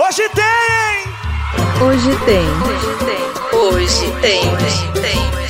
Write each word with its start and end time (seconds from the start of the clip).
Hoje 0.00 0.28
tem! 0.28 1.84
Hoje 1.84 2.16
tem. 2.24 2.46
Hoje 2.62 2.94
tem. 3.04 3.58
Hoje 3.58 4.12
tem. 4.20 4.54
Hoje 4.54 4.92
tem. 4.92 5.47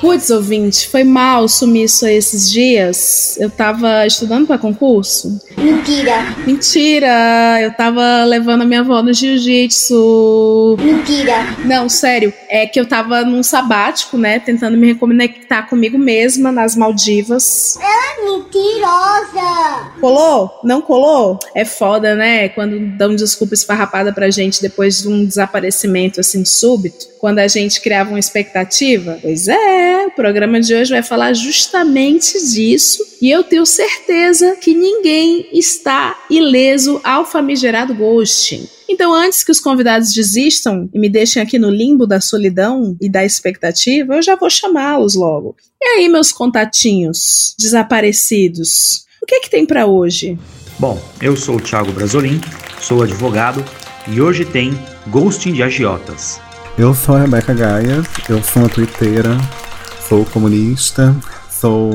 Putz, 0.00 0.30
ouvinte, 0.30 0.88
foi 0.88 1.02
mal 1.02 1.48
sumir 1.48 1.84
isso 1.84 2.06
esses 2.06 2.50
dias. 2.50 3.36
Eu 3.38 3.50
tava 3.50 4.06
estudando 4.06 4.46
para 4.46 4.58
concurso. 4.58 5.40
Mentira. 5.56 6.36
Mentira! 6.46 7.60
Eu 7.60 7.72
tava 7.74 8.24
levando 8.24 8.62
a 8.62 8.64
minha 8.64 8.80
avó 8.80 9.02
no 9.02 9.12
jiu-jitsu. 9.12 10.76
Mentira. 10.78 11.34
Não, 11.64 11.88
sério. 11.88 12.32
É 12.48 12.66
que 12.66 12.78
eu 12.78 12.86
tava 12.86 13.24
num 13.24 13.42
sabático, 13.42 14.16
né? 14.16 14.38
Tentando 14.38 14.76
me 14.76 14.86
reconectar 14.86 15.68
comigo 15.68 15.98
mesma 15.98 16.52
nas 16.52 16.76
Maldivas. 16.76 17.76
Ela 17.80 17.90
é 17.90 18.24
mentirosa. 18.24 19.92
Colou? 20.00 20.60
Não 20.62 20.80
colou? 20.80 21.38
É 21.54 21.64
foda, 21.64 22.14
né? 22.14 22.48
Quando 22.50 22.78
dão 22.96 23.14
desculpa 23.14 23.54
esfarrapada 23.54 24.12
pra 24.12 24.30
gente 24.30 24.62
depois 24.62 25.02
de 25.02 25.08
um 25.08 25.24
desaparecimento 25.24 26.20
assim 26.20 26.44
súbito. 26.44 27.06
Quando 27.18 27.40
a 27.40 27.48
gente 27.48 27.80
criava 27.80 28.10
uma 28.10 28.18
expectativa. 28.18 29.18
Pois 29.20 29.48
é, 29.48 29.87
o 30.06 30.10
programa 30.10 30.60
de 30.60 30.74
hoje 30.74 30.90
vai 30.90 31.02
falar 31.02 31.32
justamente 31.32 32.32
disso. 32.52 33.02
E 33.20 33.30
eu 33.30 33.42
tenho 33.42 33.66
certeza 33.66 34.56
que 34.56 34.74
ninguém 34.74 35.48
está 35.52 36.16
ileso 36.30 37.00
ao 37.02 37.24
famigerado 37.24 37.94
ghosting. 37.94 38.68
Então, 38.88 39.12
antes 39.12 39.44
que 39.44 39.52
os 39.52 39.60
convidados 39.60 40.12
desistam 40.14 40.88
e 40.94 40.98
me 40.98 41.08
deixem 41.08 41.42
aqui 41.42 41.58
no 41.58 41.70
limbo 41.70 42.06
da 42.06 42.20
solidão 42.20 42.96
e 43.00 43.08
da 43.08 43.24
expectativa, 43.24 44.14
eu 44.14 44.22
já 44.22 44.34
vou 44.34 44.48
chamá-los 44.48 45.14
logo. 45.14 45.54
E 45.80 45.84
aí, 45.84 46.08
meus 46.08 46.32
contatinhos 46.32 47.54
desaparecidos? 47.58 49.04
O 49.22 49.26
que 49.26 49.34
é 49.34 49.40
que 49.40 49.50
tem 49.50 49.66
para 49.66 49.86
hoje? 49.86 50.38
Bom, 50.78 51.00
eu 51.20 51.36
sou 51.36 51.56
o 51.56 51.60
Thiago 51.60 51.92
Brasolim, 51.92 52.40
sou 52.80 53.02
advogado 53.02 53.64
e 54.06 54.20
hoje 54.20 54.44
tem 54.44 54.70
Ghosting 55.08 55.52
de 55.52 55.62
Agiotas. 55.62 56.40
Eu 56.78 56.94
sou 56.94 57.16
a 57.16 57.22
Rebeca 57.22 57.52
Gaia, 57.52 58.02
eu 58.28 58.42
sou 58.42 58.62
uma 58.62 58.68
twitteira, 58.68 59.36
sou 60.08 60.24
comunista, 60.24 61.14
sou 61.50 61.90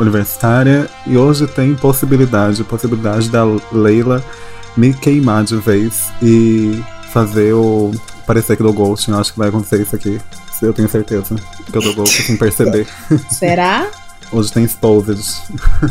universitária 0.00 0.90
e 1.06 1.16
hoje 1.16 1.46
tem 1.46 1.74
possibilidade, 1.74 2.64
possibilidade 2.64 3.30
da 3.30 3.44
Leila 3.70 4.22
me 4.76 4.92
queimar 4.92 5.44
de 5.44 5.56
vez 5.56 6.10
e 6.20 6.82
fazer 7.12 7.52
o 7.52 7.92
parecer 8.26 8.56
que 8.56 8.62
dou 8.62 8.72
ghost. 8.72 9.08
Eu 9.08 9.18
acho 9.18 9.32
que 9.32 9.38
vai 9.38 9.48
acontecer 9.48 9.80
isso 9.80 9.94
aqui. 9.94 10.20
Eu 10.60 10.72
tenho 10.72 10.88
certeza 10.88 11.36
que 11.70 11.78
eu 11.78 11.82
dou 11.82 11.94
ghost 11.94 12.22
sem 12.22 12.36
perceber. 12.36 12.88
Será? 13.30 13.86
Hoje 14.32 14.52
tem 14.52 14.64
exposed. 14.64 15.22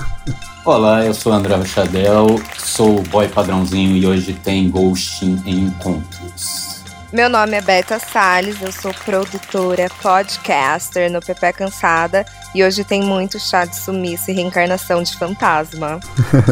Olá, 0.65 1.05
eu 1.05 1.13
sou 1.13 1.31
o 1.31 1.35
André 1.35 1.55
Rochadel, 1.55 2.41
sou 2.57 3.01
boy 3.03 3.27
padrãozinho 3.27 3.95
e 3.95 4.05
hoje 4.05 4.33
tem 4.33 4.69
ghosting 4.69 5.41
em 5.45 5.65
encontros. 5.65 6.72
Meu 7.13 7.29
nome 7.29 7.55
é 7.55 7.61
Beta 7.61 7.99
Salles, 7.99 8.59
eu 8.59 8.71
sou 8.71 8.91
produtora, 9.05 9.87
podcaster 10.01 11.11
no 11.11 11.21
Pepe 11.21 11.53
Cansada 11.53 12.25
e 12.55 12.63
hoje 12.63 12.83
tem 12.83 13.03
muito 13.03 13.39
chá 13.39 13.65
de 13.65 13.75
sumiço 13.75 14.31
e 14.31 14.33
reencarnação 14.33 15.03
de 15.03 15.15
fantasma. 15.15 15.99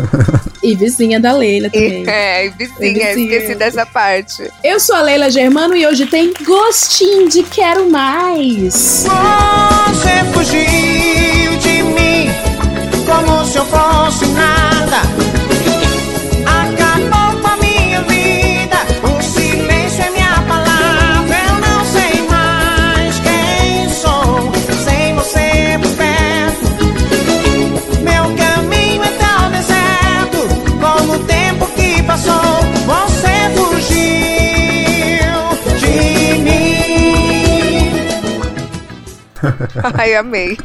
e 0.62 0.76
vizinha 0.76 1.20
da 1.20 1.34
Leila 1.34 1.68
também. 1.68 2.08
É, 2.08 2.46
e 2.46 2.50
vizinha, 2.50 3.08
vizinha, 3.08 3.38
esqueci 3.38 3.56
dessa 3.56 3.88
parte. 3.88 4.52
Eu 4.64 4.80
sou 4.80 4.96
a 4.96 5.02
Leila 5.02 5.32
Germano 5.32 5.76
e 5.76 5.84
hoje 5.88 6.06
tem 6.06 6.32
gostinho 6.46 7.28
de 7.28 7.42
quero 7.42 7.90
mais. 7.90 9.08
Você 9.08 10.32
fugiu 10.32 11.58
de 11.58 11.82
mim 11.82 12.30
como 13.08 13.44
se 13.46 13.58
eu 13.58 13.66
fosse 13.66 14.28
nada. 14.28 15.31
Ai, 39.98 40.16
amei. 40.16 40.58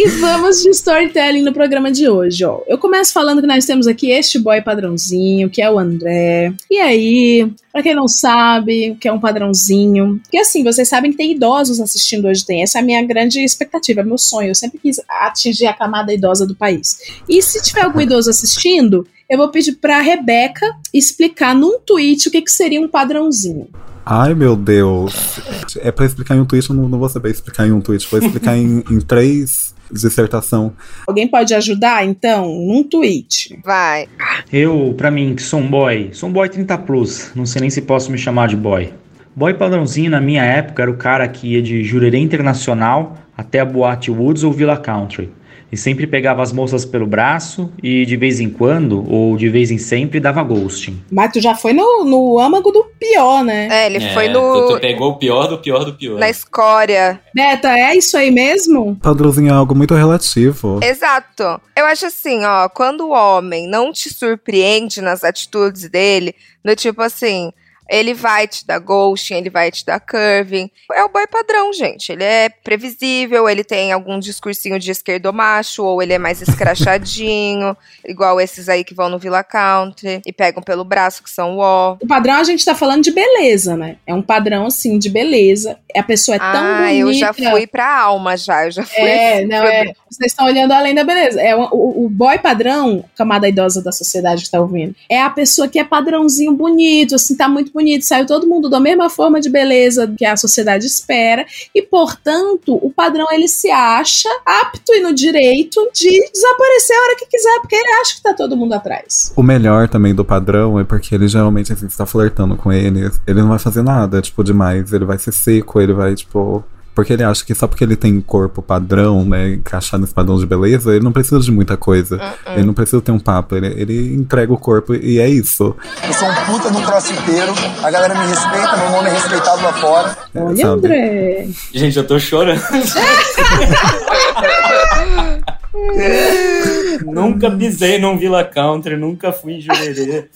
E 0.00 0.06
vamos 0.20 0.62
de 0.62 0.68
storytelling 0.70 1.42
no 1.42 1.52
programa 1.52 1.90
de 1.90 2.08
hoje, 2.08 2.44
ó. 2.44 2.60
Eu 2.68 2.78
começo 2.78 3.12
falando 3.12 3.40
que 3.40 3.48
nós 3.48 3.66
temos 3.66 3.88
aqui 3.88 4.12
este 4.12 4.38
boy 4.38 4.62
padrãozinho, 4.62 5.50
que 5.50 5.60
é 5.60 5.68
o 5.68 5.76
André. 5.76 6.52
E 6.70 6.78
aí, 6.78 7.52
para 7.72 7.82
quem 7.82 7.96
não 7.96 8.06
sabe, 8.06 8.96
que 9.00 9.08
é 9.08 9.12
um 9.12 9.18
padrãozinho, 9.18 10.20
que 10.30 10.38
assim, 10.38 10.62
vocês 10.62 10.88
sabem 10.88 11.10
que 11.10 11.16
tem 11.16 11.32
idosos 11.32 11.80
assistindo 11.80 12.28
hoje 12.28 12.46
tem. 12.46 12.62
Essa 12.62 12.78
é 12.78 12.80
a 12.80 12.84
minha 12.84 13.04
grande 13.04 13.40
expectativa, 13.40 14.02
é 14.02 14.04
meu 14.04 14.18
sonho. 14.18 14.50
Eu 14.50 14.54
sempre 14.54 14.78
quis 14.78 15.00
atingir 15.08 15.66
a 15.66 15.74
camada 15.74 16.14
idosa 16.14 16.46
do 16.46 16.54
país. 16.54 17.00
E 17.28 17.42
se 17.42 17.60
tiver 17.60 17.82
algum 17.82 18.00
idoso 18.00 18.30
assistindo, 18.30 19.04
eu 19.28 19.36
vou 19.36 19.48
pedir 19.48 19.72
pra 19.72 20.00
Rebeca 20.00 20.64
explicar 20.94 21.56
num 21.56 21.80
tweet 21.80 22.28
o 22.28 22.30
que, 22.30 22.40
que 22.40 22.52
seria 22.52 22.80
um 22.80 22.86
padrãozinho. 22.86 23.68
Ai, 24.10 24.34
meu 24.34 24.56
Deus. 24.56 25.38
É 25.82 25.92
pra 25.92 26.06
explicar 26.06 26.34
em 26.34 26.40
um 26.40 26.46
tweet, 26.46 26.70
eu 26.70 26.74
não, 26.74 26.88
não 26.88 26.98
vou 26.98 27.10
saber 27.10 27.30
explicar 27.30 27.66
em 27.66 27.72
um 27.72 27.80
tweet. 27.82 28.08
Vou 28.10 28.18
explicar 28.18 28.56
em, 28.56 28.82
em 28.90 29.00
três 29.00 29.74
dissertação. 29.92 30.72
Alguém 31.06 31.28
pode 31.28 31.54
ajudar, 31.54 32.06
então, 32.06 32.46
num 32.46 32.82
tweet? 32.82 33.60
Vai. 33.62 34.08
Eu, 34.50 34.94
pra 34.96 35.10
mim, 35.10 35.34
que 35.34 35.42
sou 35.42 35.60
um 35.60 35.68
boy, 35.68 36.08
sou 36.12 36.30
um 36.30 36.32
boy 36.32 36.48
30 36.48 36.78
plus, 36.78 37.32
não 37.34 37.44
sei 37.44 37.60
nem 37.60 37.70
se 37.70 37.82
posso 37.82 38.10
me 38.10 38.16
chamar 38.16 38.48
de 38.48 38.56
boy. 38.56 38.92
Boy 39.36 39.52
padrãozinho 39.54 40.10
na 40.10 40.22
minha 40.22 40.42
época 40.42 40.82
era 40.82 40.90
o 40.90 40.96
cara 40.96 41.28
que 41.28 41.54
ia 41.54 41.62
de 41.62 41.84
Jurerê 41.84 42.18
Internacional 42.18 43.16
até 43.36 43.60
a 43.60 43.64
Boate 43.64 44.10
Woods 44.10 44.42
ou 44.42 44.52
Villa 44.52 44.76
Country 44.78 45.30
e 45.70 45.76
sempre 45.76 46.06
pegava 46.06 46.42
as 46.42 46.52
moças 46.52 46.84
pelo 46.84 47.06
braço 47.06 47.70
e 47.82 48.06
de 48.06 48.16
vez 48.16 48.40
em 48.40 48.48
quando, 48.48 49.04
ou 49.10 49.36
de 49.36 49.48
vez 49.48 49.70
em 49.70 49.78
sempre, 49.78 50.18
dava 50.18 50.42
ghosting. 50.42 51.02
Mas 51.10 51.32
tu 51.32 51.40
já 51.40 51.54
foi 51.54 51.72
no, 51.72 52.04
no 52.04 52.38
âmago 52.38 52.70
do 52.70 52.84
pior, 52.98 53.44
né? 53.44 53.68
É, 53.70 53.86
ele 53.86 53.98
é, 53.98 54.14
foi 54.14 54.28
no. 54.28 54.40
Tu, 54.40 54.74
tu, 54.74 54.80
pegou 54.80 55.10
o 55.10 55.16
pior 55.16 55.46
do 55.46 55.58
pior 55.58 55.84
do 55.84 55.94
pior. 55.94 56.18
Na 56.18 56.28
escória. 56.28 57.20
Beta, 57.34 57.68
é 57.68 57.96
isso 57.96 58.16
aí 58.16 58.30
mesmo? 58.30 58.96
Padrãozinho 58.96 59.48
é 59.48 59.54
algo 59.54 59.74
muito 59.74 59.94
relativo. 59.94 60.80
Exato. 60.82 61.60
Eu 61.76 61.84
acho 61.86 62.06
assim, 62.06 62.44
ó, 62.44 62.68
quando 62.68 63.06
o 63.06 63.10
homem 63.10 63.68
não 63.68 63.92
te 63.92 64.12
surpreende 64.12 65.00
nas 65.00 65.22
atitudes 65.22 65.88
dele, 65.88 66.34
do 66.64 66.74
tipo 66.74 67.02
assim. 67.02 67.52
Ele 67.88 68.14
vai 68.14 68.46
te 68.46 68.66
dar 68.66 68.78
ghosting, 68.78 69.34
ele 69.34 69.50
vai 69.50 69.70
te 69.70 69.84
dar 69.84 70.00
curving. 70.00 70.70
É 70.92 71.04
o 71.04 71.08
boy 71.08 71.26
padrão, 71.26 71.72
gente. 71.72 72.12
Ele 72.12 72.24
é 72.24 72.48
previsível, 72.48 73.48
ele 73.48 73.64
tem 73.64 73.92
algum 73.92 74.18
discursinho 74.18 74.78
de 74.78 74.90
esquerdo 74.90 75.32
macho, 75.32 75.84
ou 75.84 76.02
ele 76.02 76.12
é 76.12 76.18
mais 76.18 76.42
escrachadinho, 76.42 77.76
igual 78.04 78.40
esses 78.40 78.68
aí 78.68 78.84
que 78.84 78.94
vão 78.94 79.08
no 79.08 79.18
Villa 79.18 79.42
Country 79.42 80.20
e 80.26 80.32
pegam 80.32 80.62
pelo 80.62 80.84
braço, 80.84 81.22
que 81.22 81.30
são 81.30 81.56
o 81.56 81.58
ó. 81.58 81.96
O 82.00 82.06
padrão 82.06 82.34
a 82.36 82.44
gente 82.44 82.64
tá 82.64 82.74
falando 82.74 83.02
de 83.02 83.10
beleza, 83.10 83.76
né? 83.76 83.96
É 84.06 84.14
um 84.14 84.22
padrão, 84.22 84.66
assim, 84.66 84.98
de 84.98 85.08
beleza. 85.08 85.78
A 85.96 86.02
pessoa 86.02 86.36
é 86.36 86.38
tão 86.38 86.48
ah, 86.48 86.78
bonita. 86.78 86.94
eu 86.94 87.12
já 87.14 87.32
fui 87.32 87.66
pra 87.66 88.00
alma, 88.00 88.36
já. 88.36 88.66
Eu 88.66 88.70
já 88.70 88.82
fui. 88.84 89.02
É, 89.02 89.44
não, 89.44 89.64
é. 89.64 89.92
Vocês 90.10 90.32
estão 90.32 90.46
olhando 90.46 90.72
além 90.72 90.94
da 90.94 91.04
beleza. 91.04 91.40
É 91.40 91.54
o, 91.56 92.04
o 92.04 92.08
boy 92.08 92.38
padrão, 92.38 93.04
camada 93.16 93.48
idosa 93.48 93.82
da 93.82 93.92
sociedade 93.92 94.44
que 94.44 94.50
tá 94.50 94.60
ouvindo, 94.60 94.94
é 95.08 95.20
a 95.20 95.30
pessoa 95.30 95.68
que 95.68 95.78
é 95.78 95.84
padrãozinho 95.84 96.52
bonito, 96.52 97.14
assim, 97.14 97.36
tá 97.36 97.48
muito 97.48 97.72
bonito, 97.78 98.04
saiu 98.04 98.26
todo 98.26 98.46
mundo 98.46 98.68
da 98.68 98.80
mesma 98.80 99.08
forma 99.08 99.40
de 99.40 99.48
beleza 99.48 100.12
que 100.16 100.24
a 100.24 100.36
sociedade 100.36 100.84
espera, 100.84 101.46
e 101.72 101.80
portanto, 101.80 102.74
o 102.74 102.90
padrão 102.90 103.26
ele 103.30 103.46
se 103.46 103.70
acha 103.70 104.28
apto 104.44 104.92
e 104.92 105.00
no 105.00 105.14
direito 105.14 105.88
de 105.94 106.30
desaparecer 106.32 106.96
a 106.96 107.02
hora 107.02 107.16
que 107.16 107.26
quiser, 107.26 107.60
porque 107.60 107.76
ele 107.76 107.92
acha 108.00 108.16
que 108.16 108.22
tá 108.22 108.34
todo 108.34 108.56
mundo 108.56 108.72
atrás. 108.72 109.32
O 109.36 109.42
melhor 109.42 109.88
também 109.88 110.14
do 110.14 110.24
padrão 110.24 110.78
é 110.80 110.84
porque 110.84 111.14
ele 111.14 111.28
geralmente, 111.28 111.72
assim, 111.72 111.86
está 111.86 112.04
flertando 112.04 112.56
com 112.56 112.72
ele, 112.72 113.10
ele 113.26 113.40
não 113.40 113.48
vai 113.48 113.58
fazer 113.58 113.82
nada, 113.82 114.20
tipo, 114.20 114.42
demais, 114.42 114.92
ele 114.92 115.04
vai 115.04 115.18
ser 115.18 115.32
seco, 115.32 115.80
ele 115.80 115.92
vai, 115.92 116.14
tipo, 116.14 116.64
porque 116.98 117.12
ele 117.12 117.22
acha 117.22 117.44
que 117.44 117.54
só 117.54 117.68
porque 117.68 117.84
ele 117.84 117.94
tem 117.94 118.20
corpo 118.20 118.60
padrão, 118.60 119.24
né, 119.24 119.50
encaixado 119.50 120.00
nesse 120.00 120.12
padrão 120.12 120.36
de 120.36 120.44
beleza, 120.44 120.90
ele 120.90 121.04
não 121.04 121.12
precisa 121.12 121.38
de 121.38 121.52
muita 121.52 121.76
coisa. 121.76 122.16
Uh 122.16 122.18
-uh. 122.18 122.56
Ele 122.56 122.64
não 122.64 122.74
precisa 122.74 123.00
ter 123.00 123.12
um 123.12 123.20
papo, 123.20 123.54
ele, 123.54 123.68
ele 123.68 124.16
entrega 124.16 124.52
o 124.52 124.58
corpo 124.58 124.96
e 124.96 125.20
é 125.20 125.28
isso. 125.28 125.76
Eu 126.04 126.12
sou 126.12 126.28
um 126.28 126.34
puta 126.46 126.70
no 126.70 126.82
crossfiteiro, 126.82 127.54
a 127.84 127.88
galera 127.88 128.16
me 128.16 128.26
respeita, 128.26 128.76
meu 128.78 128.90
nome 128.90 129.10
é 129.10 129.12
respeitado 129.12 129.62
lá 129.62 129.72
fora. 129.74 130.18
É, 130.34 130.42
Olha, 130.42 130.56
sabe? 130.56 130.72
André. 130.72 131.46
Gente, 131.72 131.98
eu 131.98 132.04
tô 132.04 132.18
chorando. 132.18 132.60
nunca 137.06 137.48
pisei 137.52 138.00
num 138.00 138.18
Villa 138.18 138.42
Country, 138.42 138.96
nunca 138.96 139.32
fui 139.32 139.52
em 139.52 139.60
Jurerê. 139.60 140.28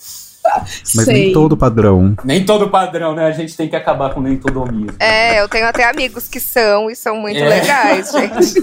Mas 0.45 1.05
Sei. 1.05 1.15
nem 1.15 1.33
todo 1.33 1.57
padrão. 1.57 2.15
Nem 2.25 2.45
todo 2.45 2.69
padrão, 2.69 3.15
né? 3.15 3.27
A 3.27 3.31
gente 3.33 3.57
tem 3.57 3.69
que 3.69 3.77
acabar 3.77 4.13
com 4.13 4.21
nem 4.21 4.37
todo 4.37 4.61
homismo. 4.61 4.97
É, 4.99 5.41
eu 5.41 5.49
tenho 5.49 5.67
até 5.67 5.85
amigos 5.89 6.29
que 6.29 6.41
são 6.41 6.91
e 6.91 6.97
são 6.97 7.17
muito 7.17 7.39
É. 7.39 7.49
legais, 7.49 8.11
gente. 8.13 8.55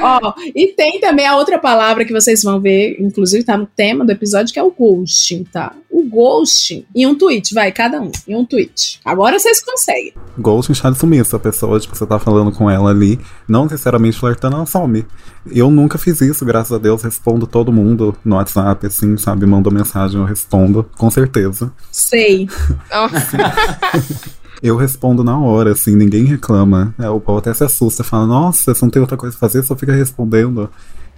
Ó, 0.00 0.34
e 0.54 0.68
tem 0.68 1.00
também 1.00 1.26
a 1.26 1.36
outra 1.36 1.58
palavra 1.58 2.04
que 2.04 2.12
vocês 2.12 2.42
vão 2.42 2.60
ver, 2.60 2.96
inclusive 3.00 3.44
tá 3.44 3.56
no 3.56 3.66
tema 3.66 4.04
do 4.04 4.12
episódio, 4.12 4.52
que 4.52 4.58
é 4.58 4.62
o 4.62 4.70
ghosting, 4.70 5.44
tá? 5.44 5.72
O 5.90 6.02
ghosting 6.04 6.84
em 6.94 7.06
um 7.06 7.14
tweet, 7.14 7.54
vai, 7.54 7.70
cada 7.70 8.00
um, 8.00 8.10
em 8.26 8.34
um 8.34 8.44
tweet. 8.44 9.00
Agora 9.04 9.38
vocês 9.38 9.62
conseguem. 9.62 10.12
Ghost 10.38 10.72
estado 10.72 10.96
sumiço. 10.96 11.36
A 11.36 11.38
pessoa, 11.38 11.78
tipo, 11.78 11.94
você 11.94 12.06
tá 12.06 12.18
falando 12.18 12.50
com 12.52 12.70
ela 12.70 12.90
ali, 12.90 13.20
não 13.46 13.64
necessariamente 13.64 14.18
flertando, 14.18 14.56
ela 14.56 14.66
some. 14.66 15.04
Eu 15.50 15.70
nunca 15.70 15.98
fiz 15.98 16.20
isso, 16.20 16.44
graças 16.44 16.72
a 16.72 16.78
Deus. 16.78 17.02
Respondo 17.02 17.46
todo 17.46 17.72
mundo 17.72 18.16
no 18.24 18.36
WhatsApp, 18.36 18.86
assim, 18.86 19.16
sabe? 19.18 19.44
Mandou 19.44 19.72
mensagem, 19.72 20.18
eu 20.18 20.24
respondo, 20.26 20.71
com 20.96 21.10
certeza. 21.10 21.72
Sei. 21.90 22.48
Eu 24.62 24.76
respondo 24.76 25.24
na 25.24 25.36
hora, 25.36 25.72
assim, 25.72 25.96
ninguém 25.96 26.24
reclama. 26.24 26.94
É, 26.96 27.08
o 27.08 27.18
povo 27.18 27.38
até 27.38 27.52
se 27.52 27.64
assusta, 27.64 28.04
fala, 28.04 28.26
nossa, 28.26 28.72
você 28.72 28.84
não 28.84 28.90
tem 28.90 29.02
outra 29.02 29.16
coisa 29.16 29.36
pra 29.36 29.48
fazer, 29.48 29.64
só 29.64 29.74
fica 29.74 29.92
respondendo. 29.92 30.70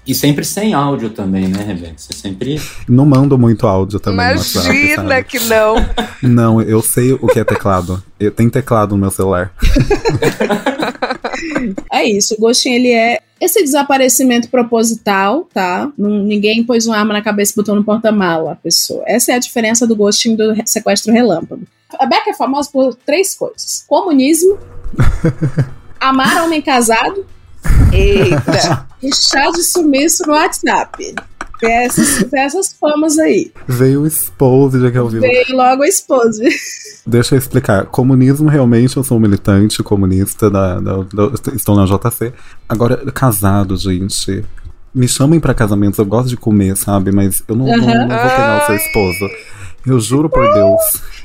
E 0.07 0.15
sempre 0.15 0.45
sem 0.45 0.75
áudio 0.75 1.11
também, 1.11 1.49
né, 1.49 1.63
Rebeca? 1.63 1.95
Você 1.97 2.13
sempre. 2.13 2.61
Não 2.87 3.07
mando 3.07 3.39
muito 3.39 3.67
áudio 3.67 3.99
também 3.99 4.27
WhatsApp, 4.37 4.69
Imagina 4.69 5.09
sabe? 5.09 5.25
que 5.25 5.39
não. 5.41 5.77
Não, 6.23 6.63
eu 6.63 6.83
sei 6.83 7.13
o 7.13 7.27
que 7.27 7.39
é 7.39 7.45
teclado. 7.45 8.03
Eu 8.21 8.31
tenho 8.31 8.51
teclado 8.51 8.93
no 8.93 8.99
meu 8.99 9.11
celular. 9.11 9.53
É 11.93 12.05
isso, 12.05 12.35
o 12.35 12.41
ghosting 12.41 12.73
ele 12.73 12.91
é 12.91 13.21
esse 13.41 13.63
desaparecimento 13.63 14.49
proposital, 14.49 15.49
tá? 15.53 15.91
Ninguém 15.99 16.65
pôs 16.65 16.87
uma 16.87 16.97
arma 16.97 17.13
na 17.13 17.23
cabeça 17.23 17.53
e 17.53 17.57
botou 17.57 17.75
no 17.75 17.85
porta-mala 17.85 18.53
a 18.53 18.57
pessoa. 18.57 19.03
Essa 19.07 19.33
é 19.33 19.35
a 19.35 19.39
diferença 19.39 19.87
do 19.87 19.97
ghosting 19.97 20.35
do 20.35 20.55
sequestro 20.65 21.13
relâmpago. 21.13 21.63
A 21.99 22.07
Beca 22.07 22.31
é 22.31 22.35
famosa 22.35 22.71
por 22.73 22.95
três 22.95 23.35
coisas: 23.35 23.85
comunismo, 23.87 24.59
amar 26.01 26.43
homem 26.43 26.63
casado 26.63 27.27
Eita. 27.93 28.87
e 29.03 29.15
chá 29.15 29.51
de 29.51 29.63
sumiço 29.63 30.27
no 30.27 30.33
WhatsApp. 30.33 31.15
Tem 31.61 31.73
essas, 31.85 32.25
tem 32.31 32.41
essas 32.41 32.73
famas 32.79 33.19
aí. 33.19 33.53
Veio 33.67 34.03
o 34.03 34.07
expose, 34.07 34.81
já 34.81 34.91
que 34.91 34.99
eu 34.99 35.09
vi. 35.09 35.21
Veio 35.21 35.45
logo 35.57 35.83
a 35.83 35.89
esposa. 35.89 36.43
Deixa 37.07 37.35
eu 37.35 37.39
explicar. 37.39 37.87
Comunismo, 37.87 38.49
realmente, 38.49 38.97
eu 38.97 39.05
sou 39.05 39.17
um 39.19 39.21
militante 39.21 39.83
comunista, 39.83 40.51
da, 40.51 40.81
da- 40.81 40.97
da- 41.13 41.31
estou 41.55 41.77
na 41.77 41.85
JC. 41.87 42.33
Agora, 42.69 42.97
casado, 43.13 43.77
gente. 43.77 44.45
Me 44.95 45.09
chamem 45.09 45.41
pra 45.41 45.53
casamentos, 45.55 45.99
eu 45.99 46.07
gosto 46.07 46.29
de 46.29 46.37
comer, 46.37 46.77
sabe? 46.77 47.11
Mas 47.11 47.43
eu 47.49 47.57
não, 47.57 47.67
não- 47.67 47.75
Aham. 47.75 48.07
não 48.07 48.09
vou 48.09 48.31
pegar 48.31 48.63
o 48.63 48.67
seu 48.67 48.77
esposo. 48.77 49.31
Eu 49.87 50.01
juro 50.01 50.31
por 50.31 50.53
Deus. 50.55 50.81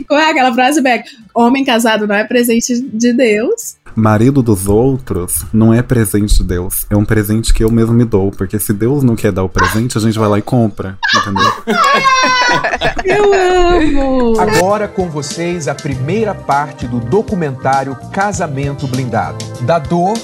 Qual 0.08 0.20
é 0.20 0.32
aquela 0.32 0.54
frase, 0.54 0.82
Beck? 0.82 1.10
Homem 1.34 1.64
casado 1.64 2.06
não 2.06 2.16
é 2.16 2.24
presente 2.26 2.80
de 2.82 3.14
Deus. 3.14 3.78
Marido 3.96 4.42
dos 4.42 4.68
outros 4.68 5.46
não 5.54 5.74
é 5.74 5.82
presente 5.82 6.38
de 6.38 6.44
Deus. 6.44 6.86
É 6.90 6.96
um 6.96 7.06
presente 7.06 7.54
que 7.54 7.64
eu 7.64 7.72
mesmo 7.72 7.94
me 7.94 8.06
dou. 8.06 8.32
Porque 8.32 8.60
se 8.60 8.74
Deus 8.74 9.04
não 9.04 9.16
quer 9.16 9.32
dar 9.32 9.44
o 9.44 9.50
presente, 9.50 9.98
a 9.98 10.02
gente 10.02 10.20
vai 10.20 10.28
lá 10.28 10.38
e 10.38 10.42
compra. 10.42 10.98
Entendeu? 11.16 11.52
Eu 13.06 13.34
amo! 13.34 14.40
Agora 14.40 14.88
com 14.88 15.10
vocês 15.10 15.68
a 15.68 15.76
primeira 15.76 16.34
parte 16.36 16.88
do 16.88 17.00
documentário 17.00 17.96
Casamento 18.12 18.88
Blindado. 18.88 19.38
Da 19.62 19.80
dor 19.80 20.18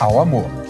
ao 0.00 0.20
amor. 0.20 0.61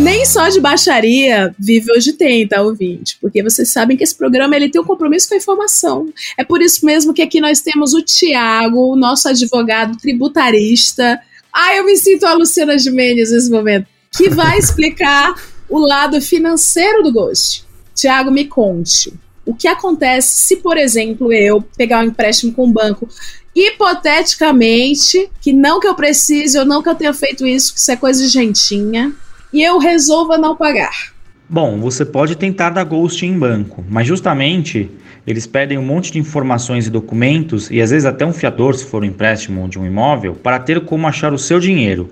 Nem 0.00 0.24
só 0.24 0.48
de 0.48 0.58
baixaria 0.58 1.54
vive 1.58 1.92
hoje 1.92 2.14
tem, 2.14 2.48
tá, 2.48 2.62
ouvinte? 2.62 3.18
Porque 3.20 3.42
vocês 3.42 3.68
sabem 3.68 3.98
que 3.98 4.02
esse 4.02 4.14
programa 4.14 4.56
ele 4.56 4.70
tem 4.70 4.80
um 4.80 4.84
compromisso 4.84 5.28
com 5.28 5.34
a 5.34 5.36
informação. 5.36 6.08
É 6.38 6.42
por 6.42 6.62
isso 6.62 6.86
mesmo 6.86 7.12
que 7.12 7.20
aqui 7.20 7.38
nós 7.38 7.60
temos 7.60 7.92
o 7.92 8.00
Tiago, 8.00 8.92
o 8.92 8.96
nosso 8.96 9.28
advogado 9.28 9.98
tributarista. 9.98 11.20
Ai, 11.52 11.78
eu 11.78 11.84
me 11.84 11.98
sinto 11.98 12.24
a 12.24 12.32
Luciana 12.32 12.78
Gimenez 12.78 13.30
nesse 13.30 13.50
momento. 13.50 13.88
Que 14.10 14.30
vai 14.30 14.56
explicar 14.58 15.34
o 15.68 15.78
lado 15.78 16.18
financeiro 16.22 17.02
do 17.02 17.12
Ghost. 17.12 17.66
Tiago, 17.94 18.30
me 18.30 18.46
conte. 18.46 19.12
O 19.44 19.54
que 19.54 19.68
acontece 19.68 20.46
se, 20.46 20.56
por 20.56 20.78
exemplo, 20.78 21.30
eu 21.30 21.60
pegar 21.76 22.00
um 22.00 22.04
empréstimo 22.04 22.54
com 22.54 22.64
um 22.64 22.72
banco 22.72 23.06
hipoteticamente, 23.54 25.28
que 25.42 25.52
não 25.52 25.78
que 25.78 25.86
eu 25.86 25.94
precise 25.94 26.58
ou 26.58 26.64
não 26.64 26.82
que 26.82 26.88
eu 26.88 26.94
tenha 26.94 27.12
feito 27.12 27.46
isso, 27.46 27.74
que 27.74 27.80
isso 27.80 27.90
é 27.90 27.96
coisa 27.96 28.22
de 28.22 28.30
gentinha, 28.30 29.14
e 29.52 29.62
eu 29.62 29.78
resolva 29.78 30.38
não 30.38 30.56
pagar. 30.56 31.12
Bom, 31.48 31.80
você 31.80 32.04
pode 32.04 32.36
tentar 32.36 32.70
dar 32.70 32.84
ghosting 32.84 33.26
em 33.26 33.38
banco, 33.38 33.84
mas 33.88 34.06
justamente 34.06 34.88
eles 35.26 35.46
pedem 35.46 35.76
um 35.76 35.84
monte 35.84 36.12
de 36.12 36.18
informações 36.18 36.86
e 36.86 36.90
documentos, 36.90 37.70
e 37.70 37.80
às 37.80 37.90
vezes 37.90 38.06
até 38.06 38.24
um 38.24 38.32
fiador, 38.32 38.74
se 38.74 38.84
for 38.84 39.02
um 39.02 39.06
empréstimo 39.06 39.68
de 39.68 39.78
um 39.78 39.84
imóvel, 39.84 40.34
para 40.34 40.58
ter 40.58 40.80
como 40.84 41.06
achar 41.06 41.32
o 41.32 41.38
seu 41.38 41.58
dinheiro. 41.58 42.10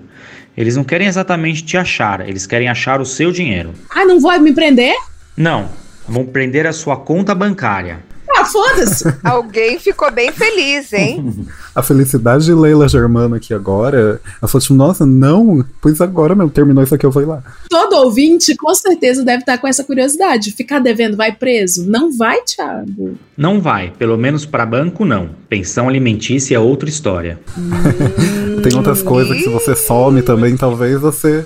Eles 0.57 0.75
não 0.75 0.83
querem 0.83 1.07
exatamente 1.07 1.63
te 1.63 1.77
achar, 1.77 2.27
eles 2.27 2.45
querem 2.45 2.67
achar 2.67 2.99
o 2.99 3.05
seu 3.05 3.31
dinheiro. 3.31 3.73
Ah, 3.89 4.05
não 4.05 4.19
vai 4.19 4.39
me 4.39 4.51
prender? 4.51 4.95
Não, 5.37 5.69
vão 6.07 6.25
prender 6.25 6.67
a 6.67 6.73
sua 6.73 6.97
conta 6.97 7.33
bancária. 7.33 7.99
Ah, 8.39 8.45
foda-se! 8.45 9.03
Alguém 9.23 9.77
ficou 9.79 10.09
bem 10.11 10.31
feliz, 10.31 10.93
hein? 10.93 11.45
A 11.75 11.83
felicidade 11.83 12.45
de 12.45 12.53
Leila 12.53 12.87
Germano 12.87 13.35
aqui 13.35 13.53
agora. 13.53 14.21
Ela 14.41 14.47
falou 14.47 14.61
tipo, 14.61 14.73
nossa, 14.73 15.05
não, 15.05 15.63
pois 15.81 16.01
agora 16.01 16.35
mesmo, 16.35 16.49
terminou 16.49 16.83
isso 16.83 16.95
aqui, 16.95 17.05
eu 17.05 17.11
vou 17.11 17.21
ir 17.21 17.25
lá. 17.25 17.43
Todo 17.69 17.97
ouvinte 17.97 18.55
com 18.55 18.73
certeza 18.73 19.23
deve 19.23 19.39
estar 19.39 19.57
com 19.57 19.67
essa 19.67 19.83
curiosidade. 19.83 20.51
Ficar 20.51 20.79
devendo 20.79 21.15
vai 21.15 21.31
preso? 21.33 21.89
Não 21.89 22.11
vai, 22.11 22.41
Thiago. 22.41 23.17
Não 23.37 23.61
vai, 23.61 23.91
pelo 23.97 24.17
menos 24.17 24.45
para 24.45 24.65
banco 24.65 25.05
não. 25.05 25.29
Pensão 25.47 25.87
alimentícia 25.87 26.55
é 26.55 26.59
outra 26.59 26.89
história. 26.89 27.39
Tem 28.63 28.75
outras 28.75 29.01
coisas 29.01 29.37
que 29.37 29.43
se 29.43 29.49
você 29.49 29.75
some 29.75 30.21
também, 30.21 30.57
talvez 30.57 30.99
você. 30.99 31.45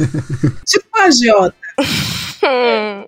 Tipo 0.64 0.88
a 0.94 1.04
agiota. 1.04 1.54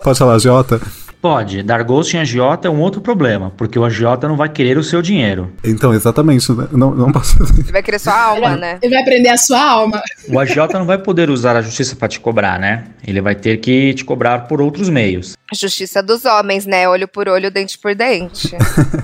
Pode 0.02 0.18
falar, 0.18 0.38
Jota? 0.38 0.80
Pode, 1.20 1.62
dar 1.62 1.82
ghosting 1.82 2.16
em 2.16 2.20
agiota 2.20 2.66
é 2.66 2.70
um 2.70 2.80
outro 2.80 3.00
problema, 3.00 3.52
porque 3.54 3.78
o 3.78 3.84
agiota 3.84 4.26
não 4.26 4.36
vai 4.36 4.48
querer 4.48 4.78
o 4.78 4.82
seu 4.82 5.02
dinheiro. 5.02 5.52
Então, 5.62 5.92
exatamente, 5.92 6.50
né? 6.50 6.66
não, 6.72 6.94
não 6.94 7.12
posso 7.12 7.36
Você 7.44 7.70
vai 7.70 7.82
querer 7.82 7.98
sua 7.98 8.18
alma, 8.18 8.56
né? 8.56 8.78
Ele 8.80 8.94
vai 8.94 9.04
prender 9.04 9.32
a 9.32 9.36
sua 9.36 9.62
alma. 9.62 10.02
O 10.28 10.38
agiota 10.38 10.78
não 10.78 10.86
vai 10.86 10.96
poder 10.96 11.28
usar 11.28 11.56
a 11.56 11.62
justiça 11.62 11.94
para 11.94 12.08
te 12.08 12.18
cobrar, 12.18 12.58
né? 12.58 12.84
Ele 13.06 13.20
vai 13.20 13.34
ter 13.34 13.58
que 13.58 13.92
te 13.92 14.04
cobrar 14.04 14.40
por 14.40 14.62
outros 14.62 14.88
meios. 14.88 15.36
Justiça 15.52 16.02
dos 16.02 16.24
homens, 16.24 16.64
né? 16.66 16.88
Olho 16.88 17.08
por 17.08 17.28
olho, 17.28 17.50
dente 17.50 17.76
por 17.78 17.94
dente. 17.94 18.56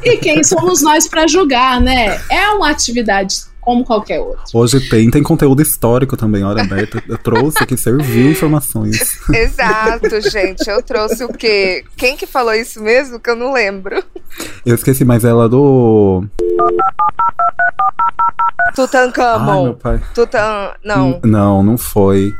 E 0.05 0.17
quem 0.19 0.45
somos 0.45 0.81
nós 0.83 1.09
pra 1.09 1.27
julgar, 1.27 1.81
né? 1.81 2.21
É 2.31 2.49
uma 2.51 2.71
atividade 2.71 3.35
como 3.61 3.85
qualquer 3.85 4.21
outra. 4.21 4.45
Hoje 4.55 4.89
tem, 4.89 5.11
tem 5.11 5.25
conteúdo 5.25 5.61
histórico 5.61 6.17
também, 6.17 6.45
olha, 6.45 6.63
Berta. 6.63 7.03
Eu 7.09 7.19
trouxe 7.19 7.65
aqui, 7.65 7.77
serviu 7.77 8.31
informações. 8.31 9.19
Exato, 9.35 10.21
gente. 10.31 10.69
Eu 10.71 10.81
trouxe 10.83 11.25
o 11.25 11.29
quê? 11.33 11.85
Quem 11.97 12.17
que 12.17 12.27
falou 12.27 12.55
isso 12.55 12.81
mesmo? 12.81 13.19
Que 13.19 13.31
eu 13.31 13.35
não 13.37 13.53
lembro. 13.53 14.05
Eu 14.65 14.77
esqueci, 14.77 15.05
mas 15.05 15.25
ela 15.25 15.49
do. 15.49 16.25
Ai, 16.41 16.47
meu 18.69 18.75
Tutankhamon. 18.75 19.73
pai. 19.75 20.01
Tutan... 20.15 20.71
Não. 20.85 21.09
N- 21.11 21.21
Não, 21.25 21.63
não 21.63 21.77
foi. 21.79 22.33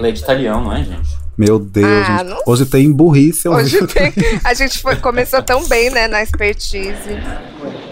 Leite 0.00 0.22
italiano, 0.22 0.64
não 0.64 0.72
é, 0.76 0.84
gente? 0.84 1.18
Meu 1.36 1.58
Deus, 1.58 2.08
Ah, 2.08 2.24
gente. 2.24 2.42
Hoje 2.46 2.66
tem 2.66 2.92
burrice 2.92 3.48
Hoje 3.48 3.76
vivo. 3.80 3.86
tem... 3.86 4.12
A 4.44 4.52
gente 4.54 4.78
foi- 4.78 4.96
começou 4.96 5.42
tão 5.42 5.66
bem, 5.68 5.90
né? 5.90 6.06
Na 6.06 6.22
expertise. 6.22 7.10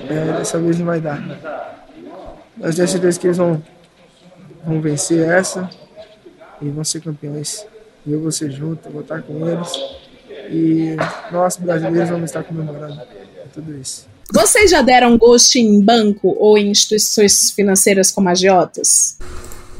É, 0.08 0.32
dessa 0.38 0.58
vez 0.58 0.78
não 0.78 0.86
vai 0.86 1.00
dar. 1.00 1.18
Mas 2.56 2.74
tenho 2.74 2.88
certeza 2.88 3.18
que 3.18 3.26
eles 3.26 3.36
vão, 3.36 3.62
vão 4.66 4.80
vencer 4.80 5.26
essa 5.28 5.68
e 6.60 6.68
vão 6.68 6.84
ser 6.84 7.00
campeões. 7.00 7.64
E 8.06 8.12
eu 8.12 8.20
vou 8.20 8.32
ser 8.32 8.50
junto, 8.50 8.88
eu 8.88 8.92
vou 8.92 9.02
estar 9.02 9.22
com 9.22 9.48
eles. 9.48 9.70
E 10.50 10.96
nós, 11.30 11.56
brasileiros, 11.56 12.08
vamos 12.10 12.24
estar 12.30 12.42
comemorando 12.42 13.00
tudo 13.52 13.74
isso. 13.78 14.06
Vocês 14.32 14.70
já 14.70 14.82
deram 14.82 15.16
ghost 15.16 15.58
em 15.58 15.80
banco 15.82 16.34
ou 16.38 16.58
em 16.58 16.70
instituições 16.70 17.50
financeiras 17.50 18.10
como 18.10 18.28
agiotas? 18.28 19.16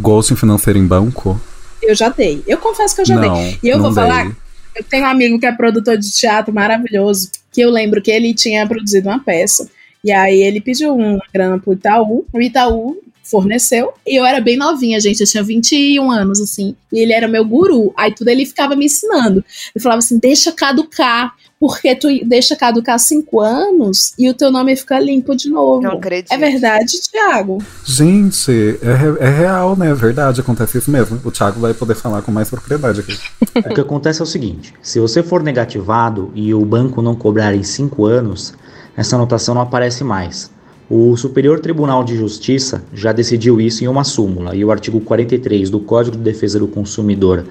Ghosting 0.00 0.36
financeiro 0.36 0.78
em 0.78 0.86
banco? 0.86 1.40
Eu 1.82 1.94
já 1.94 2.08
dei. 2.08 2.42
Eu 2.46 2.58
confesso 2.58 2.94
que 2.94 3.00
eu 3.02 3.06
já 3.06 3.16
Não, 3.16 3.34
dei. 3.34 3.58
E 3.62 3.68
eu 3.68 3.78
vou 3.78 3.92
dei. 3.92 4.02
falar, 4.02 4.26
eu 4.74 4.84
tenho 4.84 5.04
um 5.04 5.08
amigo 5.08 5.38
que 5.38 5.46
é 5.46 5.52
produtor 5.52 5.96
de 5.96 6.10
teatro 6.12 6.52
maravilhoso, 6.52 7.30
que 7.52 7.60
eu 7.60 7.70
lembro 7.70 8.02
que 8.02 8.10
ele 8.10 8.34
tinha 8.34 8.66
produzido 8.66 9.08
uma 9.08 9.18
peça. 9.18 9.68
E 10.02 10.12
aí 10.12 10.42
ele 10.42 10.60
pediu 10.60 10.94
uma 10.94 11.20
grana 11.32 11.58
pro 11.58 11.72
Itaú. 11.72 12.24
O 12.32 12.40
Itaú 12.40 12.96
forneceu. 13.30 13.92
E 14.06 14.18
eu 14.18 14.24
era 14.24 14.40
bem 14.40 14.56
novinha, 14.56 15.00
gente. 15.00 15.20
Eu 15.20 15.26
tinha 15.26 15.42
21 15.42 16.10
anos, 16.10 16.40
assim. 16.40 16.74
E 16.92 17.00
ele 17.00 17.12
era 17.12 17.28
meu 17.28 17.44
guru. 17.44 17.92
Aí 17.96 18.14
tudo 18.14 18.28
ele 18.28 18.46
ficava 18.46 18.74
me 18.74 18.86
ensinando. 18.86 19.44
Ele 19.74 19.82
falava 19.82 19.98
assim: 19.98 20.18
deixa 20.18 20.52
caducar. 20.52 21.34
Porque 21.60 21.92
tu 21.96 22.06
deixa 22.24 22.54
caducar 22.54 22.96
cinco 23.00 23.40
anos 23.40 24.14
e 24.16 24.30
o 24.30 24.34
teu 24.34 24.48
nome 24.48 24.76
fica 24.76 24.96
limpo 25.00 25.34
de 25.34 25.50
novo. 25.50 25.82
Não 25.82 25.94
acredito. 25.94 26.30
É 26.30 26.36
verdade, 26.36 27.00
Thiago? 27.10 27.58
Gente, 27.84 28.78
é, 28.80 29.26
é 29.26 29.28
real, 29.28 29.76
né? 29.76 29.90
É 29.90 29.94
verdade, 29.94 30.40
acontece 30.40 30.78
isso 30.78 30.88
mesmo. 30.88 31.20
O 31.24 31.32
Thiago 31.32 31.58
vai 31.58 31.74
poder 31.74 31.96
falar 31.96 32.22
com 32.22 32.30
mais 32.30 32.48
propriedade 32.48 33.00
aqui. 33.00 33.18
O 33.68 33.74
que 33.74 33.80
acontece 33.80 34.20
é 34.20 34.22
o 34.22 34.26
seguinte: 34.26 34.72
se 34.80 35.00
você 35.00 35.20
for 35.20 35.42
negativado 35.42 36.30
e 36.32 36.54
o 36.54 36.64
banco 36.64 37.02
não 37.02 37.16
cobrar 37.16 37.52
em 37.52 37.64
5 37.64 38.06
anos, 38.06 38.54
essa 38.96 39.16
anotação 39.16 39.52
não 39.52 39.62
aparece 39.62 40.04
mais. 40.04 40.50
O 40.90 41.14
Superior 41.18 41.60
Tribunal 41.60 42.02
de 42.02 42.16
Justiça 42.16 42.82
já 42.94 43.12
decidiu 43.12 43.60
isso 43.60 43.84
em 43.84 43.88
uma 43.88 44.04
súmula, 44.04 44.56
e 44.56 44.64
o 44.64 44.70
artigo 44.70 44.98
43 45.02 45.68
do 45.68 45.80
Código 45.80 46.16
de 46.16 46.22
Defesa 46.22 46.58
do 46.58 46.66
Consumidor, 46.66 47.44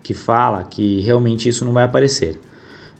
que 0.00 0.14
fala 0.14 0.62
que 0.62 1.00
realmente 1.00 1.48
isso 1.48 1.64
não 1.64 1.72
vai 1.72 1.82
aparecer. 1.82 2.38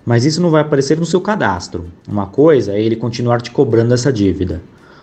Mas 0.04 0.24
isso 0.24 0.42
não 0.42 0.50
vai 0.50 0.62
aparecer 0.62 0.98
no 0.98 1.06
seu 1.06 1.20
cadastro. 1.20 1.86
Uma 2.08 2.26
coisa 2.26 2.72
é 2.72 2.82
ele 2.82 2.96
continuar 2.96 3.40
te 3.40 3.52
cobrando 3.52 3.94
essa 3.94 4.12
dívida. 4.12 4.60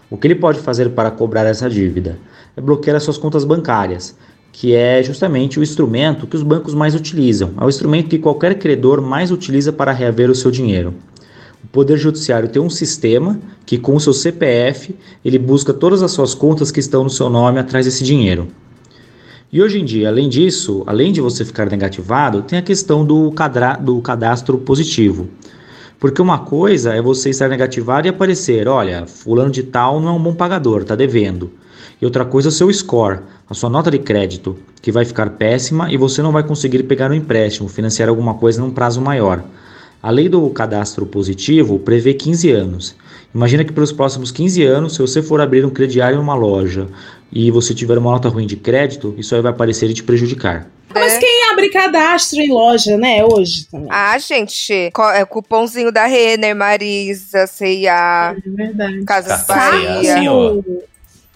O 0.10 0.18
que 0.18 0.28
ele 0.28 0.36
pode 0.36 0.60
fazer 0.60 0.90
para 0.90 1.10
cobrar 1.10 1.46
essa 1.46 1.70
dívida? 1.70 2.20
É 2.58 2.60
bloquear 2.60 2.98
as 2.98 3.04
suas 3.04 3.18
contas 3.18 3.46
bancárias, 3.46 4.14
que 4.52 4.76
é 4.76 5.02
justamente 5.02 5.58
o 5.58 5.64
instrumento 5.64 6.28
que 6.28 6.36
os 6.36 6.44
bancos 6.44 6.74
mais 6.74 6.96
utilizam. 6.96 7.52
É 7.62 7.64
o 7.64 7.70
instrumento 7.70 8.10
que 8.10 8.20
qualquer 8.20 8.60
credor 8.60 9.02
mais 9.02 9.32
utiliza 9.32 9.72
para 9.72 9.94
reaver 9.94 10.30
o 10.30 10.36
seu 10.36 10.52
dinheiro. 10.52 10.94
O 11.64 11.68
Poder 11.68 11.98
Judiciário 11.98 12.50
tem 12.50 12.62
um 12.62 12.70
sistema 12.70 13.40
que, 13.66 13.78
com 13.78 13.96
o 13.96 14.00
seu 14.00 14.14
CPF, 14.14 14.96
ele 15.24 15.38
busca 15.38 15.74
todas 15.74 16.02
as 16.02 16.12
suas 16.12 16.34
contas 16.34 16.72
que 16.72 16.80
estão 16.80 17.04
no 17.04 17.10
seu 17.10 17.30
nome 17.30 17.60
atrás 17.60 17.86
desse 17.86 18.04
dinheiro. 18.04 18.48
E 19.54 19.62
hoje 19.62 19.80
em 19.80 19.86
dia, 19.86 20.08
além 20.08 20.30
disso, 20.30 20.84
além 20.88 21.12
de 21.12 21.22
você 21.22 21.44
ficar 21.44 21.70
negativado, 21.70 22.42
tem 22.42 22.58
a 22.58 22.62
questão 22.62 23.06
do, 23.06 23.32
cadra- 23.32 23.76
do 23.76 24.02
cadastro 24.02 24.58
positivo. 24.58 25.30
Porque 26.00 26.22
uma 26.22 26.40
coisa 26.40 26.94
é 26.96 27.02
você 27.02 27.30
estar 27.30 27.48
negativado 27.48 28.08
e 28.08 28.10
aparecer, 28.10 28.68
olha, 28.68 29.06
fulano 29.06 29.52
de 29.52 29.62
tal 29.62 30.00
não 30.00 30.10
é 30.10 30.12
um 30.14 30.24
bom 30.24 30.34
pagador, 30.34 30.82
está 30.82 30.96
devendo. 30.96 31.52
E 32.02 32.06
outra 32.06 32.26
coisa 32.26 32.48
é 32.48 32.50
o 32.50 32.52
seu 32.52 32.74
score, 32.74 33.20
a 33.48 33.54
sua 33.54 33.70
nota 33.70 33.92
de 33.92 34.00
crédito, 34.00 34.58
que 34.82 34.92
vai 34.92 35.06
ficar 35.06 35.30
péssima 35.32 35.92
e 35.92 35.98
você 35.98 36.22
não 36.24 36.32
vai 36.32 36.44
conseguir 36.44 36.82
pegar 36.84 37.12
um 37.12 37.14
empréstimo, 37.14 37.70
financiar 37.70 38.10
alguma 38.10 38.34
coisa 38.34 38.60
num 38.60 38.72
prazo 38.72 39.00
maior. 39.00 39.44
A 40.02 40.10
lei 40.10 40.28
do 40.28 40.50
cadastro 40.50 41.06
positivo 41.06 41.78
prevê 41.80 42.14
15 42.14 42.52
anos. 42.52 42.96
Imagina 43.34 43.64
que 43.64 43.72
pelos 43.72 43.92
próximos 43.92 44.32
15 44.32 44.64
anos, 44.64 44.94
se 44.96 45.00
você 45.00 45.22
for 45.22 45.40
abrir 45.40 45.66
um 45.66 45.70
crediário 45.70 46.18
em 46.18 46.22
uma 46.22 46.36
loja 46.36 46.88
e 47.32 47.50
você 47.52 47.74
tiver 47.74 47.98
uma 47.98 48.12
nota 48.12 48.28
ruim 48.28 48.48
de 48.48 48.58
crédito, 48.58 49.14
isso 49.18 49.36
aí 49.36 49.42
vai 49.42 49.52
aparecer 49.52 49.90
e 49.90 49.94
te 49.94 50.04
prejudicar. 50.04 50.68
Mas 50.94 51.18
quem 51.18 51.50
abre 51.52 51.70
cadastro 51.70 52.40
em 52.42 52.52
loja, 52.52 52.98
né, 52.98 53.24
hoje 53.24 53.66
também? 53.72 53.88
Ah, 53.90 54.18
gente, 54.18 54.92
é 55.14 55.26
cupomzinho 55.26 55.92
da 55.92 56.06
Renner, 56.06 56.54
Marisa, 56.54 57.48
C&A, 57.48 58.36
É 58.36 58.50
verdade. 58.50 59.04
Casas 59.06 59.46
Tá, 59.46 59.72
Bahia. 59.72 60.16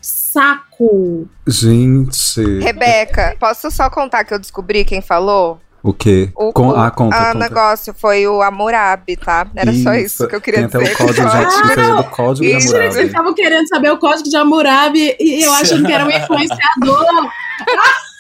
Saco! 0.01 1.27
Gente, 1.47 2.59
Rebeca, 2.59 3.37
posso 3.39 3.71
só 3.71 3.89
contar 3.89 4.25
que 4.25 4.33
eu 4.33 4.39
descobri 4.39 4.83
quem 4.83 5.01
falou? 5.01 5.59
O 5.89 5.93
quê? 5.93 6.29
O, 6.35 6.51
Com, 6.53 6.67
o- 6.69 6.75
ah, 6.75 6.89
conta, 6.91 7.15
ah, 7.15 7.25
conta. 7.33 7.39
negócio 7.39 7.93
foi 7.93 8.27
o 8.27 8.41
Hammurabi, 8.41 9.15
tá? 9.17 9.47
Era 9.55 9.71
só 9.73 9.93
isso 9.93 10.27
que 10.27 10.35
eu 10.35 10.41
queria 10.41 10.67
Tem 10.67 10.79
dizer. 10.81 10.93
até 10.93 11.03
o 11.03 11.07
código, 11.07 11.27
Ah, 11.27 11.43
de, 11.43 11.47
isso 11.47 11.79
aí 11.79 11.85
é 11.89 11.95
do 11.95 12.03
código 12.05 12.45
de 12.47 12.57
Isso, 12.57 12.67
Vocês 12.69 12.83
Hammurabi. 12.85 13.07
estavam 13.07 13.33
querendo 13.33 13.67
saber 13.67 13.91
o 13.91 13.97
código 13.97 14.29
de 14.29 14.35
Hammurabi 14.37 15.15
e 15.19 15.43
eu 15.43 15.53
achando 15.53 15.85
que 15.85 15.91
era 15.93 16.05
um 16.05 16.09
influenciador. 16.11 17.05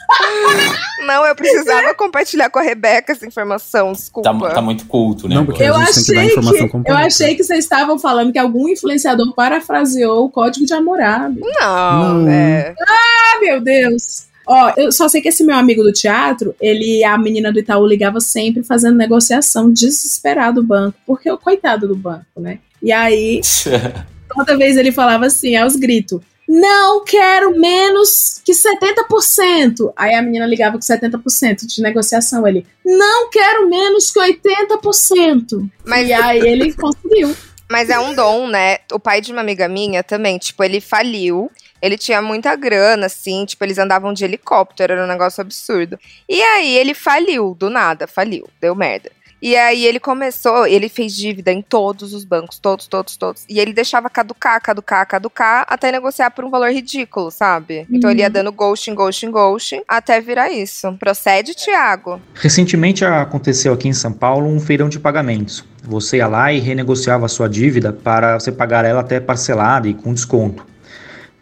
Não, 1.07 1.25
eu 1.25 1.35
precisava 1.35 1.93
compartilhar 1.95 2.49
com 2.49 2.59
a 2.59 2.61
Rebeca 2.61 3.11
essa 3.11 3.25
informação, 3.25 3.87
Tá, 3.87 3.93
desculpa. 3.93 4.49
tá 4.53 4.61
muito 4.61 4.85
culto, 4.85 5.27
né? 5.27 5.35
Não, 5.35 5.45
porque 5.45 5.63
Eu 5.63 5.75
a 5.75 5.85
gente 5.85 6.05
tem 6.05 6.05
que 6.05 6.13
dar 6.13 6.21
achei 6.21 6.31
informação 6.61 6.83
que, 6.83 6.91
eu 6.91 6.95
achei 6.95 7.35
que 7.35 7.43
vocês 7.43 7.59
estavam 7.63 7.97
falando 7.99 8.31
que 8.31 8.37
algum 8.39 8.67
influenciador 8.69 9.33
parafraseou 9.33 10.25
o 10.25 10.29
código 10.29 10.65
de 10.65 10.73
Hammurabi. 10.73 11.41
Não, 11.41 12.13
Não. 12.21 12.29
é. 12.29 12.73
Ah, 12.79 13.39
meu 13.41 13.59
Deus! 13.61 14.27
Ó, 14.47 14.71
eu 14.77 14.91
só 14.91 15.07
sei 15.07 15.21
que 15.21 15.29
esse 15.29 15.43
meu 15.43 15.55
amigo 15.55 15.81
do 15.83 15.91
teatro, 15.91 16.55
ele, 16.61 17.03
a 17.03 17.17
menina 17.17 17.51
do 17.51 17.59
Itaú 17.59 17.85
ligava 17.85 18.19
sempre 18.19 18.63
fazendo 18.63 18.95
negociação 18.95 19.71
desesperado 19.71 20.61
do 20.61 20.67
banco, 20.67 20.97
porque 21.05 21.29
o 21.31 21.37
coitado 21.37 21.87
do 21.87 21.95
banco, 21.95 22.25
né? 22.39 22.59
E 22.81 22.91
aí, 22.91 23.41
toda 24.33 24.57
vez 24.57 24.77
ele 24.77 24.91
falava 24.91 25.25
assim, 25.25 25.55
aos 25.55 25.75
gritos: 25.75 26.19
Não 26.47 27.03
quero 27.03 27.59
menos 27.59 28.39
que 28.45 28.51
70%. 28.53 29.91
Aí 29.95 30.13
a 30.13 30.21
menina 30.21 30.45
ligava 30.45 30.77
com 30.77 30.83
70% 30.83 31.65
de 31.65 31.81
negociação. 31.81 32.47
Ele: 32.47 32.65
Não 32.85 33.29
quero 33.29 33.69
menos 33.69 34.11
que 34.11 34.19
80%. 34.19 35.69
Mas- 35.85 36.07
E 36.07 36.13
aí 36.13 36.39
ele 36.39 36.73
conseguiu. 36.73 37.35
Mas 37.69 37.89
é 37.89 37.97
um 37.97 38.13
dom, 38.13 38.47
né? 38.47 38.77
O 38.93 38.99
pai 38.99 39.21
de 39.21 39.31
uma 39.31 39.41
amiga 39.41 39.67
minha 39.67 40.03
também, 40.03 40.37
tipo, 40.37 40.63
ele 40.63 40.79
faliu. 40.79 41.49
Ele 41.85 41.99
tinha 41.99 42.19
muita 42.19 42.55
grana, 42.55 43.05
assim, 43.05 43.45
tipo, 43.45 43.63
eles 43.63 43.77
andavam 43.77 44.11
de 44.11 44.25
helicóptero, 44.25 44.93
era 44.93 45.03
um 45.03 45.07
negócio 45.07 45.39
absurdo. 45.39 45.99
E 46.27 46.41
aí 46.41 46.75
ele 46.75 46.95
faliu, 46.95 47.55
do 47.59 47.69
nada, 47.69 48.07
faliu, 48.07 48.49
deu 48.59 48.73
merda. 48.73 49.11
E 49.39 49.55
aí 49.55 49.85
ele 49.85 49.99
começou, 49.99 50.65
ele 50.65 50.89
fez 50.89 51.15
dívida 51.15 51.51
em 51.51 51.61
todos 51.61 52.11
os 52.15 52.25
bancos, 52.25 52.57
todos, 52.57 52.87
todos, 52.87 53.15
todos. 53.15 53.45
E 53.47 53.59
ele 53.59 53.71
deixava 53.71 54.09
caducar, 54.09 54.59
caducar, 54.59 55.07
caducar, 55.07 55.63
até 55.69 55.91
negociar 55.91 56.31
por 56.31 56.43
um 56.43 56.49
valor 56.49 56.71
ridículo, 56.71 57.29
sabe? 57.29 57.85
Então 57.91 58.09
ele 58.09 58.21
ia 58.21 58.29
dando 58.31 58.51
ghosting, 58.51 58.95
ghosting, 58.95 59.29
ghosting, 59.29 59.83
até 59.87 60.19
virar 60.19 60.49
isso. 60.49 60.91
Procede, 60.93 61.53
Thiago. 61.53 62.19
Recentemente 62.33 63.05
aconteceu 63.05 63.73
aqui 63.73 63.87
em 63.87 63.93
São 63.93 64.11
Paulo 64.11 64.47
um 64.47 64.59
feirão 64.59 64.89
de 64.89 64.99
pagamentos. 64.99 65.63
Você 65.83 66.17
ia 66.17 66.27
lá 66.27 66.51
e 66.51 66.59
renegociava 66.59 67.27
a 67.27 67.29
sua 67.29 67.47
dívida 67.47 67.93
para 67.93 68.39
você 68.39 68.51
pagar 68.51 68.83
ela 68.85 69.01
até 69.01 69.19
parcelada 69.19 69.87
e 69.87 69.93
com 69.93 70.11
desconto. 70.11 70.65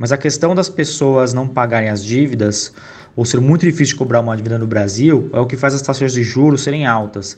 Mas 0.03 0.11
a 0.11 0.17
questão 0.17 0.53
das 0.53 0.67
pessoas 0.67 1.33
não 1.33 1.47
pagarem 1.47 1.87
as 1.87 2.03
dívidas, 2.03 2.73
ou 3.15 3.23
ser 3.23 3.39
muito 3.39 3.65
difícil 3.65 3.95
cobrar 3.95 4.19
uma 4.19 4.35
dívida 4.35 4.59
no 4.59 4.67
Brasil, 4.67 5.29
é 5.31 5.39
o 5.39 5.45
que 5.45 5.55
faz 5.55 5.73
as 5.73 5.81
taxas 5.81 6.11
de 6.11 6.21
juros 6.23 6.61
serem 6.61 6.85
altas. 6.85 7.37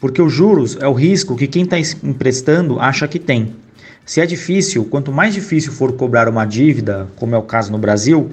Porque 0.00 0.20
os 0.20 0.32
juros 0.32 0.76
é 0.80 0.88
o 0.88 0.92
risco 0.92 1.36
que 1.36 1.46
quem 1.46 1.62
está 1.62 1.78
emprestando 1.78 2.80
acha 2.80 3.06
que 3.06 3.20
tem. 3.20 3.54
Se 4.04 4.20
é 4.20 4.26
difícil, 4.26 4.84
quanto 4.86 5.12
mais 5.12 5.34
difícil 5.34 5.70
for 5.70 5.92
cobrar 5.92 6.28
uma 6.28 6.44
dívida, 6.44 7.06
como 7.14 7.36
é 7.36 7.38
o 7.38 7.42
caso 7.42 7.70
no 7.70 7.78
Brasil, 7.78 8.28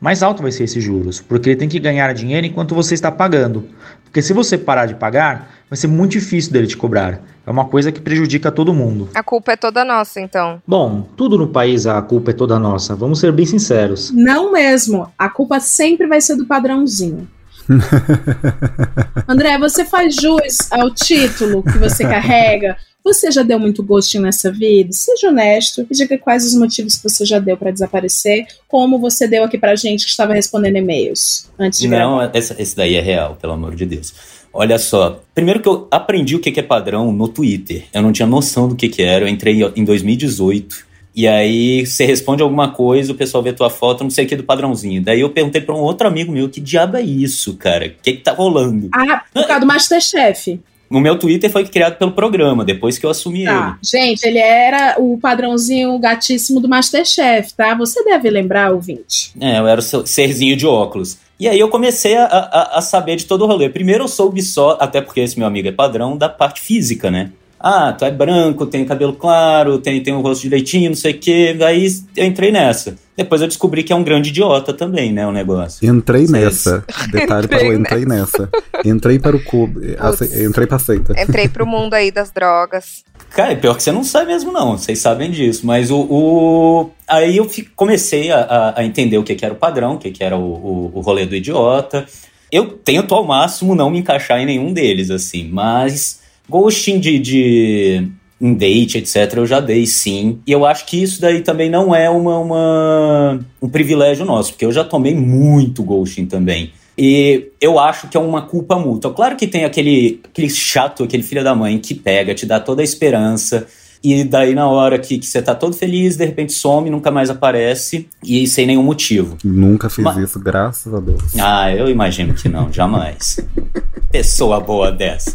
mais 0.00 0.22
alto 0.22 0.42
vai 0.42 0.52
ser 0.52 0.64
esses 0.64 0.82
juros, 0.82 1.20
porque 1.20 1.50
ele 1.50 1.56
tem 1.56 1.68
que 1.68 1.78
ganhar 1.78 2.12
dinheiro 2.12 2.46
enquanto 2.46 2.74
você 2.74 2.94
está 2.94 3.10
pagando. 3.10 3.68
Porque 4.04 4.20
se 4.22 4.32
você 4.32 4.56
parar 4.56 4.86
de 4.86 4.94
pagar, 4.94 5.50
vai 5.68 5.76
ser 5.76 5.88
muito 5.88 6.12
difícil 6.12 6.52
dele 6.52 6.66
te 6.66 6.76
cobrar. 6.76 7.20
É 7.46 7.50
uma 7.50 7.64
coisa 7.64 7.92
que 7.92 8.00
prejudica 8.00 8.50
todo 8.50 8.72
mundo. 8.74 9.08
A 9.14 9.22
culpa 9.22 9.52
é 9.52 9.56
toda 9.56 9.84
nossa, 9.84 10.20
então. 10.20 10.60
Bom, 10.66 11.02
tudo 11.16 11.38
no 11.38 11.48
país 11.48 11.86
a 11.86 12.00
culpa 12.02 12.30
é 12.30 12.34
toda 12.34 12.58
nossa, 12.58 12.94
vamos 12.94 13.20
ser 13.20 13.32
bem 13.32 13.46
sinceros. 13.46 14.10
Não 14.10 14.52
mesmo. 14.52 15.10
A 15.18 15.28
culpa 15.28 15.60
sempre 15.60 16.06
vai 16.06 16.20
ser 16.20 16.36
do 16.36 16.46
padrãozinho. 16.46 17.28
André, 19.26 19.58
você 19.58 19.84
faz 19.84 20.14
jus 20.14 20.70
ao 20.70 20.90
título 20.90 21.62
que 21.62 21.78
você 21.78 22.04
carrega? 22.04 22.76
Você 23.06 23.30
já 23.30 23.44
deu 23.44 23.56
muito 23.60 23.84
gostinho 23.84 24.24
nessa 24.24 24.50
vida? 24.50 24.88
Seja 24.92 25.28
honesto 25.28 25.86
e 25.88 25.94
diga 25.94 26.18
quais 26.18 26.44
os 26.44 26.54
motivos 26.54 26.96
que 26.96 27.08
você 27.08 27.24
já 27.24 27.38
deu 27.38 27.56
para 27.56 27.70
desaparecer, 27.70 28.46
como 28.66 28.98
você 28.98 29.28
deu 29.28 29.44
aqui 29.44 29.56
pra 29.56 29.76
gente 29.76 30.04
que 30.04 30.10
estava 30.10 30.34
respondendo 30.34 30.74
e-mails 30.76 31.48
antes 31.56 31.78
de 31.78 31.86
gravar. 31.86 32.04
Não, 32.04 32.30
essa- 32.34 32.56
esse 32.60 32.74
daí 32.76 32.96
é 32.96 33.00
real, 33.00 33.36
pelo 33.40 33.52
amor 33.52 33.76
de 33.76 33.86
Deus. 33.86 34.12
Olha 34.52 34.76
só, 34.76 35.22
primeiro 35.32 35.60
que 35.60 35.68
eu 35.68 35.86
aprendi 35.88 36.34
o 36.34 36.40
que 36.40 36.50
que 36.50 36.58
é 36.58 36.62
padrão 36.64 37.12
no 37.12 37.28
Twitter. 37.28 37.84
Eu 37.94 38.02
não 38.02 38.10
tinha 38.10 38.26
noção 38.26 38.66
do 38.68 38.74
que 38.74 38.88
que 38.88 39.02
era. 39.02 39.24
Eu 39.24 39.28
entrei 39.28 39.60
em 39.76 39.84
2018. 39.84 40.84
E 41.14 41.28
aí 41.28 41.86
você 41.86 42.04
responde 42.04 42.42
alguma 42.42 42.70
coisa, 42.72 43.12
o 43.12 43.14
pessoal 43.14 43.42
vê 43.42 43.52
tua 43.52 43.70
foto, 43.70 44.02
não 44.02 44.10
sei 44.10 44.24
o 44.26 44.28
que 44.28 44.34
do 44.36 44.42
padrãozinho. 44.44 45.00
Daí 45.02 45.20
eu 45.20 45.30
perguntei 45.30 45.60
pra 45.62 45.74
um 45.74 45.78
outro 45.80 46.06
amigo 46.08 46.30
meu, 46.32 46.48
que 46.48 46.60
diabo 46.60 46.96
é 46.96 47.02
isso, 47.02 47.54
cara? 47.56 47.86
O 47.86 48.02
que 48.02 48.12
que 48.14 48.22
tá 48.22 48.32
rolando? 48.32 48.88
Ah, 48.92 49.22
por 49.32 49.46
causa 49.46 49.60
do 49.60 49.66
Masterchef. 49.66 50.60
O 50.90 51.00
meu 51.00 51.18
Twitter 51.18 51.50
foi 51.50 51.64
criado 51.64 51.96
pelo 51.96 52.12
programa, 52.12 52.64
depois 52.64 52.98
que 52.98 53.04
eu 53.04 53.10
assumi 53.10 53.44
Tá. 53.44 53.78
Gente, 53.82 54.24
ele 54.24 54.38
era 54.38 54.96
o 54.98 55.18
padrãozinho 55.18 55.98
gatíssimo 55.98 56.60
do 56.60 56.68
Masterchef, 56.68 57.54
tá? 57.54 57.74
Você 57.74 58.04
deve 58.04 58.30
lembrar, 58.30 58.72
ouvinte. 58.72 59.32
ele. 59.36 59.44
É, 59.44 59.58
eu 59.58 59.66
era 59.66 59.80
o 59.80 59.82
seu 59.82 60.06
serzinho 60.06 60.56
de 60.56 60.66
óculos. 60.66 61.18
E 61.38 61.48
aí 61.48 61.58
eu 61.58 61.68
comecei 61.68 62.16
a, 62.16 62.24
a, 62.24 62.78
a 62.78 62.80
saber 62.80 63.16
de 63.16 63.26
todo 63.26 63.42
o 63.42 63.46
rolê. 63.46 63.68
Primeiro 63.68 64.04
eu 64.04 64.08
soube 64.08 64.40
só, 64.42 64.78
até 64.80 65.00
porque 65.00 65.20
esse 65.20 65.38
meu 65.38 65.46
amigo 65.46 65.68
é 65.68 65.72
padrão, 65.72 66.16
da 66.16 66.28
parte 66.28 66.60
física, 66.60 67.10
né? 67.10 67.30
Ah, 67.58 67.92
tu 67.92 68.04
é 68.04 68.10
branco, 68.10 68.66
tem 68.66 68.84
cabelo 68.84 69.14
claro, 69.14 69.78
tem, 69.78 70.02
tem 70.02 70.12
um 70.14 70.20
rosto 70.20 70.42
direitinho, 70.42 70.90
não 70.90 70.96
sei 70.96 71.12
o 71.12 71.18
quê. 71.18 71.56
Daí 71.58 71.86
eu 72.16 72.24
entrei 72.26 72.52
nessa. 72.52 72.94
Depois 73.16 73.40
eu 73.40 73.48
descobri 73.48 73.82
que 73.82 73.92
é 73.94 73.96
um 73.96 74.04
grande 74.04 74.28
idiota 74.28 74.74
também, 74.74 75.10
né, 75.10 75.26
o 75.26 75.32
negócio. 75.32 75.88
Entrei 75.88 76.26
Sim. 76.26 76.32
nessa. 76.32 76.84
Detalhe 77.10 77.48
para 77.48 77.66
o 77.66 77.72
entrei 77.72 78.04
nessa. 78.04 78.50
Entrei 78.84 79.18
para 79.18 79.34
o 79.34 79.42
clube. 79.42 79.96
ace- 79.98 80.44
Entrei 80.44 80.66
para 80.66 80.76
a 80.76 80.78
seita. 80.80 81.14
Entrei 81.20 81.48
pro 81.48 81.66
mundo 81.66 81.94
aí 81.94 82.10
das 82.10 82.30
drogas. 82.30 83.02
Cara, 83.30 83.52
é 83.52 83.56
pior 83.56 83.74
que 83.74 83.82
você 83.82 83.90
não 83.90 84.04
sabe 84.04 84.26
mesmo, 84.26 84.52
não. 84.52 84.76
Vocês 84.76 84.98
sabem 84.98 85.30
disso. 85.30 85.66
Mas 85.66 85.90
o. 85.90 85.98
o... 86.00 86.90
Aí 87.08 87.38
eu 87.38 87.48
fi- 87.48 87.66
comecei 87.74 88.30
a, 88.30 88.40
a- 88.40 88.80
a 88.80 88.84
entender 88.84 89.16
o 89.16 89.22
que, 89.24 89.34
que 89.34 89.44
era 89.46 89.54
o 89.54 89.56
padrão, 89.56 89.94
o 89.94 89.98
que, 89.98 90.10
que 90.10 90.22
era 90.22 90.36
o, 90.36 90.40
o, 90.42 90.90
o 90.96 91.00
rolê 91.00 91.24
do 91.24 91.34
idiota. 91.34 92.04
Eu 92.52 92.66
tento 92.68 93.14
ao 93.14 93.24
máximo 93.24 93.74
não 93.74 93.88
me 93.90 93.98
encaixar 93.98 94.38
em 94.40 94.46
nenhum 94.46 94.72
deles, 94.74 95.10
assim. 95.10 95.48
Mas 95.50 96.20
ghosting 96.48 96.98
de, 96.98 97.18
de 97.18 98.08
em 98.40 98.54
date, 98.54 98.98
etc., 98.98 99.34
eu 99.36 99.46
já 99.46 99.60
dei 99.60 99.86
sim. 99.86 100.38
E 100.46 100.52
eu 100.52 100.66
acho 100.66 100.86
que 100.86 101.02
isso 101.02 101.20
daí 101.20 101.40
também 101.40 101.70
não 101.70 101.94
é 101.94 102.08
uma, 102.10 102.38
uma, 102.38 103.40
um 103.60 103.68
privilégio 103.68 104.24
nosso, 104.24 104.52
porque 104.52 104.64
eu 104.64 104.72
já 104.72 104.84
tomei 104.84 105.14
muito 105.14 105.82
ghosting 105.82 106.26
também. 106.26 106.72
E 106.98 107.48
eu 107.60 107.78
acho 107.78 108.08
que 108.08 108.16
é 108.16 108.20
uma 108.20 108.42
culpa 108.42 108.78
mútua. 108.78 109.12
Claro 109.12 109.36
que 109.36 109.46
tem 109.46 109.64
aquele, 109.64 110.20
aquele 110.24 110.48
chato, 110.48 111.04
aquele 111.04 111.22
filho 111.22 111.44
da 111.44 111.54
mãe 111.54 111.78
que 111.78 111.94
pega, 111.94 112.34
te 112.34 112.46
dá 112.46 112.58
toda 112.58 112.80
a 112.80 112.84
esperança. 112.84 113.66
E 114.02 114.22
daí, 114.24 114.54
na 114.54 114.68
hora 114.68 114.98
que, 114.98 115.18
que 115.18 115.26
você 115.26 115.40
tá 115.42 115.54
todo 115.54 115.74
feliz, 115.74 116.16
de 116.16 116.24
repente 116.24 116.52
some, 116.52 116.90
nunca 116.90 117.10
mais 117.10 117.30
aparece, 117.30 118.08
e 118.22 118.46
sem 118.46 118.66
nenhum 118.66 118.82
motivo. 118.82 119.36
Nunca 119.44 119.88
fiz 119.90 120.04
Mas- 120.04 120.16
isso, 120.18 120.38
graças 120.38 120.92
a 120.92 121.00
Deus. 121.00 121.22
Ah, 121.38 121.72
eu 121.72 121.88
imagino 121.88 122.34
que 122.34 122.48
não, 122.48 122.72
jamais. 122.72 123.38
Pessoa 124.12 124.60
boa 124.60 124.92
dessa. 124.92 125.34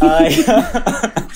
Ai. 0.00 0.30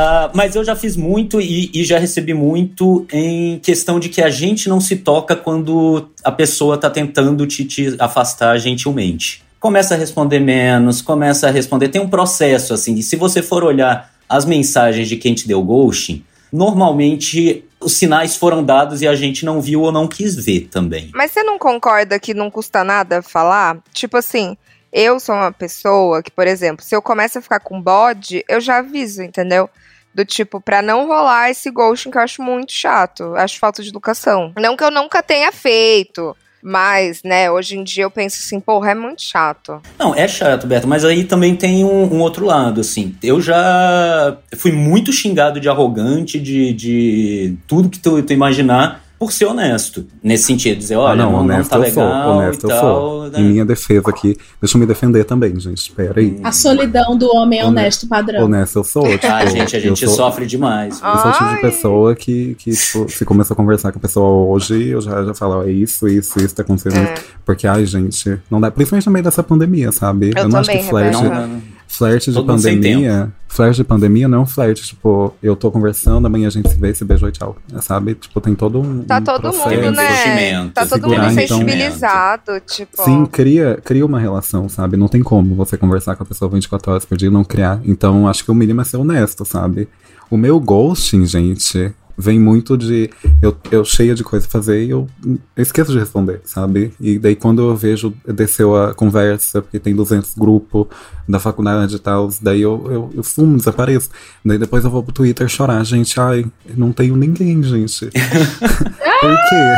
Ah, 0.00 0.30
mas 0.32 0.54
eu 0.54 0.62
já 0.64 0.76
fiz 0.76 0.96
muito 0.96 1.40
e, 1.40 1.72
e 1.74 1.82
já 1.84 1.98
recebi 1.98 2.32
muito 2.32 3.04
em 3.12 3.58
questão 3.58 3.98
de 3.98 4.08
que 4.08 4.22
a 4.22 4.30
gente 4.30 4.68
não 4.68 4.80
se 4.80 4.94
toca 4.94 5.34
quando 5.34 6.08
a 6.22 6.30
pessoa 6.30 6.78
tá 6.78 6.88
tentando 6.88 7.44
te, 7.48 7.64
te 7.64 7.96
afastar 7.98 8.56
gentilmente. 8.58 9.42
Começa 9.58 9.94
a 9.94 9.98
responder 9.98 10.38
menos, 10.38 11.02
começa 11.02 11.48
a 11.48 11.50
responder. 11.50 11.88
Tem 11.88 12.00
um 12.00 12.08
processo, 12.08 12.72
assim, 12.72 12.94
e 12.94 13.02
se 13.02 13.16
você 13.16 13.42
for 13.42 13.64
olhar 13.64 14.08
as 14.28 14.44
mensagens 14.44 15.08
de 15.08 15.16
quem 15.16 15.34
te 15.34 15.48
deu 15.48 15.62
ghosting, 15.62 16.24
normalmente 16.52 17.64
os 17.80 17.92
sinais 17.92 18.36
foram 18.36 18.64
dados 18.64 19.02
e 19.02 19.08
a 19.08 19.14
gente 19.14 19.44
não 19.44 19.60
viu 19.60 19.82
ou 19.82 19.92
não 19.92 20.08
quis 20.08 20.34
ver 20.36 20.68
também. 20.70 21.10
Mas 21.14 21.30
você 21.30 21.42
não 21.42 21.58
concorda 21.58 22.18
que 22.18 22.34
não 22.34 22.50
custa 22.50 22.82
nada 22.82 23.22
falar? 23.22 23.78
Tipo 23.92 24.16
assim, 24.16 24.56
eu 24.92 25.20
sou 25.20 25.34
uma 25.34 25.52
pessoa 25.52 26.22
que, 26.22 26.30
por 26.30 26.46
exemplo, 26.46 26.84
se 26.84 26.94
eu 26.94 27.02
começo 27.02 27.38
a 27.38 27.42
ficar 27.42 27.60
com 27.60 27.80
bode, 27.80 28.44
eu 28.48 28.60
já 28.60 28.78
aviso, 28.78 29.22
entendeu? 29.22 29.68
Do 30.14 30.24
tipo, 30.24 30.60
pra 30.60 30.82
não 30.82 31.06
rolar 31.06 31.50
esse 31.50 31.70
ghosting 31.70 32.10
que 32.10 32.18
eu 32.18 32.22
acho 32.22 32.42
muito 32.42 32.72
chato. 32.72 33.34
Acho 33.36 33.58
falta 33.58 33.82
de 33.82 33.90
educação. 33.90 34.52
Não 34.58 34.76
que 34.76 34.82
eu 34.82 34.90
nunca 34.90 35.22
tenha 35.22 35.52
feito. 35.52 36.36
Mas, 36.62 37.22
né, 37.22 37.50
hoje 37.50 37.76
em 37.76 37.84
dia 37.84 38.04
eu 38.04 38.10
penso 38.10 38.38
assim, 38.40 38.60
porra, 38.60 38.90
é 38.90 38.94
muito 38.94 39.22
chato. 39.22 39.80
Não, 39.98 40.14
é 40.14 40.26
chato, 40.26 40.66
Beto, 40.66 40.88
mas 40.88 41.04
aí 41.04 41.24
também 41.24 41.54
tem 41.54 41.84
um, 41.84 42.14
um 42.14 42.20
outro 42.20 42.44
lado, 42.44 42.80
assim. 42.80 43.14
Eu 43.22 43.40
já 43.40 44.36
fui 44.56 44.72
muito 44.72 45.12
xingado 45.12 45.60
de 45.60 45.68
arrogante, 45.68 46.38
de, 46.38 46.72
de 46.72 47.56
tudo 47.66 47.88
que 47.88 47.98
tu, 47.98 48.22
tu 48.22 48.32
imaginar, 48.32 49.04
por 49.18 49.32
ser 49.32 49.46
honesto. 49.46 50.06
Nesse 50.22 50.44
sentido, 50.44 50.78
dizer, 50.78 50.96
olha, 50.96 51.12
ah, 51.12 51.16
não, 51.16 51.24
não, 51.32 51.38
não 51.38 51.44
honesto 51.44 51.70
tá 51.70 51.76
eu 51.76 51.80
legal 51.80 52.22
sou, 52.24 52.32
honesto 52.36 52.62
e 52.62 52.64
eu 52.64 52.68
tal. 52.68 52.80
sou. 52.80 53.28
né? 53.30 53.40
Em 53.40 53.44
minha 53.44 53.64
defesa 53.64 54.08
aqui, 54.10 54.36
deixa 54.60 54.76
eu 54.76 54.80
me 54.80 54.86
defender 54.86 55.24
também, 55.24 55.58
gente, 55.58 55.78
espera 55.78 56.20
aí. 56.20 56.38
A 56.44 56.52
solidão 56.52 57.16
do 57.18 57.26
homem 57.34 57.60
Honesto. 57.62 57.68
honesto 57.68 58.06
padrão. 58.08 58.44
Honesto 58.44 58.76
eu 58.78 58.84
sou, 58.84 59.02
tipo, 59.08 59.26
Ah, 59.26 59.44
gente, 59.46 59.74
a 59.74 59.78
eu 59.78 59.82
gente 59.82 60.06
sou- 60.06 60.14
sofre 60.14 60.46
demais. 60.46 61.00
Eu 61.02 61.18
sou 61.18 61.30
o 61.30 61.32
tipo 61.32 61.54
de 61.54 61.60
pessoa 61.60 62.14
que, 62.14 62.54
que 62.54 62.70
tipo, 62.70 63.08
se 63.10 63.24
começa 63.24 63.52
a 63.52 63.56
conversar 63.56 63.92
com 63.92 63.98
a 63.98 64.02
pessoa 64.02 64.46
hoje, 64.54 64.88
eu 64.88 65.00
já, 65.00 65.24
já 65.24 65.34
falo, 65.34 65.62
é 65.66 65.70
isso, 65.72 66.06
isso, 66.08 66.38
isso 66.38 66.54
tá 66.54 66.62
acontecendo. 66.62 66.96
É. 66.96 67.14
Porque, 67.44 67.66
ai, 67.66 67.84
gente, 67.86 68.38
não 68.50 68.60
dá. 68.60 68.70
Principalmente 68.70 69.06
no 69.06 69.12
meio 69.12 69.24
dessa 69.24 69.42
pandemia, 69.42 69.90
sabe? 69.92 70.30
Eu 70.36 70.48
não 70.48 70.58
acho 70.60 70.70
que. 70.70 70.78
Não, 70.92 71.22
não. 71.24 71.77
Flerte 71.88 72.30
de 72.30 72.42
pandemia. 72.42 73.32
Flerte 73.48 73.76
de 73.78 73.84
pandemia 73.84 74.28
não 74.28 74.38
é 74.38 74.40
um 74.42 74.46
flerte, 74.46 74.84
tipo, 74.84 75.34
eu 75.42 75.56
tô 75.56 75.70
conversando, 75.70 76.26
amanhã 76.26 76.46
a 76.46 76.50
gente 76.50 76.68
se 76.68 76.78
vê, 76.78 76.94
se 76.94 77.02
beijou 77.02 77.30
e 77.30 77.32
tchau. 77.32 77.56
Sabe? 77.80 78.14
Tipo, 78.14 78.40
tem 78.42 78.54
todo 78.54 78.78
um. 78.78 79.02
Tá 79.02 79.18
um 79.18 79.24
todo 79.24 79.40
processo. 79.40 79.70
mundo, 79.70 79.90
né? 79.92 80.70
Tá 80.74 80.86
todo 80.86 81.00
segurar, 81.00 81.30
mundo 81.30 81.40
então. 81.40 81.58
sensibilizado, 81.58 82.60
tipo. 82.60 83.02
Sim, 83.02 83.24
cria, 83.24 83.80
cria 83.82 84.04
uma 84.04 84.20
relação, 84.20 84.68
sabe? 84.68 84.98
Não 84.98 85.08
tem 85.08 85.22
como 85.22 85.54
você 85.54 85.78
conversar 85.78 86.14
com 86.14 86.22
a 86.22 86.26
pessoa 86.26 86.50
24 86.50 86.92
horas 86.92 87.04
por 87.06 87.16
dia 87.16 87.28
e 87.28 87.32
não 87.32 87.42
criar. 87.42 87.80
Então, 87.84 88.28
acho 88.28 88.44
que 88.44 88.50
o 88.50 88.54
mínimo 88.54 88.82
é 88.82 88.84
ser 88.84 88.98
honesto, 88.98 89.44
sabe? 89.46 89.88
O 90.30 90.36
meu 90.36 90.60
ghosting, 90.60 91.24
gente, 91.24 91.92
vem 92.18 92.40
muito 92.40 92.76
de. 92.76 93.08
Eu, 93.40 93.56
eu 93.70 93.84
cheia 93.84 94.14
de 94.14 94.24
coisa 94.24 94.46
pra 94.46 94.58
fazer 94.58 94.84
e 94.84 94.90
eu, 94.90 95.06
eu 95.24 95.62
esqueço 95.62 95.92
de 95.92 95.98
responder, 95.98 96.40
sabe? 96.44 96.92
E 97.00 97.16
daí, 97.16 97.36
quando 97.36 97.62
eu 97.62 97.76
vejo, 97.76 98.12
desceu 98.26 98.74
a 98.76 98.92
conversa, 98.92 99.62
porque 99.62 99.78
tem 99.78 99.94
200 99.94 100.34
grupos 100.36 100.88
da 101.28 101.38
faculdade 101.38 101.94
e 101.94 101.98
tal, 101.98 102.28
daí 102.42 102.60
eu, 102.60 102.84
eu, 102.90 103.10
eu 103.14 103.22
fumo, 103.22 103.56
desapareço. 103.56 104.10
Daí 104.44 104.58
depois 104.58 104.84
eu 104.84 104.90
vou 104.90 105.04
pro 105.04 105.12
Twitter 105.12 105.48
chorar, 105.48 105.84
gente. 105.84 106.18
Ai, 106.18 106.44
não 106.76 106.92
tenho 106.92 107.14
ninguém, 107.14 107.62
gente. 107.62 108.06
por 108.10 109.36
quê? 109.48 109.74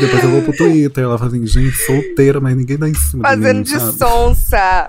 Depois 0.00 0.24
eu 0.24 0.30
vou 0.30 0.42
pro 0.42 0.56
Twitter, 0.56 1.04
ela 1.04 1.18
fala 1.18 1.30
assim, 1.30 1.46
gente, 1.46 1.76
solteira, 1.76 2.40
mas 2.40 2.56
ninguém 2.56 2.78
dá 2.78 2.88
em 2.88 2.94
cima 2.94 3.28
Fazendo 3.28 3.62
de 3.62 3.74
mim, 3.74 3.78
de 3.78 3.98
sonsa. 3.98 4.88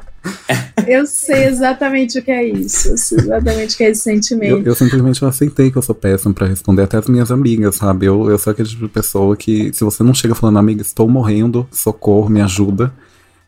Eu 0.87 1.05
sei 1.05 1.45
exatamente 1.45 2.19
o 2.19 2.23
que 2.23 2.31
é 2.31 2.45
isso. 2.45 2.89
Eu 2.89 2.97
sei 2.97 3.17
exatamente 3.19 3.75
o 3.75 3.77
que 3.77 3.83
é 3.83 3.89
esse 3.89 4.01
sentimento. 4.01 4.59
Eu, 4.59 4.63
eu 4.63 4.75
simplesmente 4.75 5.23
aceitei 5.23 5.71
que 5.71 5.77
eu 5.77 5.81
sou 5.81 5.95
péssimo 5.95 6.33
pra 6.33 6.47
responder 6.47 6.83
até 6.83 6.97
as 6.97 7.07
minhas 7.07 7.31
amigas, 7.31 7.75
sabe? 7.75 8.05
Eu, 8.05 8.29
eu 8.29 8.37
sou 8.37 8.51
aquele 8.51 8.67
tipo 8.67 8.83
de 8.83 8.89
pessoa 8.89 9.35
que, 9.35 9.71
se 9.73 9.83
você 9.83 10.03
não 10.03 10.13
chega 10.13 10.35
falando, 10.35 10.59
amiga, 10.59 10.81
estou 10.81 11.07
morrendo, 11.07 11.67
socorro, 11.71 12.29
me 12.29 12.41
ajuda, 12.41 12.93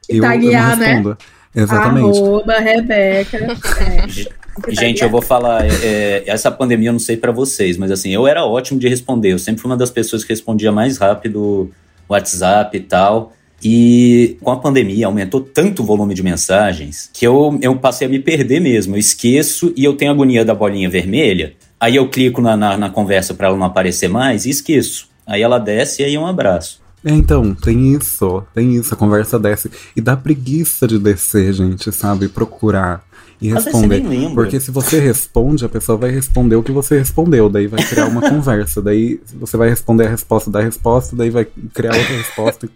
eu, 0.08 0.18
eu 0.18 0.22
não 0.22 0.30
taguear, 0.30 0.78
né? 0.78 0.86
respondo. 0.86 1.18
Exatamente. 1.56 2.18
Arroba 2.18 2.60
Rebeca. 2.60 3.38
É. 3.38 4.46
Gente, 4.70 5.04
eu 5.04 5.10
vou 5.10 5.22
falar, 5.22 5.66
é, 5.66 5.70
é, 5.84 6.24
essa 6.28 6.50
pandemia 6.50 6.90
eu 6.90 6.94
não 6.94 7.00
sei 7.00 7.18
pra 7.18 7.32
vocês, 7.32 7.78
mas 7.78 7.92
assim, 7.92 8.14
eu 8.14 8.26
era 8.26 8.46
ótimo 8.46 8.80
de 8.80 8.88
responder. 8.88 9.34
Eu 9.34 9.40
sempre 9.40 9.62
fui 9.62 9.70
uma 9.70 9.78
das 9.78 9.92
pessoas 9.92 10.24
que 10.24 10.30
respondia 10.30 10.72
mais 10.72 10.98
rápido 10.98 11.72
WhatsApp 12.08 12.76
e 12.76 12.80
tal. 12.80 13.34
E 13.68 14.38
com 14.44 14.52
a 14.52 14.58
pandemia 14.58 15.08
aumentou 15.08 15.42
tanto 15.42 15.82
o 15.82 15.86
volume 15.86 16.14
de 16.14 16.22
mensagens 16.22 17.10
que 17.12 17.26
eu, 17.26 17.58
eu 17.64 17.76
passei 17.76 18.06
a 18.06 18.10
me 18.10 18.20
perder 18.20 18.60
mesmo. 18.60 18.96
Eu 18.96 19.00
esqueço 19.00 19.74
e 19.76 19.84
eu 19.84 19.96
tenho 19.96 20.12
agonia 20.12 20.46
da 20.46 20.54
bolinha 20.54 20.88
vermelha. 20.88 21.54
Aí 21.80 21.96
eu 21.96 22.08
clico 22.08 22.44
na, 22.44 22.56
na, 22.56 22.78
na 22.78 22.90
conversa 22.92 23.34
pra 23.34 23.48
ela 23.48 23.58
não 23.58 23.66
aparecer 23.66 24.08
mais 24.08 24.46
e 24.46 24.52
esqueço. 24.52 25.10
Aí 25.26 25.42
ela 25.42 25.58
desce 25.58 26.04
e 26.04 26.06
aí 26.06 26.16
um 26.16 26.28
abraço. 26.28 26.80
É, 27.04 27.12
então, 27.12 27.56
tem 27.56 27.96
isso, 27.96 28.44
tem 28.54 28.76
isso, 28.76 28.94
a 28.94 28.98
conversa 28.98 29.40
desce. 29.40 29.72
E 29.96 30.02
dá 30.02 30.16
preguiça 30.16 30.88
de 30.88 31.00
descer, 31.00 31.52
gente, 31.52 31.92
sabe? 31.92 32.28
Procurar 32.28 33.04
e 33.42 33.52
responder. 33.52 34.02
você 34.02 34.08
nem 34.08 34.20
lembra. 34.20 34.44
Porque 34.44 34.60
se 34.60 34.72
você 34.72 35.00
responde, 35.00 35.66
a 35.66 35.70
pessoa 35.70 35.98
vai 35.98 36.10
responder 36.12 36.56
o 36.56 36.64
que 36.64 36.72
você 36.72 36.98
respondeu, 37.00 37.50
daí 37.50 37.68
vai 37.68 37.84
criar 37.84 38.06
uma 38.08 38.22
conversa. 38.30 38.82
Daí 38.82 39.20
você 39.34 39.58
vai 39.58 39.70
responder 39.70 40.08
a 40.08 40.10
resposta 40.10 40.50
da 40.50 40.62
resposta, 40.62 41.16
daí 41.16 41.30
vai 41.30 41.46
criar 41.74 41.96
outra 41.96 42.16
resposta. 42.16 42.70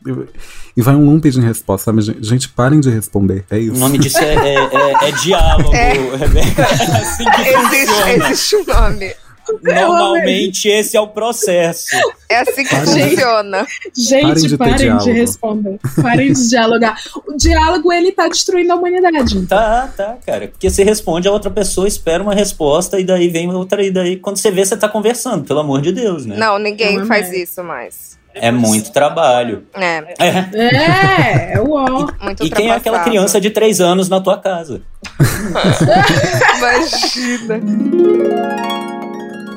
e- 0.76 0.82
vai 0.82 0.96
um 0.96 1.06
loop 1.10 1.30
de 1.30 1.40
resposta, 1.42 1.86
sabe? 1.92 2.02
Gente, 2.22 2.50
parem 2.50 2.80
de 2.80 2.90
responder. 2.90 3.46
É 3.50 3.58
isso. 3.60 3.76
O 3.76 3.80
nome 3.80 3.98
disso 3.98 4.18
é, 4.20 4.34
é, 4.34 4.56
é- 4.56 5.10
é 5.10 5.12
diálogo, 5.14 5.74
É. 5.74 5.94
É 6.60 7.02
assim 7.02 7.24
que 7.26 7.42
Existe, 7.42 7.88
funciona. 7.94 8.30
existe 8.30 8.56
um 8.56 8.66
nome. 8.66 9.14
Normalmente 9.62 10.68
esse 10.68 10.96
é 10.96 11.02
o 11.02 11.08
processo. 11.08 11.96
É 12.28 12.42
assim 12.42 12.64
que 12.64 12.70
Parem. 12.70 13.10
funciona. 13.10 13.68
Gente, 13.98 14.28
Parem 14.28 14.48
de 14.48 14.58
parem 14.58 14.98
de, 14.98 15.12
responder. 15.12 15.80
Parem 16.02 16.34
de 16.34 16.50
dialogar. 16.50 16.96
O 17.28 17.36
diálogo, 17.36 17.92
ele 17.92 18.12
tá 18.12 18.28
destruindo 18.28 18.74
a 18.74 18.76
humanidade. 18.76 19.46
Tá, 19.48 19.90
tá, 19.96 20.18
cara. 20.26 20.48
Porque 20.48 20.70
você 20.70 20.84
responde, 20.84 21.28
a 21.28 21.32
outra 21.32 21.50
pessoa 21.50 21.88
espera 21.88 22.22
uma 22.22 22.34
resposta 22.34 23.00
e 23.00 23.04
daí 23.04 23.28
vem 23.30 23.54
outra, 23.54 23.84
e 23.84 23.92
daí 23.92 24.18
quando 24.18 24.38
você 24.38 24.52
vê, 24.52 24.66
você 24.66 24.78
tá 24.78 24.88
conversando, 24.88 25.44
pelo 25.46 25.60
amor 25.60 25.82
de 25.82 25.92
Deus, 25.92 26.26
né? 26.26 26.36
Não, 26.38 26.60
ninguém 26.60 26.96
Não 26.96 27.04
é 27.04 27.08
faz 27.08 27.32
isso 27.32 27.64
mais. 27.64 28.20
É 28.34 28.52
muito 28.52 28.92
trabalho. 28.92 29.64
É, 29.74 30.04
É. 30.20 30.50
É, 30.54 31.54
é 31.54 31.62
o 31.62 31.72
ó. 31.72 32.08
muito 32.22 32.46
E 32.46 32.50
quem 32.50 32.70
é 32.70 32.74
aquela 32.74 33.00
criança 33.00 33.42
de 33.42 33.50
três 33.50 33.82
anos 33.82 34.08
na 34.08 34.22
tua 34.22 34.38
casa? 34.38 34.82
Imagina. 36.58 37.60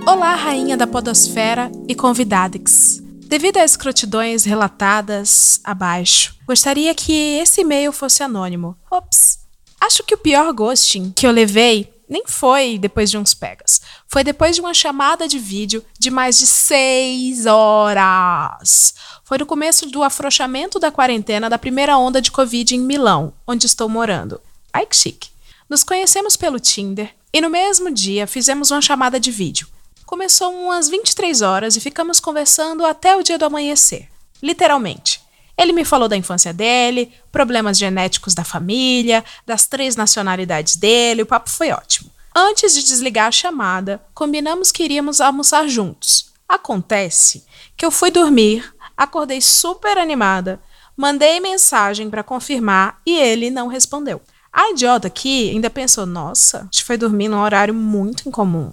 Olá, 0.04 0.34
rainha 0.34 0.76
da 0.76 0.84
podosfera 0.84 1.70
e 1.86 1.94
convidadex. 1.94 3.00
Devido 3.28 3.58
às 3.58 3.70
escrotidões 3.70 4.44
relatadas 4.44 5.60
abaixo, 5.62 6.34
gostaria 6.44 6.92
que 6.92 7.12
esse 7.12 7.60
e-mail 7.60 7.92
fosse 7.92 8.20
anônimo. 8.20 8.76
Ops. 8.90 9.38
Acho 9.80 10.02
que 10.02 10.14
o 10.14 10.18
pior 10.18 10.52
ghosting 10.52 11.12
que 11.14 11.24
eu 11.24 11.30
levei 11.30 11.94
nem 12.08 12.24
foi 12.26 12.78
depois 12.78 13.10
de 13.12 13.16
uns 13.16 13.32
pegas. 13.32 13.80
Foi 14.08 14.24
depois 14.24 14.56
de 14.56 14.60
uma 14.60 14.74
chamada 14.74 15.28
de 15.28 15.38
vídeo 15.38 15.84
de 15.98 16.10
mais 16.10 16.36
de 16.36 16.46
seis 16.48 17.46
horas. 17.46 18.94
Foi 19.24 19.38
no 19.38 19.46
começo 19.46 19.86
do 19.86 20.02
afrouxamento 20.02 20.80
da 20.80 20.90
quarentena 20.90 21.48
da 21.48 21.56
primeira 21.56 21.96
onda 21.96 22.20
de 22.20 22.32
Covid 22.32 22.74
em 22.74 22.80
Milão, 22.80 23.32
onde 23.46 23.66
estou 23.66 23.88
morando. 23.88 24.40
Ai 24.72 24.84
que 24.84 24.96
chique. 24.96 25.30
Nos 25.70 25.84
conhecemos 25.84 26.36
pelo 26.36 26.58
Tinder 26.58 27.14
e 27.32 27.40
no 27.40 27.48
mesmo 27.48 27.90
dia 27.90 28.26
fizemos 28.26 28.72
uma 28.72 28.82
chamada 28.82 29.18
de 29.20 29.30
vídeo. 29.30 29.68
Começou 30.12 30.52
umas 30.52 30.90
23 30.90 31.40
horas 31.40 31.74
e 31.74 31.80
ficamos 31.80 32.20
conversando 32.20 32.84
até 32.84 33.16
o 33.16 33.22
dia 33.22 33.38
do 33.38 33.46
amanhecer. 33.46 34.10
Literalmente. 34.42 35.22
Ele 35.56 35.72
me 35.72 35.86
falou 35.86 36.06
da 36.06 36.14
infância 36.14 36.52
dele, 36.52 37.10
problemas 37.32 37.78
genéticos 37.78 38.34
da 38.34 38.44
família, 38.44 39.24
das 39.46 39.66
três 39.66 39.96
nacionalidades 39.96 40.76
dele, 40.76 41.22
o 41.22 41.26
papo 41.26 41.48
foi 41.48 41.70
ótimo. 41.70 42.10
Antes 42.36 42.74
de 42.74 42.82
desligar 42.82 43.28
a 43.28 43.32
chamada, 43.32 44.04
combinamos 44.12 44.70
que 44.70 44.82
iríamos 44.82 45.18
almoçar 45.18 45.66
juntos. 45.66 46.30
Acontece 46.46 47.46
que 47.74 47.86
eu 47.86 47.90
fui 47.90 48.10
dormir, 48.10 48.70
acordei 48.94 49.40
super 49.40 49.96
animada, 49.96 50.60
mandei 50.94 51.40
mensagem 51.40 52.10
para 52.10 52.22
confirmar 52.22 53.00
e 53.06 53.16
ele 53.16 53.48
não 53.48 53.66
respondeu. 53.66 54.20
A 54.52 54.72
idiota 54.72 55.06
aqui 55.06 55.48
ainda 55.48 55.70
pensou: 55.70 56.04
nossa, 56.04 56.58
a 56.58 56.62
gente 56.64 56.84
foi 56.84 56.98
dormir 56.98 57.28
num 57.28 57.40
horário 57.40 57.72
muito 57.72 58.28
incomum. 58.28 58.70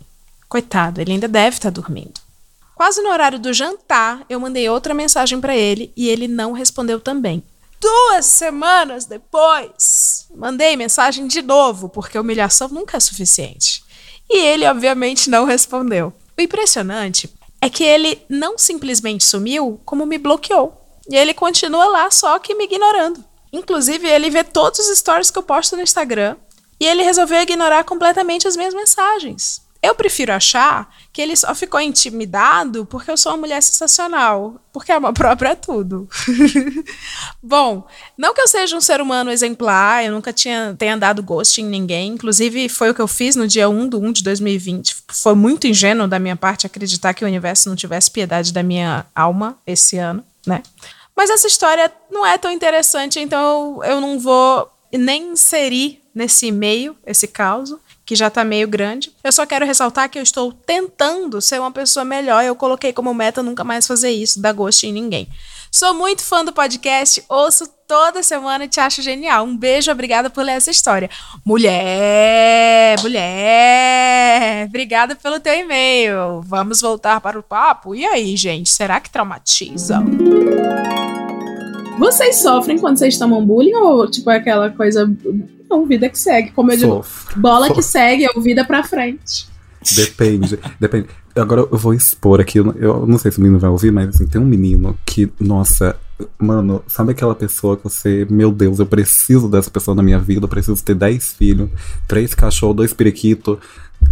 Coitado, 0.49 0.99
ele 0.99 1.11
ainda 1.11 1.27
deve 1.27 1.57
estar 1.57 1.69
dormindo. 1.69 2.19
Quase 2.75 3.03
no 3.03 3.09
horário 3.09 3.37
do 3.37 3.53
jantar, 3.53 4.25
eu 4.27 4.39
mandei 4.39 4.67
outra 4.67 4.95
mensagem 4.95 5.39
para 5.39 5.55
ele 5.55 5.93
e 5.95 6.09
ele 6.09 6.27
não 6.27 6.53
respondeu 6.53 6.99
também. 6.99 7.43
Duas 7.79 8.25
semanas 8.25 9.05
depois, 9.05 10.27
mandei 10.35 10.75
mensagem 10.75 11.27
de 11.27 11.43
novo, 11.43 11.87
porque 11.87 12.17
humilhação 12.17 12.67
nunca 12.69 12.97
é 12.97 12.99
suficiente. 12.99 13.83
E 14.27 14.37
ele, 14.37 14.65
obviamente, 14.65 15.29
não 15.29 15.45
respondeu. 15.45 16.11
O 16.37 16.41
impressionante 16.41 17.29
é 17.61 17.69
que 17.69 17.83
ele 17.83 18.21
não 18.27 18.57
simplesmente 18.57 19.23
sumiu, 19.23 19.79
como 19.85 20.05
me 20.05 20.17
bloqueou. 20.17 20.75
E 21.09 21.15
ele 21.15 21.33
continua 21.33 21.85
lá, 21.85 22.09
só 22.09 22.39
que 22.39 22.55
me 22.55 22.63
ignorando. 22.65 23.23
Inclusive, 23.53 24.07
ele 24.07 24.29
vê 24.29 24.43
todos 24.43 24.79
os 24.79 24.97
stories 24.97 25.29
que 25.29 25.37
eu 25.37 25.43
posto 25.43 25.75
no 25.75 25.81
Instagram 25.81 26.35
e 26.79 26.85
ele 26.85 27.03
resolveu 27.03 27.41
ignorar 27.41 27.83
completamente 27.83 28.47
as 28.47 28.55
minhas 28.55 28.73
mensagens. 28.73 29.61
Eu 29.81 29.95
prefiro 29.95 30.33
achar 30.33 30.93
que 31.13 31.21
ele 31.21 31.35
só 31.37 31.55
ficou 31.55 31.79
intimidado 31.79 32.85
porque 32.85 33.09
eu 33.09 33.15
sou 33.15 33.31
uma 33.31 33.37
mulher 33.37 33.63
sensacional, 33.63 34.59
porque 34.73 34.91
a 34.91 34.99
própria 35.13 35.49
é 35.49 35.55
tudo. 35.55 36.07
Bom, 37.41 37.87
não 38.17 38.33
que 38.33 38.41
eu 38.41 38.47
seja 38.47 38.75
um 38.75 38.81
ser 38.81 38.99
humano 38.99 39.31
exemplar, 39.31 40.03
eu 40.03 40.11
nunca 40.11 40.33
tinha, 40.33 40.75
tenha 40.77 40.97
dado 40.97 41.23
ghost 41.23 41.61
em 41.61 41.65
ninguém, 41.65 42.11
inclusive 42.11 42.67
foi 42.67 42.89
o 42.89 42.93
que 42.93 43.01
eu 43.01 43.07
fiz 43.07 43.37
no 43.37 43.47
dia 43.47 43.69
1 43.69 43.87
do 43.87 43.99
1 44.01 44.11
de 44.11 44.23
2020. 44.23 44.97
Foi 45.07 45.33
muito 45.33 45.65
ingênuo 45.65 46.09
da 46.09 46.19
minha 46.19 46.35
parte 46.35 46.65
acreditar 46.65 47.13
que 47.13 47.23
o 47.23 47.27
universo 47.27 47.69
não 47.69 47.75
tivesse 47.75 48.11
piedade 48.11 48.51
da 48.51 48.61
minha 48.61 49.05
alma 49.15 49.57
esse 49.65 49.97
ano, 49.97 50.23
né? 50.45 50.61
Mas 51.15 51.29
essa 51.29 51.47
história 51.47 51.91
não 52.11 52.25
é 52.25 52.37
tão 52.37 52.51
interessante, 52.51 53.19
então 53.19 53.81
eu 53.83 54.01
não 54.01 54.19
vou 54.19 54.69
nem 54.91 55.31
inserir 55.31 56.01
nesse 56.13 56.47
e-mail 56.47 56.95
esse 57.05 57.27
caos, 57.27 57.75
que 58.09 58.15
já 58.15 58.27
tá 58.27 58.43
meio 58.43 58.67
grande. 58.67 59.11
Eu 59.23 59.31
só 59.31 59.45
quero 59.45 59.67
ressaltar 59.67 60.09
que 60.09 60.17
eu 60.17 60.23
estou 60.23 60.51
tentando 60.51 61.39
ser 61.39 61.59
uma 61.59 61.69
pessoa 61.71 62.03
melhor. 62.03 62.43
Eu 62.43 62.55
coloquei 62.55 62.91
como 62.91 63.13
meta 63.13 63.43
nunca 63.43 63.63
mais 63.63 63.85
fazer 63.85 64.09
isso, 64.09 64.41
dar 64.41 64.51
gosto 64.51 64.85
em 64.85 64.91
ninguém. 64.91 65.29
Sou 65.71 65.93
muito 65.93 66.23
fã 66.23 66.43
do 66.43 66.51
podcast, 66.51 67.23
ouço 67.29 67.69
toda 67.87 68.23
semana 68.23 68.65
e 68.65 68.67
te 68.67 68.79
acho 68.79 69.03
genial. 69.03 69.45
Um 69.45 69.55
beijo, 69.55 69.91
obrigada 69.91 70.27
por 70.27 70.43
ler 70.43 70.53
essa 70.53 70.71
história. 70.71 71.07
Mulher, 71.45 72.99
mulher, 73.03 74.65
obrigada 74.65 75.15
pelo 75.15 75.39
teu 75.39 75.53
e-mail. 75.53 76.41
Vamos 76.41 76.81
voltar 76.81 77.21
para 77.21 77.37
o 77.37 77.43
papo? 77.43 77.93
E 77.93 78.07
aí, 78.07 78.35
gente, 78.35 78.71
será 78.71 78.99
que 78.99 79.11
traumatiza? 79.11 80.03
Vocês 81.99 82.37
sofrem 82.37 82.79
quando 82.79 82.97
vocês 82.97 83.19
tomam 83.19 83.45
bullying 83.45 83.75
ou, 83.75 84.09
tipo, 84.09 84.31
é 84.31 84.37
aquela 84.37 84.71
coisa. 84.71 85.07
Não, 85.69 85.85
vida 85.85 86.09
que 86.09 86.17
segue. 86.17 86.51
Como 86.51 86.71
eu 86.71 86.77
digo, 86.77 87.05
bola 87.35 87.73
que 87.73 87.81
segue, 87.81 88.25
é 88.25 88.39
vida 88.39 88.65
pra 88.65 88.83
frente. 88.83 89.47
Depende, 89.95 90.59
depende. 90.79 91.07
Agora 91.35 91.61
eu 91.61 91.77
vou 91.77 91.93
expor 91.93 92.41
aqui, 92.41 92.57
eu 92.57 93.05
não 93.07 93.17
sei 93.17 93.31
se 93.31 93.37
o 93.37 93.41
menino 93.41 93.59
vai 93.59 93.69
ouvir, 93.69 93.91
mas 93.91 94.09
assim, 94.09 94.27
tem 94.27 94.41
um 94.41 94.45
menino 94.45 94.97
que, 95.05 95.31
nossa, 95.39 95.95
mano, 96.37 96.83
sabe 96.87 97.11
aquela 97.11 97.33
pessoa 97.33 97.77
que 97.77 97.83
você, 97.83 98.27
meu 98.29 98.51
Deus, 98.51 98.79
eu 98.79 98.85
preciso 98.85 99.47
dessa 99.47 99.71
pessoa 99.71 99.95
na 99.95 100.03
minha 100.03 100.19
vida, 100.19 100.45
eu 100.45 100.49
preciso 100.49 100.83
ter 100.83 100.95
10 100.95 101.33
filhos, 101.33 101.69
três 102.07 102.33
cachorros, 102.33 102.75
dois 102.75 102.93
periquitos, 102.93 103.57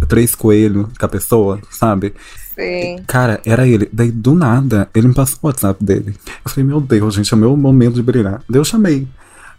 três 0.08 0.34
coelhos 0.34 0.86
com 0.98 1.06
a 1.06 1.08
pessoa, 1.08 1.60
sabe? 1.70 2.14
Sim. 2.54 3.02
Cara, 3.06 3.40
era 3.44 3.66
ele. 3.66 3.88
Daí, 3.92 4.10
do 4.10 4.34
nada, 4.34 4.88
ele 4.94 5.08
me 5.08 5.14
passou 5.14 5.38
o 5.42 5.46
WhatsApp 5.46 5.82
dele. 5.84 6.14
Eu 6.44 6.50
falei, 6.50 6.64
meu 6.64 6.80
Deus, 6.80 7.14
gente, 7.14 7.32
é 7.32 7.36
o 7.36 7.40
meu 7.40 7.56
momento 7.56 7.94
de 7.94 8.02
brilhar. 8.02 8.42
Daí 8.48 8.58
eu 8.58 8.64
chamei. 8.64 9.06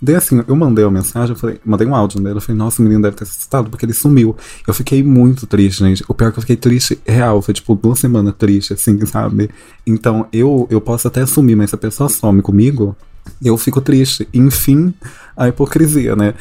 Daí 0.01 0.15
assim, 0.15 0.41
eu 0.47 0.55
mandei 0.55 0.85
uma 0.85 0.91
mensagem, 0.91 1.31
eu 1.31 1.35
falei, 1.35 1.59
mandei 1.65 1.85
um 1.85 1.93
áudio 1.93 2.21
nele, 2.21 2.37
eu 2.37 2.41
falei, 2.41 2.57
nossa, 2.57 2.81
o 2.81 2.83
menino 2.83 3.01
deve 3.01 3.17
ter 3.17 3.23
assustado 3.23 3.69
porque 3.69 3.85
ele 3.85 3.93
sumiu. 3.93 4.35
Eu 4.65 4.73
fiquei 4.73 5.03
muito 5.03 5.45
triste, 5.45 5.79
gente. 5.79 6.03
O 6.07 6.13
pior 6.13 6.29
é 6.29 6.31
que 6.31 6.37
eu 6.37 6.41
fiquei 6.41 6.55
triste 6.55 6.99
real, 7.05 7.41
foi 7.41 7.53
tipo 7.53 7.75
duas 7.75 7.99
semanas 7.99 8.33
triste, 8.37 8.73
assim, 8.73 9.03
sabe? 9.05 9.49
Então, 9.85 10.25
eu, 10.31 10.67
eu 10.69 10.79
posso 10.79 11.07
até 11.07 11.25
sumir, 11.25 11.55
mas 11.55 11.71
se 11.71 11.75
a 11.75 11.79
pessoa 11.79 12.07
some 12.07 12.41
comigo, 12.41 12.95
eu 13.43 13.57
fico 13.57 13.81
triste. 13.81 14.27
Enfim, 14.33 14.93
a 15.35 15.49
hipocrisia, 15.49 16.15
né? 16.15 16.33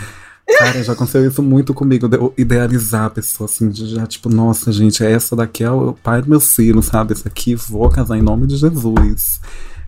Cara, 0.57 0.83
já 0.83 0.95
aconteceu 0.95 1.27
isso 1.27 1.43
muito 1.43 1.75
comigo, 1.75 2.09
de 2.09 2.17
eu 2.17 2.33
idealizar 2.39 3.05
a 3.07 3.11
pessoa, 3.11 3.47
assim, 3.47 3.69
de 3.69 3.87
já, 3.87 4.07
tipo, 4.07 4.31
nossa, 4.31 4.73
gente, 4.73 5.05
essa 5.05 5.37
daqui 5.37 5.63
é 5.63 5.71
o 5.71 5.93
pai 5.93 6.23
do 6.23 6.31
meu 6.31 6.41
filho, 6.41 6.81
sabe? 6.81 7.13
Esse 7.13 7.29
aqui 7.29 7.55
vou 7.55 7.89
casar 7.91 8.17
em 8.17 8.23
nome 8.23 8.47
de 8.47 8.57
Jesus. 8.57 9.41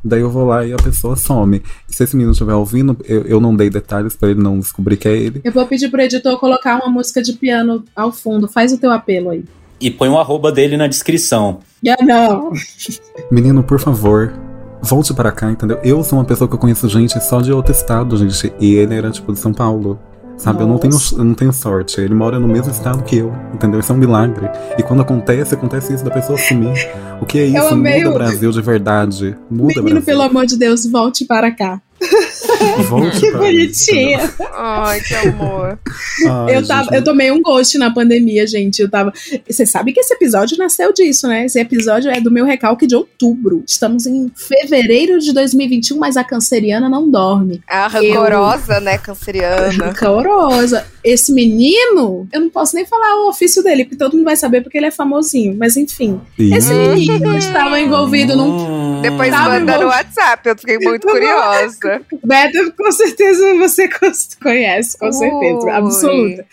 Daí 0.02 0.20
eu 0.20 0.30
vou 0.30 0.46
lá 0.46 0.64
e 0.64 0.72
a 0.72 0.76
pessoa 0.76 1.14
some. 1.14 1.62
E 1.88 1.94
se 1.94 2.02
esse 2.02 2.16
menino 2.16 2.32
estiver 2.32 2.54
ouvindo, 2.54 2.96
eu, 3.04 3.22
eu 3.22 3.40
não 3.40 3.54
dei 3.54 3.68
detalhes 3.68 4.16
para 4.16 4.30
ele 4.30 4.42
não 4.42 4.58
descobrir 4.58 4.96
que 4.96 5.08
é 5.08 5.16
ele. 5.16 5.40
Eu 5.44 5.52
vou 5.52 5.66
pedir 5.66 5.90
pro 5.90 6.00
editor 6.00 6.38
colocar 6.38 6.76
uma 6.76 6.90
música 6.90 7.22
de 7.22 7.34
piano 7.34 7.84
ao 7.94 8.10
fundo. 8.10 8.48
Faz 8.48 8.72
o 8.72 8.78
teu 8.78 8.90
apelo 8.90 9.30
aí. 9.30 9.44
E 9.80 9.90
põe 9.90 10.08
o 10.08 10.18
arroba 10.18 10.50
dele 10.50 10.76
na 10.76 10.86
descrição. 10.86 11.60
Ah, 11.86 12.04
não. 12.04 12.52
Menino, 13.30 13.62
por 13.62 13.78
favor, 13.78 14.32
volte 14.82 15.12
para 15.14 15.32
cá, 15.32 15.50
entendeu? 15.50 15.78
Eu 15.82 16.02
sou 16.02 16.18
uma 16.18 16.24
pessoa 16.24 16.48
que 16.48 16.54
eu 16.54 16.58
conheço 16.58 16.88
gente 16.88 17.18
só 17.22 17.40
de 17.40 17.52
outro 17.52 17.72
estado, 17.72 18.16
gente. 18.16 18.52
E 18.60 18.74
ele 18.74 18.94
era, 18.94 19.10
tipo, 19.10 19.32
de 19.32 19.38
São 19.38 19.52
Paulo. 19.52 19.98
Sabe, 20.40 20.62
eu 20.62 20.66
não, 20.66 20.79
tenho, 20.79 20.96
eu 21.18 21.24
não 21.24 21.35
tenho 21.35 21.53
sorte. 21.53 22.00
Ele 22.00 22.14
mora 22.14 22.40
no 22.40 22.48
mesmo 22.48 22.70
estado 22.72 23.03
que 23.05 23.18
eu, 23.18 23.31
entendeu? 23.53 23.79
Isso 23.79 23.92
é 23.92 23.94
um 23.94 23.98
milagre. 23.98 24.48
E 24.79 24.83
quando 24.83 25.03
acontece, 25.03 25.55
acontece 25.55 25.92
isso 25.92 26.03
da 26.03 26.11
pessoa 26.11 26.38
sumir. 26.38 26.88
O 27.20 27.26
que 27.26 27.38
é 27.40 27.44
isso? 27.44 27.76
Muda 27.76 28.09
o- 28.11 28.14
Brasil 28.14 28.50
de 28.50 28.62
verdade. 28.62 29.37
Muda 29.50 29.66
Menino, 29.83 29.83
Brasil. 30.00 30.03
pelo 30.07 30.22
amor 30.22 30.46
de 30.46 30.57
Deus, 30.57 30.87
volte 30.87 31.26
para 31.26 31.50
cá. 31.50 31.79
Volte 32.88 33.20
Que 33.20 33.30
bonitinha. 33.32 34.18
Ai, 34.54 35.00
que 35.00 35.14
amor. 35.14 35.78
Ai, 36.26 36.56
eu, 36.56 36.66
tava, 36.66 36.84
gente, 36.84 36.94
eu 36.94 37.04
tomei 37.04 37.30
um 37.30 37.40
ghost 37.42 37.76
na 37.78 37.92
pandemia, 37.92 38.46
gente. 38.46 38.80
Eu 38.82 38.90
tava. 38.90 39.12
Você 39.48 39.66
sabe 39.66 39.92
que 39.92 40.00
esse 40.00 40.14
episódio 40.14 40.56
nasceu 40.58 40.92
disso, 40.92 41.28
né? 41.28 41.44
Esse 41.44 41.60
episódio 41.60 42.10
é 42.10 42.20
do 42.20 42.30
meu 42.30 42.44
recalque 42.44 42.86
de 42.86 42.94
outubro. 42.96 43.62
Estamos 43.66 44.06
em 44.06 44.30
fevereiro 44.34 45.18
de 45.18 45.32
2021, 45.32 45.98
mas 45.98 46.16
a 46.16 46.24
canceriana 46.24 46.88
não 46.88 47.08
dorme. 47.10 47.62
A 47.68 47.86
rancorosa, 47.86 48.80
né, 48.80 48.98
canceriana. 48.98 49.68
Rancorosa. 49.86 50.86
Esse 51.02 51.32
menino, 51.32 52.28
eu 52.32 52.40
não 52.40 52.50
posso 52.50 52.74
nem 52.76 52.84
falar 52.86 53.24
o 53.24 53.28
ofício 53.28 53.62
dele, 53.62 53.84
porque 53.84 53.96
todo 53.96 54.14
mundo 54.14 54.24
vai 54.24 54.36
saber 54.36 54.62
porque 54.62 54.76
ele 54.76 54.86
é 54.86 54.90
famosinho. 54.90 55.56
Mas 55.58 55.76
enfim, 55.76 56.20
Ih. 56.38 56.54
esse 56.54 56.72
menino 56.74 57.36
estava 57.36 57.80
envolvido 57.80 58.36
num. 58.36 59.00
Depois 59.00 59.30
Tava 59.30 59.44
manda 59.50 59.58
no 59.60 59.64
envolvido- 59.64 59.86
WhatsApp, 59.88 60.48
eu 60.48 60.56
fiquei 60.58 60.78
muito 60.78 61.06
curiosa. 61.06 61.89
Beto, 62.24 62.72
com 62.76 62.92
certeza 62.92 63.55
você 63.57 63.88
conhece, 64.42 64.98
com 64.98 65.11
certeza, 65.12 65.64
Ui. 65.64 65.70
absoluta. 65.70 66.46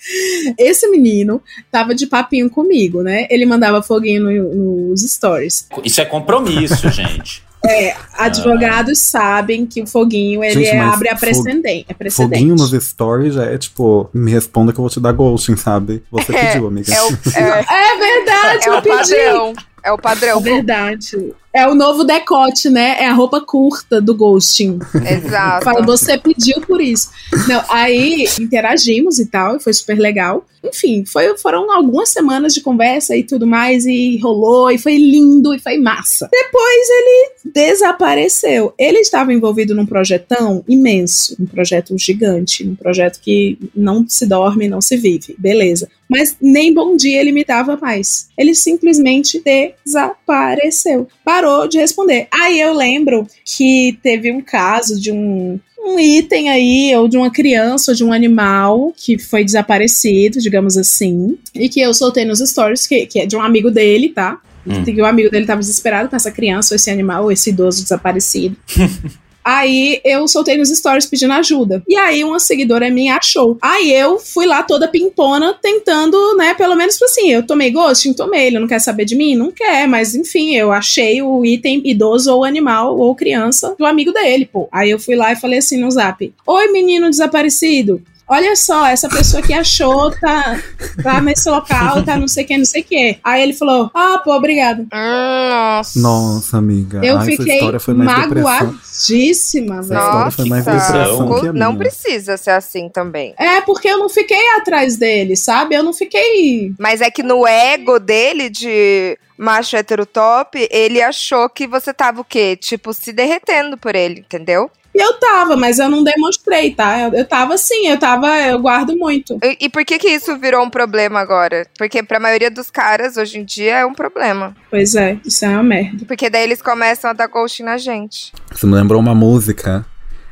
Esse 0.58 0.88
menino 0.90 1.42
tava 1.72 1.94
de 1.94 2.08
papinho 2.08 2.50
comigo, 2.50 3.02
né? 3.02 3.28
Ele 3.30 3.46
mandava 3.46 3.82
foguinho 3.84 4.24
no- 4.24 4.90
nos 4.90 5.02
stories. 5.02 5.68
Isso 5.84 6.02
é 6.02 6.06
compromisso, 6.06 6.88
gente. 6.90 7.46
É, 7.66 7.96
advogados 8.14 9.00
sabem 9.00 9.66
que 9.66 9.82
o 9.82 9.88
foguinho 9.88 10.44
ele 10.44 10.64
Gente, 10.64 10.76
é- 10.76 10.80
abre 10.80 11.10
a 11.10 11.16
precedente. 11.16 11.86
É 11.90 11.94
precedente. 11.94 12.36
Foguinho 12.40 12.56
nos 12.56 12.72
stories 12.72 13.36
é 13.36 13.58
tipo, 13.58 14.10
me 14.14 14.32
responda 14.32 14.72
que 14.72 14.80
eu 14.80 14.84
vou 14.84 14.90
te 14.92 15.00
dar 15.00 15.12
ghosting, 15.12 15.58
sabe? 15.58 16.04
Você 16.12 16.36
É, 16.36 16.46
pediu, 16.46 16.68
amiga. 16.68 16.94
É, 16.94 17.02
o, 17.02 17.08
é, 17.08 17.66
É 17.68 17.98
verdade, 17.98 18.66
é 18.66 18.70
eu 18.70 18.78
o 18.78 18.82
pedi. 18.82 18.96
padrão. 18.98 19.54
É 19.84 19.92
o 19.92 19.98
padrão. 19.98 20.40
É 20.40 20.42
verdade. 20.42 21.34
É 21.54 21.68
o 21.68 21.74
novo 21.74 22.04
decote, 22.04 22.70
né? 22.70 22.98
É 23.00 23.08
a 23.08 23.14
roupa 23.14 23.42
curta 23.42 24.00
do 24.00 24.14
ghosting. 24.14 24.80
Exato. 25.10 25.64
Fala, 25.64 25.82
você 25.82 26.18
pediu 26.18 26.62
por 26.62 26.80
isso. 26.80 27.10
Não, 27.48 27.64
aí 27.70 28.28
interagimos 28.40 29.18
e 29.18 29.26
tal, 29.26 29.56
e 29.58 29.60
foi 29.60 29.74
super 29.74 29.98
legal. 29.98 30.46
Enfim, 30.64 31.06
foi, 31.06 31.38
foram 31.38 31.72
algumas 31.72 32.10
semanas 32.10 32.54
de 32.54 32.62
conversa 32.62 33.16
e 33.16 33.24
tudo 33.24 33.48
mais, 33.48 33.86
e 33.86 34.18
rolou, 34.18 34.70
e 34.70 34.78
foi 34.78 34.98
lindo, 34.98 35.54
e 35.54 35.60
foi 35.60 35.78
massa. 35.78 36.30
Depois 36.32 36.90
ele 36.90 37.32
desapareceu. 37.54 38.74
Ele 38.78 39.00
estava 39.00 39.34
envolvido 39.34 39.74
num 39.74 39.86
projetão 39.86 40.64
imenso, 40.68 41.36
um 41.40 41.46
projeto 41.46 41.98
gigante, 41.98 42.68
um 42.68 42.76
projeto 42.76 43.20
que 43.22 43.58
não 43.76 44.06
se 44.08 44.26
dorme, 44.26 44.68
não 44.68 44.82
se 44.82 44.98
vive. 44.98 45.36
Beleza. 45.38 45.90
Mas 46.10 46.38
nem 46.42 46.74
bom 46.74 46.96
dia 46.96 47.20
ele 47.20 47.32
me 47.32 47.44
dava 47.44 47.78
mais. 47.78 48.30
Ele 48.38 48.56
simplesmente 48.56 49.44
desapareceu. 49.86 51.08
Parou 51.38 51.68
de 51.68 51.78
responder. 51.78 52.28
Aí 52.32 52.60
eu 52.60 52.74
lembro 52.74 53.28
que 53.46 54.00
teve 54.02 54.32
um 54.32 54.42
caso 54.42 55.00
de 55.00 55.12
um 55.12 55.60
um 55.80 56.00
item 56.00 56.50
aí, 56.50 56.94
ou 56.98 57.08
de 57.08 57.16
uma 57.16 57.32
criança, 57.32 57.92
ou 57.92 57.96
de 57.96 58.04
um 58.04 58.12
animal 58.12 58.92
que 58.98 59.18
foi 59.18 59.46
desaparecido, 59.46 60.42
digamos 60.42 60.76
assim, 60.76 61.38
e 61.56 61.70
que 61.70 61.80
eu 61.80 61.94
soltei 61.94 62.26
nos 62.26 62.40
stories, 62.40 62.86
que, 62.86 63.06
que 63.06 63.20
é 63.20 63.26
de 63.26 63.38
um 63.38 63.42
amigo 63.42 63.72
dele, 63.72 64.10
tá? 64.10 64.42
Hum. 64.66 64.84
Que 64.84 65.02
o 65.02 65.06
amigo 65.06 65.30
dele 65.30 65.46
tava 65.46 65.62
desesperado 65.62 66.10
com 66.10 66.16
essa 66.16 66.30
criança, 66.30 66.74
ou 66.74 66.76
esse 66.76 66.90
animal, 66.90 67.24
ou 67.24 67.32
esse 67.32 67.52
idoso 67.52 67.84
desaparecido. 67.84 68.58
Aí 69.48 70.02
eu 70.04 70.28
soltei 70.28 70.58
nos 70.58 70.68
stories 70.68 71.06
pedindo 71.06 71.32
ajuda. 71.32 71.82
E 71.88 71.96
aí 71.96 72.22
uma 72.22 72.38
seguidora 72.38 72.90
minha 72.90 73.16
achou. 73.16 73.58
Aí 73.62 73.94
eu 73.94 74.20
fui 74.20 74.46
lá 74.46 74.62
toda 74.62 74.90
pimpona 74.90 75.54
tentando, 75.54 76.36
né, 76.36 76.54
pelo 76.54 76.76
menos 76.76 76.96
tipo 76.96 77.06
assim, 77.06 77.32
eu 77.32 77.48
tomei 77.48 77.72
ghosting, 77.72 78.12
tomei, 78.12 78.48
ele 78.48 78.60
não 78.60 78.68
quer 78.68 78.80
saber 78.80 79.06
de 79.06 79.16
mim? 79.16 79.38
Não 79.38 79.50
quer, 79.50 79.88
mas 79.88 80.14
enfim, 80.16 80.54
eu 80.58 80.74
achei 80.74 81.22
o 81.22 81.46
item 81.46 81.82
idoso 81.86 82.36
ou 82.36 82.44
animal 82.44 82.98
ou 82.98 83.16
criança 83.16 83.74
do 83.80 83.86
amigo 83.86 84.12
dele, 84.12 84.46
pô. 84.46 84.68
Aí 84.70 84.90
eu 84.90 85.00
fui 85.00 85.16
lá 85.16 85.32
e 85.32 85.38
falei 85.38 85.60
assim 85.60 85.78
no 85.78 85.90
zap: 85.90 86.30
Oi, 86.46 86.68
menino 86.74 87.10
desaparecido. 87.10 88.02
Olha 88.30 88.56
só, 88.56 88.86
essa 88.88 89.08
pessoa 89.08 89.42
que 89.42 89.54
achou, 89.54 90.12
tá, 90.12 90.60
tá 91.02 91.22
nesse 91.22 91.50
local, 91.50 92.04
tá 92.04 92.18
não 92.18 92.28
sei 92.28 92.44
o 92.44 92.48
que, 92.48 92.58
não 92.58 92.66
sei 92.66 92.82
o 92.82 92.86
que. 92.86 93.18
Aí 93.24 93.42
ele 93.42 93.54
falou: 93.54 93.90
Ah, 93.94 94.20
pô, 94.24 94.36
obrigado. 94.36 94.86
Nossa. 94.92 96.00
Nossa, 96.00 96.58
amiga. 96.58 97.00
Eu 97.04 97.18
Ai, 97.18 97.26
fiquei 97.26 97.62
magoadíssima, 97.94 99.82
velho. 99.82 100.00
história 100.02 100.30
foi 100.30 100.46
mais 100.46 100.66
depressão 100.66 101.54
não 101.54 101.72
minha. 101.72 101.78
precisa 101.78 102.38
ser 102.38 102.52
assim 102.52 102.90
também. 102.90 103.34
É, 103.38 103.62
porque 103.62 103.88
eu 103.88 103.98
não 103.98 104.10
fiquei 104.10 104.50
atrás 104.58 104.98
dele, 104.98 105.36
sabe? 105.36 105.76
Eu 105.76 105.84
não 105.84 105.94
fiquei. 105.94 106.74
Mas 106.78 107.02
é 107.02 107.10
que 107.10 107.24
no 107.24 107.48
ego 107.48 108.00
dele 108.00 108.50
de 108.50 109.18
macho 109.38 109.78
hétero 109.78 110.06
top, 110.06 110.68
ele 110.72 111.02
achou 111.02 111.48
que 111.50 111.68
você 111.68 111.94
tava 111.94 112.22
o 112.22 112.26
quê? 112.26 112.58
Tipo, 112.58 112.94
se 112.94 113.14
derretendo 113.14 113.78
por 113.78 113.96
ele, 113.96 114.20
entendeu? 114.22 114.70
E 114.98 115.00
eu 115.00 115.14
tava, 115.14 115.56
mas 115.56 115.78
eu 115.78 115.88
não 115.88 116.04
demonstrei, 116.04 116.72
tá? 116.74 117.02
Eu, 117.02 117.14
eu 117.14 117.24
tava 117.24 117.54
assim, 117.54 117.86
eu 117.88 118.00
tava, 118.00 118.36
eu 118.40 118.58
guardo 118.58 118.98
muito. 118.98 119.38
E, 119.44 119.66
e 119.66 119.70
por 119.70 119.86
que 119.86 120.00
que 120.00 120.08
isso 120.08 120.36
virou 120.40 120.64
um 120.66 120.72
problema 120.72 121.20
agora? 121.20 121.68
Porque 121.78 122.02
pra 122.02 122.20
maioria 122.20 122.50
dos 122.50 122.72
caras, 122.72 123.16
hoje 123.16 123.38
em 123.38 123.46
dia, 123.46 123.78
é 123.78 123.86
um 123.86 123.94
problema. 123.94 124.56
Pois 124.72 124.96
é, 124.96 125.20
isso 125.24 125.46
é 125.46 125.50
uma 125.50 125.62
merda. 125.62 126.04
Porque 126.08 126.32
daí 126.32 126.42
eles 126.42 126.64
começam 126.64 127.12
a 127.12 127.14
dar 127.14 127.28
ghosting 127.28 127.62
na 127.62 127.78
gente. 127.78 128.34
Você 128.52 128.66
me 128.66 128.74
lembrou 128.74 129.00
uma 129.00 129.14
música. 129.14 129.86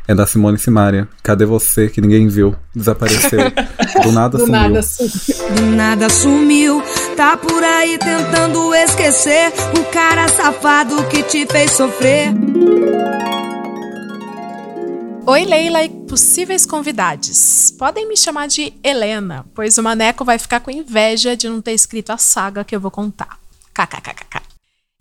É 0.07 0.13
da 0.13 0.25
Simone 0.27 0.57
Simaria. 0.59 1.07
Cadê 1.23 1.45
você 1.45 1.87
que 1.87 1.99
ninguém 2.01 2.27
viu? 2.27 2.55
Desapareceu. 2.75 3.39
Do 4.03 4.11
nada 4.11 4.37
Do 4.37 4.45
sumiu. 4.45 4.51
nada 4.61 4.81
sumiu. 4.81 5.55
Do 5.55 5.61
nada 5.75 6.09
sumiu, 6.09 6.83
tá 7.15 7.37
por 7.37 7.63
aí 7.63 7.97
tentando 7.97 8.73
esquecer 8.75 9.51
o 9.79 9.83
cara 9.91 10.27
safado 10.27 11.03
que 11.07 11.23
te 11.23 11.45
fez 11.47 11.71
sofrer. 11.71 12.31
Oi, 15.27 15.43
Leila 15.43 15.83
e 15.83 15.89
possíveis 15.89 16.65
convidados. 16.65 17.71
Podem 17.79 18.07
me 18.07 18.15
chamar 18.15 18.47
de 18.47 18.73
Helena, 18.83 19.45
pois 19.55 19.77
o 19.77 19.83
Maneco 19.83 20.23
vai 20.23 20.37
ficar 20.37 20.59
com 20.59 20.69
inveja 20.69 21.35
de 21.35 21.49
não 21.49 21.61
ter 21.61 21.73
escrito 21.73 22.11
a 22.11 22.17
saga 22.17 22.63
que 22.63 22.75
eu 22.75 22.79
vou 22.79 22.91
contar. 22.91 23.39
KKKKK. 23.73 24.41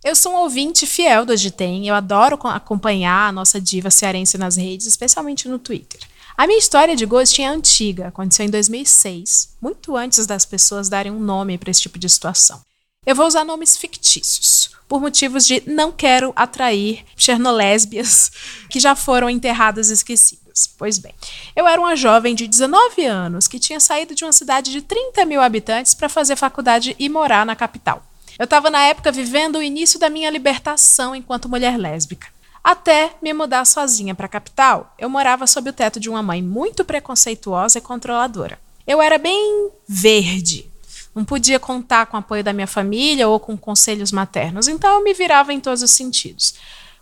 Eu 0.03 0.15
sou 0.17 0.33
um 0.33 0.37
ouvinte 0.37 0.87
fiel 0.87 1.25
do 1.27 1.33
Agitem, 1.33 1.87
eu 1.89 1.95
adoro 1.95 2.37
co- 2.39 2.49
acompanhar 2.49 3.29
a 3.29 3.33
nossa 3.33 3.61
diva 3.61 3.91
cearense 3.91 4.37
nas 4.39 4.57
redes, 4.57 4.87
especialmente 4.87 5.49
no 5.49 5.59
Twitter. 5.59 6.01
A 6.37 6.47
minha 6.47 6.59
história 6.59 6.97
de 6.97 7.07
ghosting 7.07 7.43
é 7.43 7.49
antiga, 7.49 8.09
aconteceu 8.09 8.45
em 8.47 8.51
2006, 8.51 9.51
muito 9.63 9.97
antes 9.97 10.27
das 10.27 10.45
pessoas 10.45 10.89
darem 10.89 11.13
um 11.13 11.21
nome 11.21 11.57
para 11.57 11.71
esse 11.71 11.83
tipo 11.83 11.99
de 11.99 12.09
situação. 12.09 12.61
Eu 13.07 13.15
vou 13.15 13.27
usar 13.27 13.45
nomes 13.45 13.77
fictícios, 13.77 14.64
por 14.89 15.01
motivos 15.01 15.47
de 15.47 15.63
não 15.67 15.91
quero 15.91 16.33
atrair 16.37 17.05
chernolésbias 17.17 18.31
que 18.69 18.79
já 18.79 18.95
foram 18.95 19.29
enterradas 19.31 19.91
e 19.91 19.95
esquecidas. 19.95 20.45
Pois 20.79 20.99
bem, 20.99 21.15
eu 21.57 21.67
era 21.67 21.81
uma 21.81 21.97
jovem 21.97 22.35
de 22.35 22.47
19 22.47 23.05
anos 23.05 23.49
que 23.49 23.59
tinha 23.59 23.81
saído 23.81 24.15
de 24.15 24.25
uma 24.25 24.33
cidade 24.33 24.71
de 24.71 24.83
30 24.83 25.25
mil 25.25 25.41
habitantes 25.41 25.95
para 25.95 26.09
fazer 26.09 26.37
faculdade 26.37 26.95
e 26.99 27.09
morar 27.09 27.45
na 27.45 27.57
capital. 27.57 28.05
Eu 28.39 28.45
estava 28.45 28.71
na 28.71 28.83
época 28.85 29.13
vivendo 29.13 29.57
o 29.57 29.63
início 29.63 29.99
da 29.99 30.09
minha 30.11 30.31
libertação 30.31 31.15
enquanto 31.15 31.49
mulher 31.49 31.77
lésbica. 31.77 32.29
Até 32.63 33.15
me 33.21 33.33
mudar 33.35 33.65
sozinha 33.67 34.15
para 34.15 34.27
a 34.27 34.29
capital, 34.29 34.95
eu 34.99 35.11
morava 35.11 35.47
sob 35.47 35.69
o 35.69 35.73
teto 35.73 36.01
de 36.01 36.09
uma 36.09 36.23
mãe 36.23 36.43
muito 36.43 36.85
preconceituosa 36.85 37.79
e 37.79 37.83
controladora. 37.83 38.59
Eu 38.87 39.03
era 39.03 39.19
bem 39.19 39.71
verde, 39.87 40.71
não 41.15 41.25
podia 41.25 41.61
contar 41.61 42.07
com 42.07 42.17
o 42.17 42.21
apoio 42.21 42.43
da 42.43 42.53
minha 42.53 42.67
família 42.67 43.29
ou 43.29 43.39
com 43.39 43.57
conselhos 43.57 44.11
maternos, 44.11 44.69
então 44.69 44.95
eu 44.97 45.05
me 45.05 45.15
virava 45.15 45.53
em 45.53 45.61
todos 45.61 45.83
os 45.83 45.91
sentidos. 45.91 46.55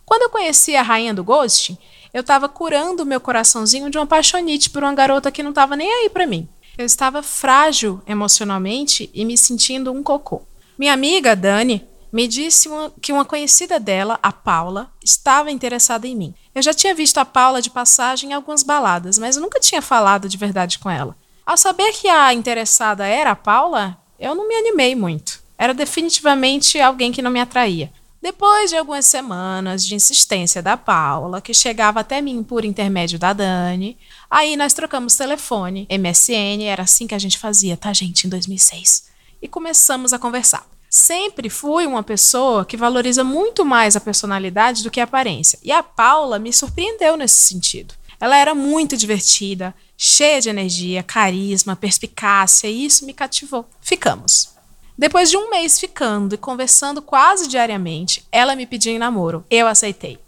Quando 0.05 0.22
eu 0.22 0.31
conheci 0.31 0.77
a 0.77 0.83
rainha 0.83 1.14
do 1.14 1.25
ghosting, 1.25 1.79
eu 2.12 2.20
estava 2.20 2.48
curando 2.48 3.07
meu 3.07 3.20
coraçãozinho 3.20 3.88
de 3.88 3.96
uma 3.96 4.07
paixonite 4.07 4.68
por 4.68 4.83
uma 4.83 4.92
garota 4.92 5.31
que 5.31 5.42
não 5.42 5.51
estava 5.51 5.77
nem 5.77 5.90
aí 5.90 6.11
para 6.11 6.27
mim. 6.27 6.46
Eu 6.77 6.85
estava 6.85 7.22
frágil 7.22 8.03
emocionalmente 8.07 9.11
e 9.14 9.25
me 9.25 9.37
sentindo 9.38 9.92
um 9.92 10.03
cocô. 10.03 10.42
Minha 10.79 10.92
amiga, 10.92 11.35
Dani, 11.37 11.87
me 12.12 12.29
disse 12.29 12.68
uma- 12.68 12.92
que 13.01 13.12
uma 13.12 13.25
conhecida 13.25 13.81
dela, 13.81 14.18
a 14.22 14.31
Paula, 14.33 14.92
estava 15.03 15.51
interessada 15.51 16.07
em 16.07 16.14
mim. 16.14 16.35
Eu 16.55 16.61
já 16.61 16.75
tinha 16.75 16.94
visto 16.94 17.16
a 17.18 17.25
Paula 17.25 17.62
de 17.62 17.70
passagem 17.70 18.31
em 18.31 18.33
algumas 18.35 18.62
baladas, 18.62 19.16
mas 19.18 19.37
nunca 19.37 19.59
tinha 19.61 19.81
falado 19.81 20.29
de 20.29 20.37
verdade 20.37 20.79
com 20.79 20.90
ela. 20.90 21.16
Ao 21.46 21.57
saber 21.57 21.92
que 21.92 22.09
a 22.09 22.35
interessada 22.35 23.07
era 23.07 23.31
a 23.31 23.37
Paula, 23.37 23.98
eu 24.23 24.37
não 24.37 24.47
me 24.47 24.55
animei 24.55 24.95
muito. 24.95 25.41
Era 25.59 25.75
definitivamente 25.75 26.81
alguém 26.81 27.11
que 27.11 27.21
não 27.21 27.31
me 27.31 27.41
atraía. 27.41 27.93
Depois 28.23 28.71
de 28.71 28.77
algumas 28.77 29.05
semanas 29.05 29.85
de 29.85 29.97
insistência 29.97 30.63
da 30.63 30.77
Paula, 30.77 31.41
que 31.41 31.53
chegava 31.53 31.99
até 31.99 32.21
mim 32.23 32.45
por 32.45 32.65
intermédio 32.65 33.19
da 33.19 33.33
Dani, 33.33 33.99
aí 34.31 34.57
nós 34.57 34.73
trocamos 34.73 35.17
telefone, 35.17 35.89
MSN, 35.91 36.63
era 36.63 36.85
assim 36.85 37.09
que 37.09 37.17
a 37.17 37.19
gente 37.19 37.37
fazia, 37.37 37.77
tá, 37.77 37.93
gente, 37.93 38.29
em 38.29 38.31
2006. 38.31 39.09
E 39.43 39.49
começamos 39.49 40.13
a 40.13 40.21
conversar. 40.21 40.65
Sempre 40.89 41.51
fui 41.51 41.85
uma 41.85 42.03
pessoa 42.05 42.65
que 42.65 42.77
valoriza 42.77 43.25
muito 43.25 43.65
mais 43.65 43.97
a 43.97 44.01
personalidade 44.01 44.85
do 44.85 44.91
que 44.91 45.01
a 45.01 45.05
aparência. 45.05 45.59
E 45.61 45.73
a 45.73 45.83
Paula 45.83 46.39
me 46.39 46.53
surpreendeu 46.53 47.17
nesse 47.17 47.43
sentido. 47.43 47.95
Ela 48.23 48.37
era 48.37 48.55
muito 48.55 48.97
divertida, 48.97 49.75
cheia 49.97 50.41
de 50.41 50.49
energia, 50.49 51.03
carisma, 51.03 51.75
perspicácia, 51.75 52.69
e 52.69 52.85
isso 52.85 53.05
me 53.05 53.13
cativou. 53.13 53.69
Ficamos. 53.81 54.55
Depois 54.97 55.29
de 55.29 55.37
um 55.37 55.51
mês 55.51 55.81
ficando 55.81 56.37
e 56.37 56.39
conversando 56.39 57.03
quase 57.03 57.49
diariamente, 57.49 58.25
ela 58.31 58.55
me 58.55 58.65
pediu 58.65 58.93
em 58.93 58.99
namoro. 58.99 59.45
Eu 59.51 59.67
aceitei. 59.67 60.21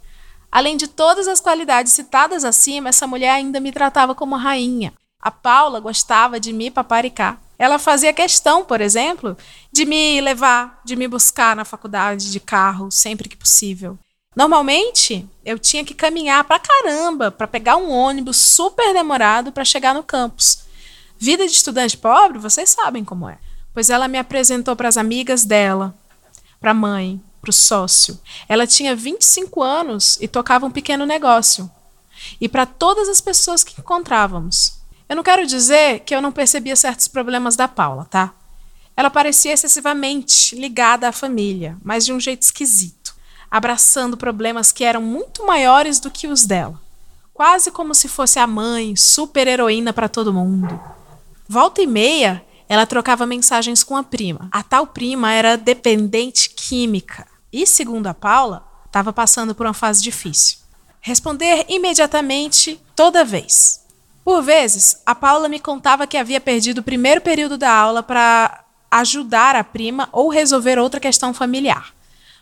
Além 0.50 0.76
de 0.76 0.88
todas 0.88 1.28
as 1.28 1.38
qualidades 1.38 1.92
citadas 1.92 2.44
acima, 2.44 2.88
essa 2.88 3.06
mulher 3.06 3.30
ainda 3.30 3.60
me 3.60 3.70
tratava 3.70 4.12
como 4.12 4.34
rainha. 4.34 4.92
A 5.22 5.30
Paula 5.30 5.78
gostava 5.78 6.40
de 6.40 6.52
me 6.52 6.72
paparicar. 6.72 7.40
Ela 7.56 7.78
fazia 7.78 8.12
questão, 8.12 8.64
por 8.64 8.80
exemplo, 8.80 9.36
de 9.70 9.86
me 9.86 10.20
levar, 10.20 10.80
de 10.84 10.96
me 10.96 11.06
buscar 11.06 11.54
na 11.54 11.64
faculdade 11.64 12.32
de 12.32 12.40
carro 12.40 12.90
sempre 12.90 13.28
que 13.28 13.36
possível. 13.36 13.96
Normalmente, 14.34 15.28
eu 15.44 15.58
tinha 15.58 15.84
que 15.84 15.94
caminhar 15.94 16.42
pra 16.44 16.58
caramba 16.58 17.30
para 17.30 17.46
pegar 17.46 17.76
um 17.76 17.90
ônibus 17.90 18.36
super 18.36 18.92
demorado 18.92 19.52
para 19.52 19.64
chegar 19.64 19.94
no 19.94 20.02
campus. 20.02 20.64
Vida 21.18 21.46
de 21.46 21.52
estudante 21.52 21.96
pobre, 21.96 22.38
vocês 22.38 22.70
sabem 22.70 23.04
como 23.04 23.28
é. 23.28 23.38
Pois 23.72 23.90
ela 23.90 24.08
me 24.08 24.18
apresentou 24.18 24.74
para 24.74 24.88
as 24.88 24.96
amigas 24.96 25.44
dela, 25.44 25.94
para 26.60 26.72
a 26.72 26.74
mãe, 26.74 27.20
para 27.40 27.50
o 27.50 27.52
sócio. 27.52 28.18
Ela 28.48 28.66
tinha 28.66 28.96
25 28.96 29.62
anos 29.62 30.18
e 30.20 30.26
tocava 30.26 30.66
um 30.66 30.70
pequeno 30.70 31.04
negócio. 31.04 31.70
E 32.40 32.48
para 32.48 32.64
todas 32.64 33.08
as 33.08 33.20
pessoas 33.20 33.62
que 33.62 33.78
encontrávamos. 33.78 34.78
Eu 35.08 35.16
não 35.16 35.22
quero 35.22 35.46
dizer 35.46 36.00
que 36.00 36.14
eu 36.14 36.22
não 36.22 36.32
percebia 36.32 36.74
certos 36.74 37.06
problemas 37.06 37.56
da 37.56 37.68
Paula, 37.68 38.06
tá? 38.06 38.32
Ela 38.96 39.10
parecia 39.10 39.52
excessivamente 39.52 40.56
ligada 40.56 41.08
à 41.08 41.12
família, 41.12 41.76
mas 41.82 42.06
de 42.06 42.12
um 42.12 42.20
jeito 42.20 42.42
esquisito, 42.42 43.03
abraçando 43.54 44.16
problemas 44.16 44.72
que 44.72 44.82
eram 44.82 45.00
muito 45.00 45.46
maiores 45.46 46.00
do 46.00 46.10
que 46.10 46.26
os 46.26 46.44
dela. 46.44 46.74
Quase 47.32 47.70
como 47.70 47.94
se 47.94 48.08
fosse 48.08 48.40
a 48.40 48.48
mãe, 48.48 48.96
super 48.96 49.46
heroína 49.46 49.92
para 49.92 50.08
todo 50.08 50.32
mundo. 50.32 50.80
Volta 51.48 51.80
e 51.80 51.86
meia, 51.86 52.44
ela 52.68 52.84
trocava 52.84 53.24
mensagens 53.24 53.84
com 53.84 53.96
a 53.96 54.02
prima. 54.02 54.48
A 54.50 54.64
tal 54.64 54.88
prima 54.88 55.30
era 55.30 55.56
dependente 55.56 56.50
química 56.50 57.28
e, 57.52 57.64
segundo 57.64 58.08
a 58.08 58.14
Paula, 58.14 58.66
estava 58.86 59.12
passando 59.12 59.54
por 59.54 59.66
uma 59.66 59.72
fase 59.72 60.02
difícil. 60.02 60.58
Responder 61.00 61.64
imediatamente 61.68 62.80
toda 62.96 63.24
vez. 63.24 63.84
Por 64.24 64.42
vezes, 64.42 65.00
a 65.06 65.14
Paula 65.14 65.48
me 65.48 65.60
contava 65.60 66.08
que 66.08 66.16
havia 66.16 66.40
perdido 66.40 66.78
o 66.78 66.84
primeiro 66.84 67.20
período 67.20 67.56
da 67.56 67.70
aula 67.70 68.02
para 68.02 68.64
ajudar 68.90 69.54
a 69.54 69.62
prima 69.62 70.08
ou 70.10 70.28
resolver 70.28 70.76
outra 70.76 70.98
questão 70.98 71.32
familiar. 71.32 71.94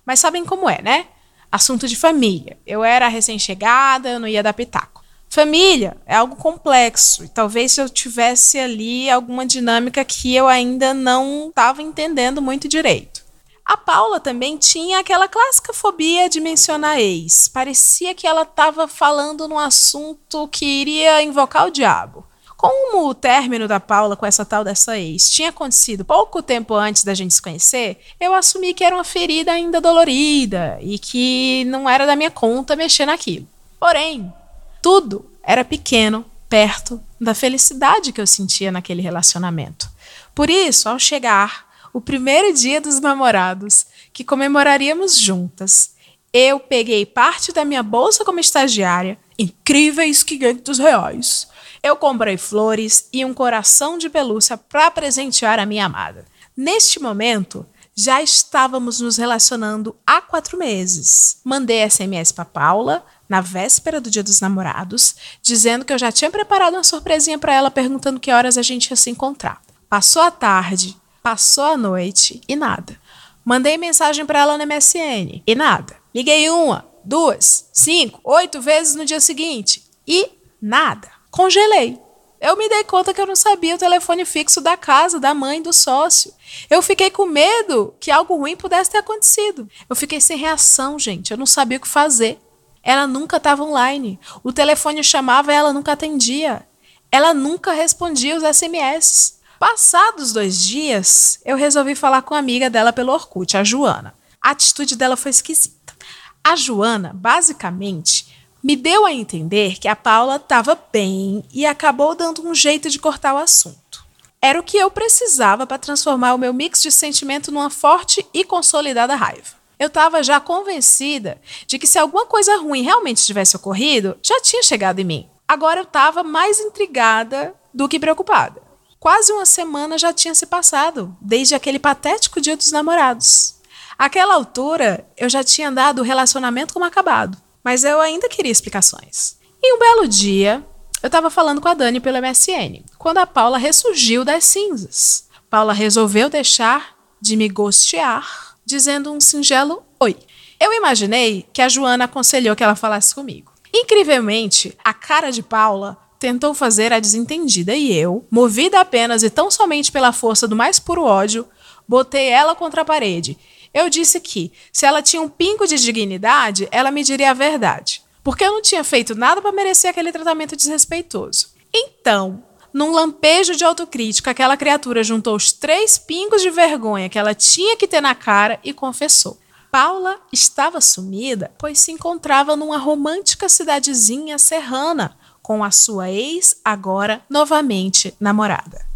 Mas 0.05 0.21
sabem 0.21 0.45
como 0.45 0.69
é, 0.69 0.81
né? 0.83 1.07
Assunto 1.51 1.87
de 1.87 1.97
família. 1.97 2.59
Eu 2.67 2.83
era 2.83 3.09
recém-chegada, 3.09 4.11
eu 4.11 4.21
não 4.21 4.29
ia 4.29 4.43
dar 4.43 4.53
pitaco. 4.53 5.03
Família 5.29 5.97
é 6.05 6.15
algo 6.15 6.37
complexo 6.37 7.25
e 7.25 7.29
talvez 7.29 7.79
eu 7.79 7.89
tivesse 7.89 8.59
ali 8.59 9.09
alguma 9.09 9.47
dinâmica 9.47 10.05
que 10.05 10.35
eu 10.35 10.47
ainda 10.47 10.93
não 10.93 11.49
estava 11.49 11.81
entendendo 11.81 12.43
muito 12.43 12.69
direito. 12.69 13.23
A 13.65 13.77
Paula 13.77 14.21
também 14.21 14.59
tinha 14.59 14.99
aquela 14.99 15.29
clássica 15.29 15.73
fobia 15.73 16.29
de 16.29 16.41
mencionar 16.41 16.99
ex. 16.99 17.49
Parecia 17.49 18.15
que 18.15 18.27
ela 18.27 18.43
estava 18.43 18.87
falando 18.89 19.49
num 19.49 19.59
assunto 19.59 20.49
que 20.49 20.67
iria 20.67 21.23
invocar 21.23 21.67
o 21.67 21.71
diabo. 21.71 22.27
Como 22.63 23.09
o 23.09 23.15
término 23.15 23.67
da 23.67 23.81
Paula 23.81 24.15
com 24.15 24.25
essa 24.25 24.45
tal 24.45 24.63
dessa 24.63 24.97
ex 24.97 25.29
tinha 25.29 25.49
acontecido 25.49 26.05
pouco 26.05 26.41
tempo 26.41 26.75
antes 26.75 27.03
da 27.03 27.13
gente 27.13 27.35
se 27.35 27.43
conhecer, 27.43 27.99
eu 28.21 28.33
assumi 28.33 28.73
que 28.73 28.85
era 28.85 28.95
uma 28.95 29.03
ferida 29.03 29.51
ainda 29.51 29.81
dolorida 29.81 30.79
e 30.81 30.97
que 30.97 31.65
não 31.65 31.91
era 31.91 32.07
da 32.07 32.15
minha 32.15 32.31
conta 32.31 32.77
mexer 32.77 33.05
naquilo. 33.05 33.49
Porém, 33.81 34.33
tudo 34.81 35.29
era 35.43 35.65
pequeno 35.65 36.25
perto 36.49 37.03
da 37.21 37.35
felicidade 37.35 38.13
que 38.13 38.21
eu 38.21 38.29
sentia 38.29 38.71
naquele 38.71 39.03
relacionamento. 39.03 39.91
Por 40.33 40.49
isso, 40.49 40.89
ao 40.89 41.01
chegar 41.01 41.67
o 41.93 42.01
primeiro 42.01 42.55
dia 42.55 42.81
dos 42.81 43.01
namorados, 43.01 43.87
que 44.13 44.23
comemoraríamos 44.23 45.19
juntas, 45.19 45.95
eu 46.33 46.61
peguei 46.61 47.05
parte 47.05 47.51
da 47.51 47.65
minha 47.65 47.83
bolsa 47.83 48.25
como 48.25 48.39
estagiária, 48.39 49.19
incríveis 49.37 50.23
500 50.23 50.79
reais. 50.79 51.52
Eu 51.83 51.97
comprei 51.97 52.37
flores 52.37 53.09
e 53.13 53.25
um 53.25 53.35
coração 53.35 53.99
de 53.99 54.09
pelúcia 54.09 54.57
para 54.57 54.89
presentear 54.91 55.59
a 55.59 55.67
minha 55.67 55.87
amada. 55.87 56.25
Neste 56.57 57.01
momento, 57.01 57.67
já 57.93 58.23
estávamos 58.23 59.01
nos 59.01 59.17
relacionando 59.17 59.97
há 60.07 60.21
quatro 60.21 60.57
meses. 60.57 61.41
Mandei 61.43 61.89
SMS 61.91 62.31
para 62.31 62.45
Paula 62.45 63.05
na 63.29 63.41
véspera 63.41 64.01
do 64.01 64.11
Dia 64.11 64.23
dos 64.23 64.41
Namorados, 64.41 65.17
dizendo 65.43 65.85
que 65.85 65.93
eu 65.93 65.99
já 65.99 66.13
tinha 66.13 66.31
preparado 66.31 66.75
uma 66.75 66.85
surpresinha 66.85 67.39
para 67.39 67.55
ela, 67.55 67.71
perguntando 67.71 68.21
que 68.21 68.31
horas 68.31 68.57
a 68.57 68.63
gente 68.63 68.89
ia 68.89 68.97
se 68.97 69.11
encontrar. 69.11 69.61
Passou 69.89 70.23
a 70.23 70.31
tarde, 70.31 70.97
passou 71.23 71.65
a 71.65 71.77
noite 71.77 72.41
e 72.47 72.55
nada. 72.55 72.97
Mandei 73.45 73.77
mensagem 73.77 74.25
para 74.25 74.39
ela 74.39 74.57
no 74.57 74.67
MSN 74.67 75.43
e 75.45 75.55
nada. 75.57 75.97
Liguei 76.15 76.49
uma, 76.49 76.87
duas, 77.05 77.69
cinco, 77.73 78.21
oito 78.23 78.61
vezes 78.61 78.95
no 78.95 79.05
dia 79.05 79.21
seguinte 79.21 79.83
e 80.07 80.31
nada. 80.61 81.22
Congelei. 81.33 81.99
Eu 82.39 82.57
me 82.59 82.69
dei 82.69 82.85
conta 82.85 83.15
que 83.15 83.21
eu 83.21 83.27
não 83.27 83.35
sabia 83.35 83.75
o 83.75 83.79
telefone 83.79 84.25
fixo 84.27 84.61
da 84.61 84.77
casa, 84.77 85.19
da 85.19 85.33
mãe, 85.33 85.63
do 85.63 85.73
sócio. 85.73 86.35
Eu 86.69 86.83
fiquei 86.83 87.11
com 87.11 87.25
medo 87.25 87.95
que 87.99 88.11
algo 88.11 88.37
ruim 88.37 88.55
pudesse 88.55 88.91
ter 88.91 88.99
acontecido. 88.99 89.67
Eu 89.89 89.97
fiquei 89.97 90.21
sem 90.21 90.37
reação, 90.37 90.99
gente. 90.99 91.31
Eu 91.31 91.39
não 91.39 91.47
sabia 91.47 91.79
o 91.79 91.81
que 91.81 91.89
fazer. 91.89 92.39
Ela 92.83 93.07
nunca 93.07 93.39
estava 93.39 93.63
online. 93.63 94.21
O 94.45 94.53
telefone 94.53 95.03
chamava 95.03 95.53
e 95.53 95.55
ela 95.57 95.73
nunca 95.73 95.93
atendia. 95.93 96.67
Ela 97.11 97.33
nunca 97.33 97.73
respondia 97.73 98.37
os 98.37 98.43
SMS. 98.43 99.39
Passados 99.59 100.33
dois 100.33 100.59
dias, 100.59 101.41
eu 101.45 101.57
resolvi 101.57 101.95
falar 101.95 102.23
com 102.23 102.35
a 102.35 102.39
amiga 102.39 102.69
dela 102.69 102.93
pelo 102.93 103.13
Orkut, 103.13 103.57
a 103.57 103.65
Joana. 103.65 104.13
A 104.43 104.51
atitude 104.51 104.97
dela 104.97 105.17
foi 105.17 105.31
esquisita. 105.31 105.95
A 106.43 106.57
Joana, 106.57 107.13
basicamente, 107.15 108.32
me 108.63 108.77
deu 108.77 109.05
a 109.05 109.13
entender 109.13 109.79
que 109.79 109.89
a 109.89 109.97
Paula 109.97 110.37
estava 110.37 110.79
bem 110.93 111.45
e 111.53 111.67
acabou 111.67 112.15
dando 112.15 112.47
um 112.47 112.55
jeito 112.55 112.89
de 112.89 112.99
cortar 112.99 113.35
o 113.35 113.39
assunto. 113.39 114.07
Era 114.41 114.59
o 114.59 114.63
que 114.63 114.77
eu 114.77 114.91
precisava 114.91 115.67
para 115.67 115.79
transformar 115.79 116.35
o 116.35 116.39
meu 116.39 116.53
mix 116.53 116.81
de 116.81 116.93
sentimento 116.93 117.51
numa 117.51 117.71
forte 117.71 118.25
e 118.33 118.45
consolidada 118.45 119.17
raiva. 119.17 119.61
Eu 119.79 119.89
estava 119.89 120.23
já 120.23 120.39
convencida 120.39 121.41
de 121.67 121.77
que 121.77 121.89
se 121.89 121.99
alguma 121.99 122.25
coisa 122.25 122.57
ruim 122.57 122.83
realmente 122.83 123.25
tivesse 123.25 123.57
ocorrido, 123.57 124.17
já 124.23 124.41
tinha 124.41 124.63
chegado 124.63 125.01
em 125.01 125.05
mim. 125.05 125.29
Agora 125.47 125.81
eu 125.81 125.85
estava 125.85 126.23
mais 126.23 126.61
intrigada 126.61 127.55
do 127.75 127.89
que 127.89 127.99
preocupada. 127.99 128.63
Quase 129.01 129.33
uma 129.33 129.45
semana 129.45 129.99
já 129.99 130.13
tinha 130.13 130.35
se 130.37 130.47
passado, 130.47 131.17
desde 131.21 131.57
aquele 131.57 131.81
patético 131.81 132.41
dia 132.41 132.57
dos 132.57 132.71
namorados. 132.71 133.57
Àquela 133.99 134.35
altura, 134.35 135.05
eu 135.17 135.29
já 135.29 135.43
tinha 135.43 135.71
dado 135.71 136.01
o 136.01 136.05
relacionamento 136.05 136.73
como 136.73 136.85
acabado 136.85 137.42
mas 137.63 137.85
eu 137.85 138.01
ainda 138.01 138.29
queria 138.29 138.53
explicações. 138.53 139.37
E 139.63 139.75
um 139.75 139.79
belo 139.79 140.09
dia, 140.09 140.65
eu 141.03 141.07
estava 141.07 141.31
falando 141.31 141.61
com 141.61 141.69
a 141.69 141.75
Dani 141.75 142.01
pelo 142.01 142.19
MSN, 142.19 142.85
quando 142.99 143.19
a 143.19 143.27
Paula 143.27 143.59
ressurgiu 143.59 144.25
das 144.25 144.45
cinzas. 144.45 145.29
Paula 145.49 145.73
resolveu 145.73 146.29
deixar 146.29 146.97
de 147.21 147.37
me 147.37 147.49
gostear, 147.49 148.57
dizendo 148.65 149.13
um 149.13 149.21
singelo 149.21 149.83
oi. 150.01 150.17
Eu 150.59 150.73
imaginei 150.73 151.47
que 151.53 151.63
a 151.63 151.69
Joana 151.69 152.05
aconselhou 152.05 152.57
que 152.57 152.63
ela 152.65 152.75
falasse 152.75 153.15
comigo. 153.15 153.53
Incrivelmente, 153.75 154.77
a 154.85 154.93
cara 154.93 155.31
de 155.31 155.43
Paula 155.43 155.97
tentou 156.19 156.55
fazer 156.55 156.93
a 156.93 157.01
desentendida 157.01 157.75
e 157.75 157.93
eu, 157.93 158.25
movida 158.31 158.81
apenas 158.81 159.23
e 159.23 159.31
tão 159.31 159.51
somente 159.51 159.91
pela 159.91 160.13
força 160.13 160.47
do 160.47 160.55
mais 160.55 160.79
puro 160.79 161.03
ódio, 161.03 161.49
botei 161.89 162.29
ela 162.29 162.55
contra 162.55 162.83
a 162.83 162.85
parede 162.85 163.37
eu 163.75 163.89
disse 163.89 164.21
que, 164.21 164.53
se 164.73 164.85
ela 164.85 165.03
tinha 165.03 165.23
um 165.23 165.29
pingo 165.29 165.67
de 165.67 165.77
dignidade, 165.77 166.69
ela 166.71 166.91
me 166.91 167.03
diria 167.03 167.31
a 167.31 167.35
verdade. 167.35 168.03
Porque 168.23 168.45
eu 168.45 168.53
não 168.53 168.63
tinha 168.63 168.85
feito 168.85 169.15
nada 169.15 169.41
para 169.41 169.53
merecer 169.53 169.91
aquele 169.91 170.13
tratamento 170.13 170.55
desrespeitoso. 170.55 171.49
Então, 171.73 172.43
num 172.73 172.93
lampejo 172.93 173.55
de 173.55 173.65
autocrítica, 173.65 174.31
aquela 174.31 174.57
criatura 174.57 175.03
juntou 175.03 175.37
os 175.37 175.53
três 175.53 175.99
pingos 175.99 176.43
de 176.43 176.51
vergonha 176.51 177.09
que 177.09 177.19
ela 177.19 177.35
tinha 177.35 177.77
que 177.77 177.89
ter 177.89 178.01
na 178.01 178.15
cara 178.15 178.61
e 178.63 178.73
confessou. 178.73 179.39
Paula 179.71 180.21
estava 180.31 180.81
sumida, 180.81 181.51
pois 181.59 181.81
se 181.81 181.91
encontrava 181.93 182.55
numa 182.55 182.77
romântica 182.77 183.49
cidadezinha 183.49 184.39
serrana 184.39 185.17
com 185.43 185.65
a 185.65 185.71
sua 185.71 186.11
ex, 186.11 186.61
agora 186.65 187.23
novamente 187.29 188.15
namorada. 188.21 188.87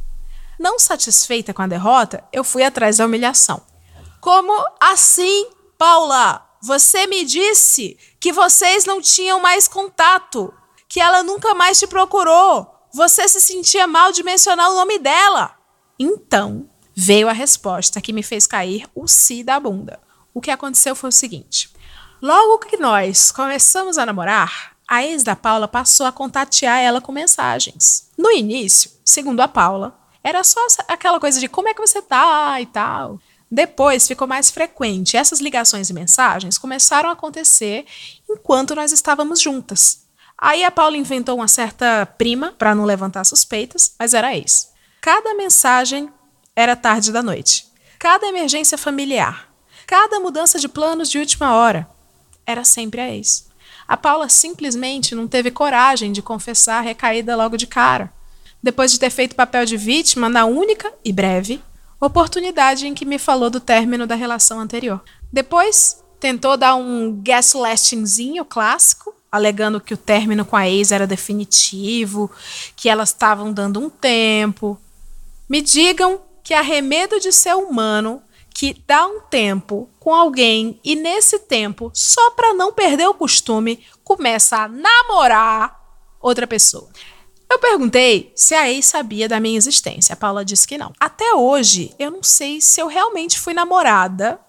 Não 0.58 0.78
satisfeita 0.78 1.52
com 1.52 1.62
a 1.62 1.66
derrota, 1.66 2.22
eu 2.32 2.44
fui 2.44 2.62
atrás 2.62 2.98
da 2.98 3.06
humilhação. 3.06 3.60
Como 4.26 4.52
assim, 4.80 5.46
Paula? 5.78 6.44
Você 6.60 7.06
me 7.06 7.24
disse 7.24 7.96
que 8.18 8.32
vocês 8.32 8.84
não 8.84 9.00
tinham 9.00 9.38
mais 9.38 9.68
contato, 9.68 10.52
que 10.88 10.98
ela 10.98 11.22
nunca 11.22 11.54
mais 11.54 11.78
te 11.78 11.86
procurou. 11.86 12.66
Você 12.92 13.28
se 13.28 13.40
sentia 13.40 13.86
mal 13.86 14.10
de 14.10 14.24
mencionar 14.24 14.68
o 14.68 14.74
nome 14.74 14.98
dela. 14.98 15.56
Então, 15.96 16.68
veio 16.92 17.28
a 17.28 17.32
resposta 17.32 18.00
que 18.00 18.12
me 18.12 18.20
fez 18.20 18.48
cair 18.48 18.88
o 18.96 19.06
si 19.06 19.44
da 19.44 19.60
bunda. 19.60 20.00
O 20.34 20.40
que 20.40 20.50
aconteceu 20.50 20.96
foi 20.96 21.10
o 21.10 21.12
seguinte: 21.12 21.72
logo 22.20 22.58
que 22.58 22.76
nós 22.76 23.30
começamos 23.30 23.96
a 23.96 24.04
namorar, 24.04 24.76
a 24.88 25.04
ex 25.04 25.22
da 25.22 25.36
Paula 25.36 25.68
passou 25.68 26.04
a 26.04 26.10
contatear 26.10 26.80
ela 26.80 27.00
com 27.00 27.12
mensagens. 27.12 28.10
No 28.18 28.32
início, 28.32 28.90
segundo 29.04 29.40
a 29.40 29.46
Paula, 29.46 29.96
era 30.20 30.42
só 30.42 30.58
aquela 30.88 31.20
coisa 31.20 31.38
de 31.38 31.46
como 31.46 31.68
é 31.68 31.74
que 31.74 31.80
você 31.80 32.02
tá 32.02 32.60
e 32.60 32.66
tal. 32.66 33.20
Depois 33.50 34.06
ficou 34.06 34.26
mais 34.26 34.50
frequente. 34.50 35.16
Essas 35.16 35.40
ligações 35.40 35.88
e 35.88 35.94
mensagens 35.94 36.59
começaram 36.59 37.09
a 37.09 37.12
acontecer 37.12 37.85
enquanto 38.28 38.74
nós 38.74 38.92
estávamos 38.92 39.40
juntas. 39.40 40.04
Aí 40.38 40.64
a 40.64 40.70
Paula 40.70 40.96
inventou 40.96 41.37
uma 41.37 41.48
certa 41.48 42.04
prima 42.18 42.52
para 42.59 42.74
não 42.74 42.85
levantar 42.85 43.24
suspeitas, 43.24 43.94
mas 43.98 44.12
era 44.12 44.37
ex. 44.37 44.70
Cada 45.00 45.35
mensagem 45.35 46.11
era 46.54 46.76
tarde 46.76 47.12
da 47.12 47.22
noite. 47.22 47.66
Cada 47.98 48.26
emergência 48.26 48.76
familiar, 48.76 49.48
cada 49.87 50.20
mudança 50.20 50.59
de 50.59 50.68
planos 50.68 51.09
de 51.09 51.18
última 51.18 51.54
hora, 51.54 51.88
era 52.44 52.64
sempre 52.64 53.00
a 53.00 53.09
ex. 53.09 53.46
A 53.88 53.96
Paula 53.96 54.28
simplesmente 54.28 55.14
não 55.14 55.28
teve 55.28 55.50
coragem 55.50 56.12
de 56.12 56.20
confessar 56.20 56.78
a 56.78 56.82
recaída 56.82 57.37
logo 57.37 57.56
de 57.56 57.66
cara. 57.66 58.12
Depois 58.62 58.90
de 58.90 58.98
ter 58.98 59.11
feito 59.11 59.37
papel 59.37 59.64
de 59.64 59.76
vítima 59.76 60.28
na 60.28 60.44
única 60.44 60.92
e 61.04 61.12
breve 61.12 61.62
oportunidade 62.00 62.87
em 62.87 62.94
que 62.94 63.04
me 63.04 63.18
falou 63.18 63.48
do 63.48 63.61
término 63.61 64.06
da 64.06 64.14
relação 64.14 64.61
anterior. 64.61 65.02
Depois, 65.32 66.02
tentou 66.20 66.56
dar 66.56 66.76
um 66.76 67.20
gaslightingzinho 67.22 68.44
clássico, 68.44 69.14
alegando 69.30 69.80
que 69.80 69.94
o 69.94 69.98
término 69.98 70.44
com 70.44 70.56
a 70.56 70.68
ex 70.68 70.92
era 70.92 71.06
definitivo, 71.06 72.30
que 72.74 72.88
elas 72.88 73.11
estavam 73.11 73.52
dando 73.52 73.80
um 73.80 73.90
tempo. 73.90 74.78
Me 75.48 75.61
digam 75.61 76.20
que 76.42 76.54
arremedo 76.54 77.18
de 77.20 77.32
ser 77.32 77.54
humano 77.54 78.22
que 78.50 78.82
dá 78.87 79.06
um 79.06 79.20
tempo 79.20 79.90
com 80.00 80.14
alguém 80.14 80.80
e 80.82 80.96
nesse 80.96 81.38
tempo, 81.40 81.90
só 81.92 82.30
para 82.30 82.54
não 82.54 82.72
perder 82.72 83.06
o 83.06 83.12
costume, 83.12 83.85
começa 84.02 84.56
a 84.56 84.68
namorar 84.68 85.78
outra 86.18 86.46
pessoa. 86.46 86.88
Eu 87.48 87.61
perguntei 87.61 88.32
se 88.35 88.54
a 88.54 88.68
ex 88.70 88.87
sabia 88.87 89.28
da 89.28 89.38
minha 89.38 89.56
existência. 89.56 90.12
A 90.12 90.16
Paula 90.16 90.44
disse 90.44 90.66
que 90.66 90.76
não. 90.76 90.92
Até 90.98 91.32
hoje, 91.35 91.94
eu 91.98 92.11
não 92.11 92.22
sei 92.22 92.61
se 92.61 92.80
eu 92.80 92.88
realmente 92.88 93.38
fui 93.38 93.54
namorada 93.54 94.40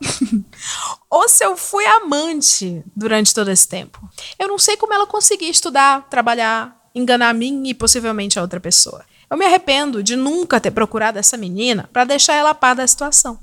ou 1.10 1.30
se 1.30 1.46
eu 1.46 1.56
fui 1.56 1.86
amante 1.86 2.84
durante 2.96 3.34
todo 3.34 3.50
esse 3.52 3.68
tempo. 3.68 4.00
Eu 4.40 4.48
não 4.48 4.58
sei 4.58 4.76
como 4.76 4.94
ela 4.94 5.06
conseguia 5.06 5.50
estudar, 5.50 6.08
trabalhar, 6.10 6.76
enganar 6.94 7.30
a 7.30 7.34
mim 7.34 7.68
e 7.68 7.74
possivelmente 7.74 8.40
a 8.40 8.42
outra 8.42 8.60
pessoa. 8.60 9.06
Eu 9.30 9.38
me 9.38 9.46
arrependo 9.46 10.02
de 10.02 10.16
nunca 10.16 10.60
ter 10.60 10.72
procurado 10.72 11.20
essa 11.20 11.38
menina 11.38 11.90
para 11.94 12.06
deixar 12.06 12.34
ela 12.34 12.50
a 12.52 12.56
par 12.56 12.76
da 12.76 12.88
situação. 12.88 13.40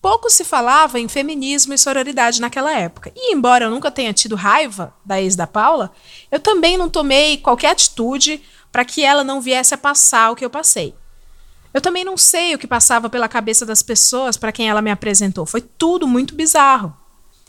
Pouco 0.00 0.28
se 0.28 0.44
falava 0.44 1.00
em 1.00 1.08
feminismo 1.08 1.72
e 1.72 1.78
sororidade 1.78 2.40
naquela 2.40 2.72
época. 2.78 3.10
E 3.16 3.34
embora 3.34 3.64
eu 3.64 3.70
nunca 3.70 3.90
tenha 3.90 4.12
tido 4.12 4.36
raiva 4.36 4.94
da 5.04 5.20
ex 5.20 5.34
da 5.34 5.46
Paula, 5.46 5.92
eu 6.30 6.38
também 6.38 6.76
não 6.76 6.90
tomei 6.90 7.38
qualquer 7.38 7.70
atitude 7.70 8.42
para 8.74 8.84
que 8.84 9.04
ela 9.04 9.22
não 9.22 9.40
viesse 9.40 9.72
a 9.72 9.78
passar 9.78 10.32
o 10.32 10.34
que 10.34 10.44
eu 10.44 10.50
passei. 10.50 10.96
Eu 11.72 11.80
também 11.80 12.02
não 12.02 12.16
sei 12.16 12.56
o 12.56 12.58
que 12.58 12.66
passava 12.66 13.08
pela 13.08 13.28
cabeça 13.28 13.64
das 13.64 13.84
pessoas 13.84 14.36
para 14.36 14.50
quem 14.50 14.68
ela 14.68 14.82
me 14.82 14.90
apresentou. 14.90 15.46
Foi 15.46 15.60
tudo 15.60 16.08
muito 16.08 16.34
bizarro. 16.34 16.92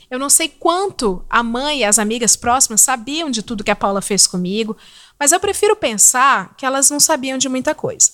Eu 0.07 0.19
não 0.19 0.29
sei 0.29 0.47
quanto 0.47 1.25
a 1.27 1.41
mãe 1.41 1.79
e 1.79 1.83
as 1.83 1.97
amigas 1.97 2.35
próximas 2.35 2.81
sabiam 2.81 3.31
de 3.31 3.41
tudo 3.41 3.63
que 3.63 3.71
a 3.71 3.75
Paula 3.75 4.03
fez 4.03 4.27
comigo, 4.27 4.77
mas 5.19 5.31
eu 5.31 5.39
prefiro 5.39 5.75
pensar 5.75 6.53
que 6.55 6.63
elas 6.63 6.91
não 6.91 6.99
sabiam 6.99 7.39
de 7.39 7.49
muita 7.49 7.73
coisa. 7.73 8.11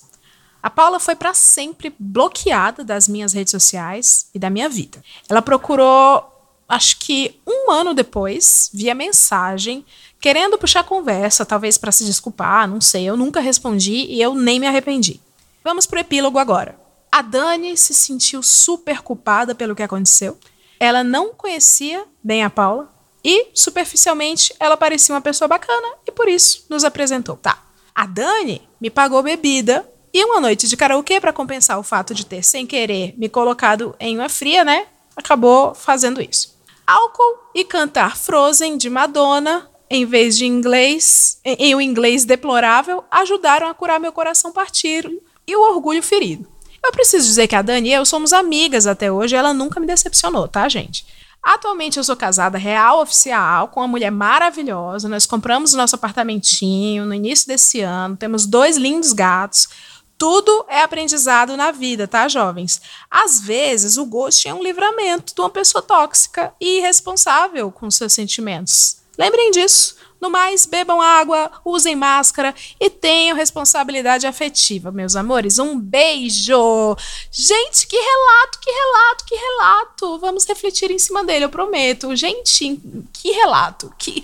A 0.62 0.70
Paula 0.70 0.98
foi 0.98 1.14
para 1.14 1.34
sempre 1.34 1.94
bloqueada 1.98 2.82
das 2.82 3.08
minhas 3.08 3.34
redes 3.34 3.50
sociais 3.50 4.30
e 4.34 4.38
da 4.38 4.48
minha 4.48 4.70
vida. 4.70 5.04
Ela 5.28 5.42
procurou 5.42 6.32
acho 6.66 6.96
que 6.98 7.38
um 7.46 7.70
ano 7.70 7.92
depois, 7.92 8.70
via 8.72 8.94
mensagem, 8.94 9.84
querendo 10.22 10.56
puxar 10.56 10.84
conversa, 10.84 11.44
talvez 11.44 11.76
para 11.76 11.90
se 11.90 12.04
desculpar, 12.04 12.68
não 12.68 12.80
sei. 12.80 13.04
Eu 13.04 13.16
nunca 13.16 13.40
respondi 13.40 14.06
e 14.08 14.22
eu 14.22 14.36
nem 14.36 14.60
me 14.60 14.68
arrependi. 14.68 15.20
Vamos 15.64 15.84
pro 15.84 15.98
epílogo 15.98 16.38
agora. 16.38 16.78
A 17.10 17.20
Dani 17.20 17.76
se 17.76 17.92
sentiu 17.92 18.40
super 18.40 19.02
culpada 19.02 19.52
pelo 19.52 19.74
que 19.74 19.82
aconteceu. 19.82 20.38
Ela 20.78 21.02
não 21.02 21.34
conhecia 21.34 22.04
bem 22.22 22.44
a 22.44 22.48
Paula 22.48 22.88
e, 23.24 23.48
superficialmente, 23.52 24.54
ela 24.60 24.76
parecia 24.76 25.12
uma 25.12 25.20
pessoa 25.20 25.48
bacana 25.48 25.88
e 26.06 26.12
por 26.12 26.28
isso 26.28 26.66
nos 26.70 26.84
apresentou. 26.84 27.36
Tá. 27.36 27.60
A 27.92 28.06
Dani 28.06 28.62
me 28.80 28.90
pagou 28.90 29.24
bebida 29.24 29.86
e 30.14 30.24
uma 30.24 30.40
noite 30.40 30.68
de 30.68 30.76
karaokê 30.76 31.20
para 31.20 31.32
compensar 31.32 31.80
o 31.80 31.82
fato 31.82 32.14
de 32.14 32.24
ter, 32.24 32.44
sem 32.44 32.64
querer, 32.64 33.12
me 33.18 33.28
colocado 33.28 33.94
em 33.98 34.16
uma 34.16 34.28
fria, 34.28 34.64
né? 34.64 34.86
Acabou 35.16 35.74
fazendo 35.74 36.22
isso. 36.22 36.56
Álcool 36.86 37.38
e 37.54 37.64
cantar 37.64 38.16
Frozen 38.16 38.76
de 38.76 38.88
Madonna, 38.88 39.68
em 39.92 40.06
vez 40.06 40.38
de 40.38 40.46
inglês, 40.46 41.38
em 41.44 41.74
um 41.74 41.80
inglês 41.80 42.24
deplorável, 42.24 43.04
ajudaram 43.10 43.68
a 43.68 43.74
curar 43.74 44.00
meu 44.00 44.10
coração 44.10 44.50
partido 44.50 45.12
e 45.46 45.54
o 45.54 45.60
orgulho 45.60 46.02
ferido. 46.02 46.48
Eu 46.82 46.90
preciso 46.92 47.26
dizer 47.26 47.46
que 47.46 47.54
a 47.54 47.60
Dani 47.60 47.90
e 47.90 47.92
eu 47.92 48.06
somos 48.06 48.32
amigas 48.32 48.86
até 48.86 49.12
hoje 49.12 49.36
ela 49.36 49.52
nunca 49.52 49.78
me 49.78 49.86
decepcionou, 49.86 50.48
tá, 50.48 50.66
gente? 50.66 51.04
Atualmente 51.42 51.98
eu 51.98 52.04
sou 52.04 52.16
casada 52.16 52.56
real 52.56 53.02
oficial 53.02 53.68
com 53.68 53.80
uma 53.80 53.86
mulher 53.86 54.10
maravilhosa. 54.10 55.10
Nós 55.10 55.26
compramos 55.26 55.74
nosso 55.74 55.94
apartamentinho 55.94 57.04
no 57.04 57.12
início 57.12 57.46
desse 57.46 57.82
ano, 57.82 58.16
temos 58.16 58.46
dois 58.46 58.78
lindos 58.78 59.12
gatos. 59.12 59.68
Tudo 60.16 60.64
é 60.70 60.80
aprendizado 60.80 61.54
na 61.54 61.70
vida, 61.70 62.08
tá, 62.08 62.28
jovens? 62.28 62.80
Às 63.10 63.40
vezes 63.40 63.98
o 63.98 64.06
gosto 64.06 64.48
é 64.48 64.54
um 64.54 64.62
livramento 64.62 65.34
de 65.34 65.40
uma 65.42 65.50
pessoa 65.50 65.82
tóxica 65.82 66.54
e 66.58 66.78
irresponsável 66.78 67.70
com 67.70 67.90
seus 67.90 68.14
sentimentos. 68.14 69.01
Lembrem 69.18 69.50
disso. 69.50 69.96
No 70.20 70.30
mais, 70.30 70.66
bebam 70.66 71.00
água, 71.00 71.50
usem 71.64 71.96
máscara 71.96 72.54
e 72.78 72.88
tenham 72.88 73.36
responsabilidade 73.36 74.24
afetiva, 74.24 74.92
meus 74.92 75.16
amores. 75.16 75.58
Um 75.58 75.76
beijo! 75.76 76.96
Gente, 77.28 77.88
que 77.88 77.96
relato, 77.96 78.60
que 78.60 78.70
relato, 78.70 79.24
que 79.24 79.34
relato! 79.34 80.18
Vamos 80.20 80.46
refletir 80.46 80.92
em 80.92 80.98
cima 80.98 81.24
dele, 81.24 81.46
eu 81.46 81.48
prometo. 81.48 82.14
Gente, 82.14 82.80
que 83.12 83.32
relato! 83.32 83.92
Que. 83.98 84.22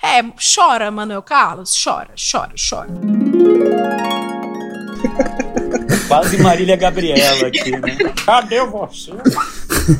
É, 0.00 0.22
chora, 0.54 0.92
Manuel 0.92 1.22
Carlos. 1.22 1.74
Chora, 1.82 2.14
chora, 2.16 2.54
chora. 2.56 2.90
Quase 6.06 6.38
Marília 6.38 6.76
Gabriela 6.76 7.48
aqui, 7.48 7.70
né? 7.72 7.96
Cadê 8.24 8.64
você? 8.66 9.10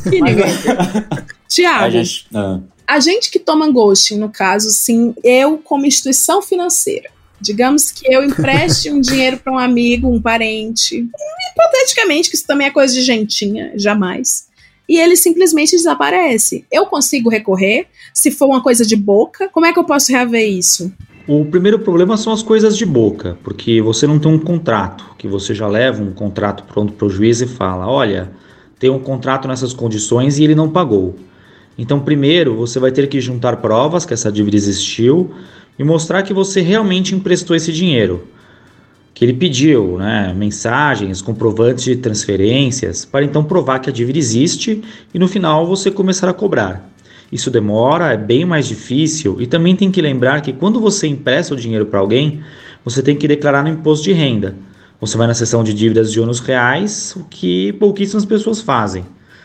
Que 0.09 0.21
ninguém. 0.21 0.47
Tiago. 1.49 1.85
A 1.85 1.91
gente, 1.91 2.27
ah. 2.35 2.61
A 2.93 3.01
gente 3.01 3.31
que 3.31 3.39
toma 3.39 3.71
ghosting, 3.71 4.19
no 4.19 4.29
caso, 4.29 4.69
sim, 4.69 5.15
eu 5.25 5.57
como 5.57 5.87
instituição 5.87 6.43
financeira. 6.43 7.09
Digamos 7.41 7.91
que 7.91 8.05
eu 8.13 8.23
empreste 8.23 8.91
um 8.91 9.01
dinheiro 9.01 9.39
para 9.39 9.51
um 9.51 9.59
amigo, 9.59 10.11
um 10.11 10.21
parente, 10.21 11.09
hipoteticamente, 11.51 12.29
que 12.29 12.37
isso 12.37 12.47
também 12.47 12.67
é 12.67 12.71
coisa 12.71 12.93
de 12.93 13.01
gentinha, 13.01 13.73
jamais. 13.77 14.47
E 14.87 15.01
ele 15.01 15.17
simplesmente 15.17 15.71
desaparece. 15.71 16.67
Eu 16.71 16.85
consigo 16.85 17.31
recorrer? 17.31 17.87
Se 18.13 18.31
for 18.31 18.45
uma 18.45 18.63
coisa 18.63 18.85
de 18.85 18.95
boca, 18.95 19.49
como 19.49 19.65
é 19.65 19.73
que 19.73 19.79
eu 19.79 19.85
posso 19.85 20.13
reaver 20.13 20.47
isso? 20.47 20.93
O 21.27 21.47
primeiro 21.47 21.79
problema 21.79 22.19
são 22.19 22.31
as 22.31 22.43
coisas 22.43 22.77
de 22.77 22.85
boca, 22.85 23.39
porque 23.43 23.81
você 23.81 24.07
não 24.07 24.19
tem 24.19 24.31
um 24.31 24.39
contrato, 24.39 25.15
que 25.17 25.27
você 25.27 25.55
já 25.55 25.67
leva 25.67 26.03
um 26.03 26.13
contrato 26.13 26.65
pronto 26.65 26.93
para 26.93 27.07
o 27.07 27.11
juiz 27.11 27.41
e 27.41 27.47
fala: 27.47 27.89
olha, 27.89 28.31
tem 28.79 28.91
um 28.91 28.99
contrato 28.99 29.49
nessas 29.49 29.73
condições 29.73 30.39
e 30.39 30.45
ele 30.45 30.55
não 30.55 30.69
pagou. 30.69 31.17
Então, 31.77 32.01
primeiro, 32.01 32.55
você 32.55 32.79
vai 32.79 32.93
ter 32.93 33.07
que 33.09 33.21
juntar 33.21 33.57
provas 33.57 34.05
que 34.05 34.13
essa 34.13 34.31
dívida 34.31 34.57
existiu 34.57 35.35
e 35.79 35.85
mostrar 35.85 36.23
que 36.23 36.35
você 36.35 36.61
realmente 36.61 37.15
emprestou 37.15 37.57
esse 37.57 37.73
dinheiro, 37.73 38.29
que 39.15 39.25
ele 39.25 39.33
pediu, 39.33 39.97
né, 39.99 40.33
mensagens, 40.37 41.23
comprovantes 41.23 41.85
de 41.85 41.97
transferências, 41.97 43.05
para 43.05 43.25
então 43.25 43.43
provar 43.43 43.79
que 43.79 43.89
a 43.89 43.93
dívida 43.93 44.19
existe 44.19 44.83
e 45.15 45.19
no 45.19 45.29
final 45.29 45.67
você 45.67 45.91
começar 45.91 46.29
a 46.29 46.35
cobrar. 46.35 46.91
Isso 47.31 47.51
demora, 47.51 48.13
é 48.13 48.17
bem 48.17 48.45
mais 48.45 48.67
difícil 48.67 49.41
e 49.41 49.47
também 49.47 49.75
tem 49.75 49.91
que 49.91 50.03
lembrar 50.03 50.43
que 50.43 50.53
quando 50.53 50.79
você 50.79 51.07
empresta 51.07 51.55
o 51.55 51.57
dinheiro 51.57 51.87
para 51.87 51.99
alguém, 51.99 52.43
você 52.85 53.03
tem 53.03 53.17
que 53.17 53.27
declarar 53.27 53.63
no 53.63 53.71
imposto 53.71 54.05
de 54.05 54.13
renda. 54.13 54.55
Você 55.01 55.17
vai 55.17 55.27
na 55.27 55.35
seção 55.35 55.65
de 55.65 55.73
dívidas 55.73 56.13
de 56.13 56.21
ônus 56.21 56.41
reais, 56.41 57.15
o 57.17 57.25
que 57.25 57.73
pouquíssimas 57.73 58.27
pessoas 58.27 58.61
fazem. 58.61 59.05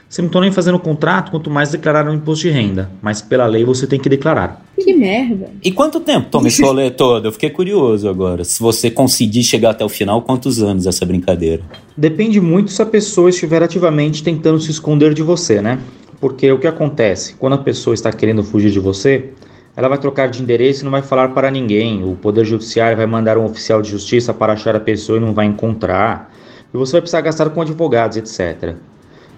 Você 0.09 0.21
não 0.21 0.27
está 0.27 0.39
nem 0.39 0.51
fazendo 0.51 0.79
contrato, 0.79 1.31
quanto 1.31 1.49
mais 1.49 1.71
declarar 1.71 2.05
no 2.05 2.13
imposto 2.13 2.43
de 2.47 2.49
renda. 2.49 2.89
Mas 3.01 3.21
pela 3.21 3.45
lei 3.45 3.65
você 3.65 3.85
tem 3.85 3.99
que 3.99 4.07
declarar. 4.07 4.65
Que 4.79 4.93
merda. 4.93 5.49
E 5.61 5.69
quanto 5.69 5.99
tempo 5.99 6.29
toma 6.31 6.47
esse 6.47 6.61
rolê 6.61 6.89
todo? 6.91 7.27
Eu 7.27 7.31
fiquei 7.33 7.49
curioso 7.49 8.07
agora. 8.07 8.45
Se 8.45 8.61
você 8.61 8.89
conseguir 8.89 9.43
chegar 9.43 9.71
até 9.71 9.83
o 9.83 9.89
final, 9.89 10.21
quantos 10.21 10.63
anos 10.63 10.87
essa 10.87 11.05
brincadeira? 11.05 11.61
Depende 11.95 12.39
muito 12.39 12.71
se 12.71 12.81
a 12.81 12.85
pessoa 12.85 13.29
estiver 13.29 13.61
ativamente 13.61 14.23
tentando 14.23 14.59
se 14.61 14.71
esconder 14.71 15.13
de 15.13 15.21
você, 15.21 15.61
né? 15.61 15.77
Porque 16.21 16.49
o 16.51 16.57
que 16.57 16.67
acontece? 16.67 17.35
Quando 17.35 17.53
a 17.53 17.57
pessoa 17.57 17.93
está 17.93 18.11
querendo 18.11 18.43
fugir 18.43 18.71
de 18.71 18.79
você, 18.79 19.31
ela 19.75 19.89
vai 19.89 19.97
trocar 19.97 20.29
de 20.29 20.41
endereço 20.41 20.81
e 20.81 20.85
não 20.85 20.91
vai 20.91 21.01
falar 21.01 21.29
para 21.29 21.51
ninguém. 21.51 22.03
O 22.03 22.15
Poder 22.15 22.45
Judiciário 22.45 22.95
vai 22.95 23.05
mandar 23.05 23.37
um 23.37 23.43
oficial 23.43 23.81
de 23.81 23.91
justiça 23.91 24.33
para 24.33 24.53
achar 24.53 24.75
a 24.75 24.79
pessoa 24.79 25.17
e 25.17 25.21
não 25.21 25.33
vai 25.33 25.45
encontrar. 25.45 26.33
E 26.73 26.77
você 26.77 26.93
vai 26.93 27.01
precisar 27.01 27.21
gastar 27.21 27.49
com 27.49 27.61
advogados, 27.61 28.17
etc. 28.17 28.75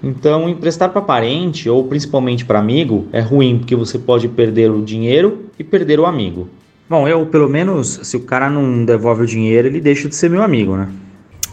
Então, 0.01 0.47
emprestar 0.47 0.89
para 0.89 1.01
parente 1.01 1.69
ou 1.69 1.83
principalmente 1.83 2.45
para 2.45 2.59
amigo 2.59 3.07
é 3.11 3.19
ruim, 3.19 3.59
porque 3.59 3.75
você 3.75 3.99
pode 3.99 4.27
perder 4.29 4.71
o 4.71 4.81
dinheiro 4.81 5.45
e 5.59 5.63
perder 5.63 5.99
o 5.99 6.05
amigo. 6.05 6.47
Bom, 6.89 7.07
eu, 7.07 7.25
pelo 7.25 7.49
menos, 7.49 7.99
se 8.03 8.15
o 8.17 8.21
cara 8.21 8.49
não 8.49 8.83
devolve 8.85 9.23
o 9.23 9.27
dinheiro, 9.27 9.67
ele 9.67 9.79
deixa 9.81 10.07
de 10.09 10.15
ser 10.15 10.29
meu 10.29 10.41
amigo, 10.41 10.75
né? 10.75 10.89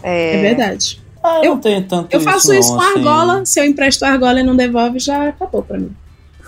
É, 0.01 0.35
é 0.35 0.41
verdade. 0.41 1.01
Ah, 1.23 1.41
eu, 1.43 1.55
não 1.55 1.59
tenho 1.61 1.83
tanto 1.83 2.13
Eu 2.13 2.21
faço 2.21 2.53
isso, 2.53 2.59
isso 2.61 2.69
não, 2.71 2.77
com 2.77 2.81
a 2.83 2.87
assim. 2.89 2.97
argola. 2.99 3.45
Se 3.45 3.59
eu 3.59 3.65
empresto 3.65 4.05
a 4.05 4.09
argola 4.09 4.39
e 4.39 4.43
não 4.43 4.55
devolve, 4.55 4.97
já 4.99 5.27
acabou 5.29 5.61
pra 5.61 5.77
mim. 5.77 5.91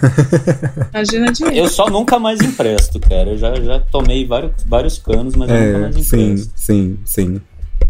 Imagina 0.94 1.32
dinheiro. 1.32 1.58
Eu 1.58 1.68
só 1.68 1.90
nunca 1.90 2.18
mais 2.18 2.40
empresto, 2.42 3.00
cara. 3.00 3.32
Eu 3.32 3.38
já, 3.38 3.54
já 3.56 3.80
tomei 3.80 4.26
vários, 4.26 4.52
vários 4.66 4.98
canos, 4.98 5.36
mas 5.36 5.50
eu 5.50 5.56
nunca 5.56 5.78
É, 5.78 5.82
mais 5.82 5.96
sim, 5.96 6.02
empresto. 6.02 6.52
sim, 6.56 6.98
sim. 7.04 7.42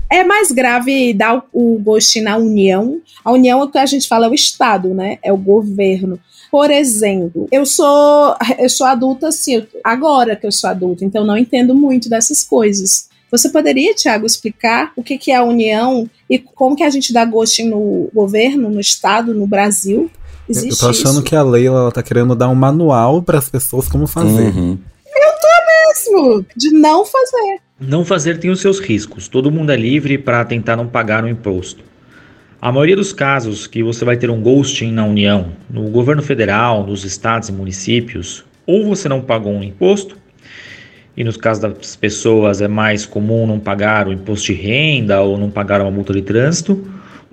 É 0.09 0.23
mais 0.23 0.51
grave 0.51 1.13
dar 1.13 1.43
o, 1.53 1.75
o 1.75 1.79
ghosting 1.79 2.21
na 2.21 2.37
União. 2.37 2.99
A 3.23 3.31
União, 3.31 3.61
o 3.61 3.69
que 3.69 3.77
a 3.77 3.85
gente 3.85 4.07
fala, 4.07 4.25
é 4.25 4.29
o 4.29 4.33
Estado, 4.33 4.93
né? 4.93 5.19
É 5.21 5.31
o 5.31 5.37
governo. 5.37 6.19
Por 6.51 6.71
exemplo, 6.71 7.47
eu 7.51 7.65
sou 7.65 8.35
eu 8.57 8.69
sou 8.69 8.87
adulta 8.87 9.27
assim, 9.27 9.65
agora 9.83 10.35
que 10.35 10.47
eu 10.47 10.51
sou 10.51 10.69
adulta, 10.69 11.05
então 11.05 11.23
não 11.23 11.37
entendo 11.37 11.75
muito 11.75 12.09
dessas 12.09 12.43
coisas. 12.43 13.07
Você 13.31 13.49
poderia, 13.49 13.93
Tiago, 13.93 14.25
explicar 14.25 14.91
o 14.95 15.03
que, 15.03 15.15
que 15.15 15.31
é 15.31 15.35
a 15.35 15.43
União 15.43 16.09
e 16.27 16.39
como 16.39 16.75
que 16.75 16.81
a 16.81 16.89
gente 16.89 17.13
dá 17.13 17.23
ghosting 17.23 17.69
no 17.69 18.09
governo, 18.11 18.69
no 18.69 18.79
Estado, 18.79 19.35
no 19.35 19.45
Brasil? 19.45 20.09
Existe 20.49 20.71
eu 20.71 20.77
tô 20.79 20.89
achando 20.89 21.19
isso? 21.19 21.23
que 21.23 21.35
a 21.35 21.43
Leila 21.43 21.81
ela 21.81 21.91
tá 21.91 22.01
querendo 22.01 22.35
dar 22.35 22.49
um 22.49 22.55
manual 22.55 23.21
para 23.21 23.37
as 23.37 23.47
pessoas 23.47 23.87
como 23.87 24.07
fazer. 24.07 24.55
Uhum. 24.55 24.79
mesmo 26.09 26.45
de 26.55 26.71
não 26.71 27.05
fazer. 27.05 27.61
Não 27.81 28.03
fazer 28.03 28.37
tem 28.39 28.51
os 28.51 28.59
seus 28.59 28.77
riscos. 28.77 29.29
Todo 29.29 29.49
mundo 29.49 29.71
é 29.71 29.77
livre 29.77 30.17
para 30.17 30.43
tentar 30.43 30.75
não 30.75 30.85
pagar 30.85 31.23
o 31.23 31.29
imposto. 31.29 31.81
A 32.61 32.73
maioria 32.73 32.95
dos 32.97 33.13
casos 33.13 33.67
que 33.67 33.81
você 33.81 34.03
vai 34.03 34.17
ter 34.17 34.29
um 34.29 34.41
ghosting 34.41 34.91
na 34.91 35.05
União, 35.05 35.53
no 35.69 35.83
governo 35.83 36.21
federal, 36.21 36.85
nos 36.85 37.05
estados 37.05 37.47
e 37.47 37.53
municípios, 37.53 38.43
ou 38.67 38.85
você 38.85 39.07
não 39.07 39.21
pagou 39.21 39.53
um 39.53 39.63
imposto, 39.63 40.17
e 41.15 41.23
nos 41.23 41.37
casos 41.37 41.61
das 41.61 41.95
pessoas 41.95 42.59
é 42.59 42.67
mais 42.67 43.05
comum 43.05 43.47
não 43.47 43.61
pagar 43.61 44.09
o 44.09 44.11
imposto 44.11 44.47
de 44.47 44.53
renda 44.53 45.21
ou 45.21 45.37
não 45.37 45.49
pagar 45.49 45.79
uma 45.79 45.89
multa 45.89 46.11
de 46.11 46.21
trânsito, 46.21 46.85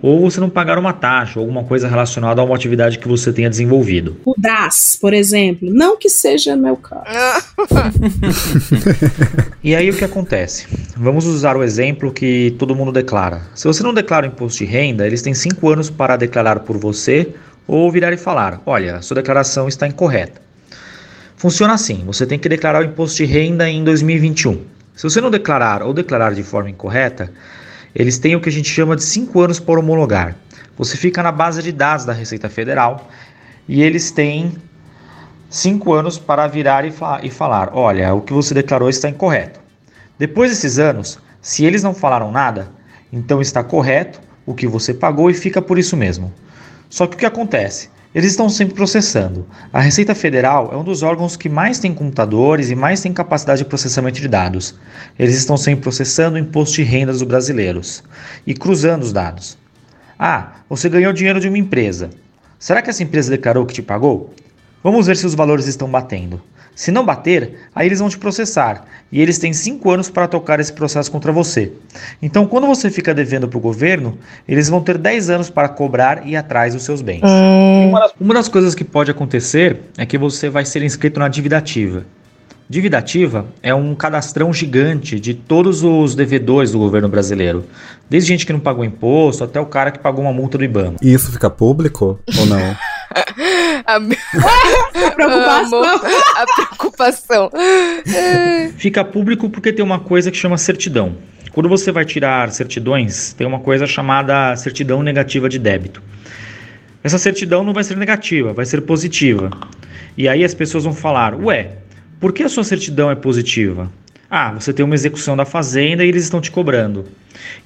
ou 0.02 0.20
você 0.20 0.40
não 0.40 0.50
pagar 0.50 0.78
uma 0.78 0.92
taxa 0.92 1.38
ou 1.38 1.44
alguma 1.44 1.64
coisa 1.64 1.88
relacionada 1.88 2.40
a 2.40 2.44
uma 2.44 2.54
atividade 2.54 2.98
que 2.98 3.08
você 3.08 3.32
tenha 3.32 3.48
desenvolvido. 3.48 4.16
O 4.24 4.34
DAS, 4.36 4.98
por 5.00 5.14
exemplo, 5.14 5.68
não 5.72 5.96
que 5.96 6.08
seja 6.08 6.56
meu 6.56 6.76
caso. 6.76 7.04
E 9.62 9.74
aí 9.74 9.90
o 9.90 9.96
que 9.96 10.04
acontece? 10.04 10.68
Vamos 10.96 11.26
usar 11.26 11.56
o 11.56 11.64
exemplo 11.64 12.12
que 12.12 12.54
todo 12.56 12.76
mundo 12.76 12.92
declara. 12.92 13.42
Se 13.52 13.66
você 13.66 13.82
não 13.82 13.92
declara 13.92 14.24
o 14.24 14.28
imposto 14.28 14.58
de 14.58 14.64
renda, 14.64 15.04
eles 15.04 15.22
têm 15.22 15.34
cinco 15.34 15.68
anos 15.68 15.90
para 15.90 16.16
declarar 16.16 16.60
por 16.60 16.78
você 16.78 17.34
ou 17.66 17.90
virar 17.90 18.12
e 18.12 18.16
falar: 18.16 18.62
olha, 18.64 19.02
sua 19.02 19.16
declaração 19.16 19.66
está 19.66 19.88
incorreta. 19.88 20.40
Funciona 21.36 21.74
assim: 21.74 22.04
você 22.06 22.24
tem 22.24 22.38
que 22.38 22.48
declarar 22.48 22.82
o 22.82 22.84
imposto 22.84 23.16
de 23.16 23.24
renda 23.24 23.68
em 23.68 23.82
2021. 23.82 24.62
Se 24.94 25.02
você 25.02 25.20
não 25.20 25.32
declarar 25.32 25.82
ou 25.82 25.92
declarar 25.92 26.32
de 26.32 26.44
forma 26.44 26.70
incorreta, 26.70 27.32
eles 27.98 28.18
têm 28.18 28.36
o 28.36 28.40
que 28.40 28.50
a 28.50 28.52
gente 28.52 28.68
chama 28.68 28.94
de 28.94 29.02
cinco 29.02 29.40
anos 29.40 29.58
para 29.58 29.80
homologar. 29.80 30.36
Você 30.76 30.98
fica 30.98 31.22
na 31.22 31.32
base 31.32 31.62
de 31.62 31.72
dados 31.72 32.04
da 32.04 32.12
Receita 32.12 32.46
Federal 32.50 33.08
e 33.66 33.82
eles 33.82 34.10
têm 34.10 34.52
cinco 35.48 35.94
anos 35.94 36.18
para 36.18 36.46
virar 36.46 36.84
e, 36.84 36.90
fa 36.90 37.20
e 37.22 37.30
falar: 37.30 37.70
olha, 37.72 38.12
o 38.12 38.20
que 38.20 38.34
você 38.34 38.52
declarou 38.52 38.90
está 38.90 39.08
incorreto. 39.08 39.58
Depois 40.18 40.50
desses 40.50 40.78
anos, 40.78 41.18
se 41.40 41.64
eles 41.64 41.82
não 41.82 41.94
falaram 41.94 42.30
nada, 42.30 42.68
então 43.10 43.40
está 43.40 43.64
correto 43.64 44.20
o 44.44 44.54
que 44.54 44.66
você 44.66 44.92
pagou 44.92 45.30
e 45.30 45.34
fica 45.34 45.62
por 45.62 45.78
isso 45.78 45.96
mesmo. 45.96 46.30
Só 46.90 47.06
que 47.06 47.16
o 47.16 47.18
que 47.18 47.24
acontece? 47.24 47.88
Eles 48.16 48.30
estão 48.30 48.48
sempre 48.48 48.74
processando. 48.74 49.46
A 49.70 49.78
Receita 49.78 50.14
Federal 50.14 50.70
é 50.72 50.76
um 50.76 50.82
dos 50.82 51.02
órgãos 51.02 51.36
que 51.36 51.50
mais 51.50 51.78
tem 51.78 51.92
computadores 51.92 52.70
e 52.70 52.74
mais 52.74 53.02
tem 53.02 53.12
capacidade 53.12 53.58
de 53.58 53.68
processamento 53.68 54.18
de 54.18 54.26
dados. 54.26 54.74
Eles 55.18 55.36
estão 55.36 55.54
sempre 55.58 55.82
processando 55.82 56.36
o 56.36 56.38
imposto 56.38 56.76
de 56.76 56.82
renda 56.82 57.12
dos 57.12 57.22
brasileiros 57.22 58.02
e 58.46 58.54
cruzando 58.54 59.02
os 59.02 59.12
dados. 59.12 59.58
Ah, 60.18 60.60
você 60.66 60.88
ganhou 60.88 61.12
dinheiro 61.12 61.38
de 61.38 61.46
uma 61.46 61.58
empresa. 61.58 62.08
Será 62.58 62.80
que 62.80 62.88
essa 62.88 63.02
empresa 63.02 63.30
declarou 63.30 63.66
que 63.66 63.74
te 63.74 63.82
pagou? 63.82 64.32
Vamos 64.86 65.08
ver 65.08 65.16
se 65.16 65.26
os 65.26 65.34
valores 65.34 65.66
estão 65.66 65.88
batendo. 65.88 66.40
Se 66.72 66.92
não 66.92 67.04
bater, 67.04 67.68
aí 67.74 67.88
eles 67.88 67.98
vão 67.98 68.08
te 68.08 68.16
processar 68.16 68.84
e 69.10 69.20
eles 69.20 69.36
têm 69.36 69.52
cinco 69.52 69.90
anos 69.90 70.08
para 70.08 70.28
tocar 70.28 70.60
esse 70.60 70.72
processo 70.72 71.10
contra 71.10 71.32
você. 71.32 71.72
Então, 72.22 72.46
quando 72.46 72.68
você 72.68 72.88
fica 72.88 73.12
devendo 73.12 73.48
para 73.48 73.58
o 73.58 73.60
governo, 73.60 74.16
eles 74.46 74.68
vão 74.68 74.80
ter 74.80 74.96
10 74.96 75.28
anos 75.28 75.50
para 75.50 75.68
cobrar 75.68 76.24
e 76.24 76.30
ir 76.30 76.36
atrás 76.36 76.72
dos 76.72 76.84
seus 76.84 77.02
bens. 77.02 77.24
Uma, 77.24 77.98
das, 77.98 78.12
uma 78.20 78.34
das 78.34 78.48
coisas 78.48 78.76
que 78.76 78.84
pode 78.84 79.10
acontecer 79.10 79.80
é 79.98 80.06
que 80.06 80.16
você 80.16 80.48
vai 80.48 80.64
ser 80.64 80.84
inscrito 80.84 81.18
na 81.18 81.26
dívida 81.26 81.58
ativa. 81.58 82.06
Dívida 82.68 82.98
ativa 82.98 83.44
é 83.64 83.74
um 83.74 83.92
cadastrão 83.92 84.52
gigante 84.52 85.18
de 85.18 85.34
todos 85.34 85.82
os 85.82 86.14
devedores 86.14 86.70
do 86.70 86.78
governo 86.78 87.08
brasileiro. 87.08 87.64
Desde 88.08 88.28
gente 88.28 88.46
que 88.46 88.52
não 88.52 88.60
pagou 88.60 88.84
imposto 88.84 89.42
até 89.42 89.58
o 89.58 89.66
cara 89.66 89.90
que 89.90 89.98
pagou 89.98 90.22
uma 90.22 90.32
multa 90.32 90.56
do 90.56 90.62
IBAMA. 90.62 90.94
E 91.02 91.12
isso 91.12 91.32
fica 91.32 91.50
público 91.50 92.20
ou 92.38 92.46
não? 92.46 92.76
A, 93.86 93.96
a 95.06 95.10
preocupação. 95.10 95.82
a 95.84 96.46
preocupação. 96.54 97.50
Fica 98.76 99.04
público 99.04 99.48
porque 99.48 99.72
tem 99.72 99.84
uma 99.84 100.00
coisa 100.00 100.30
que 100.30 100.36
chama 100.36 100.58
certidão. 100.58 101.16
Quando 101.52 101.68
você 101.68 101.90
vai 101.90 102.04
tirar 102.04 102.50
certidões, 102.50 103.32
tem 103.32 103.46
uma 103.46 103.60
coisa 103.60 103.86
chamada 103.86 104.54
certidão 104.56 105.02
negativa 105.02 105.48
de 105.48 105.58
débito. 105.58 106.02
Essa 107.02 107.18
certidão 107.18 107.64
não 107.64 107.72
vai 107.72 107.84
ser 107.84 107.96
negativa, 107.96 108.52
vai 108.52 108.66
ser 108.66 108.82
positiva. 108.82 109.50
E 110.16 110.28
aí 110.28 110.44
as 110.44 110.54
pessoas 110.54 110.84
vão 110.84 110.92
falar: 110.92 111.34
Ué, 111.34 111.78
por 112.20 112.32
que 112.32 112.42
a 112.42 112.48
sua 112.48 112.64
certidão 112.64 113.10
é 113.10 113.14
positiva? 113.14 113.90
Ah, 114.28 114.52
você 114.52 114.72
tem 114.72 114.84
uma 114.84 114.94
execução 114.94 115.36
da 115.36 115.44
fazenda 115.44 116.04
e 116.04 116.08
eles 116.08 116.24
estão 116.24 116.40
te 116.40 116.50
cobrando. 116.50 117.06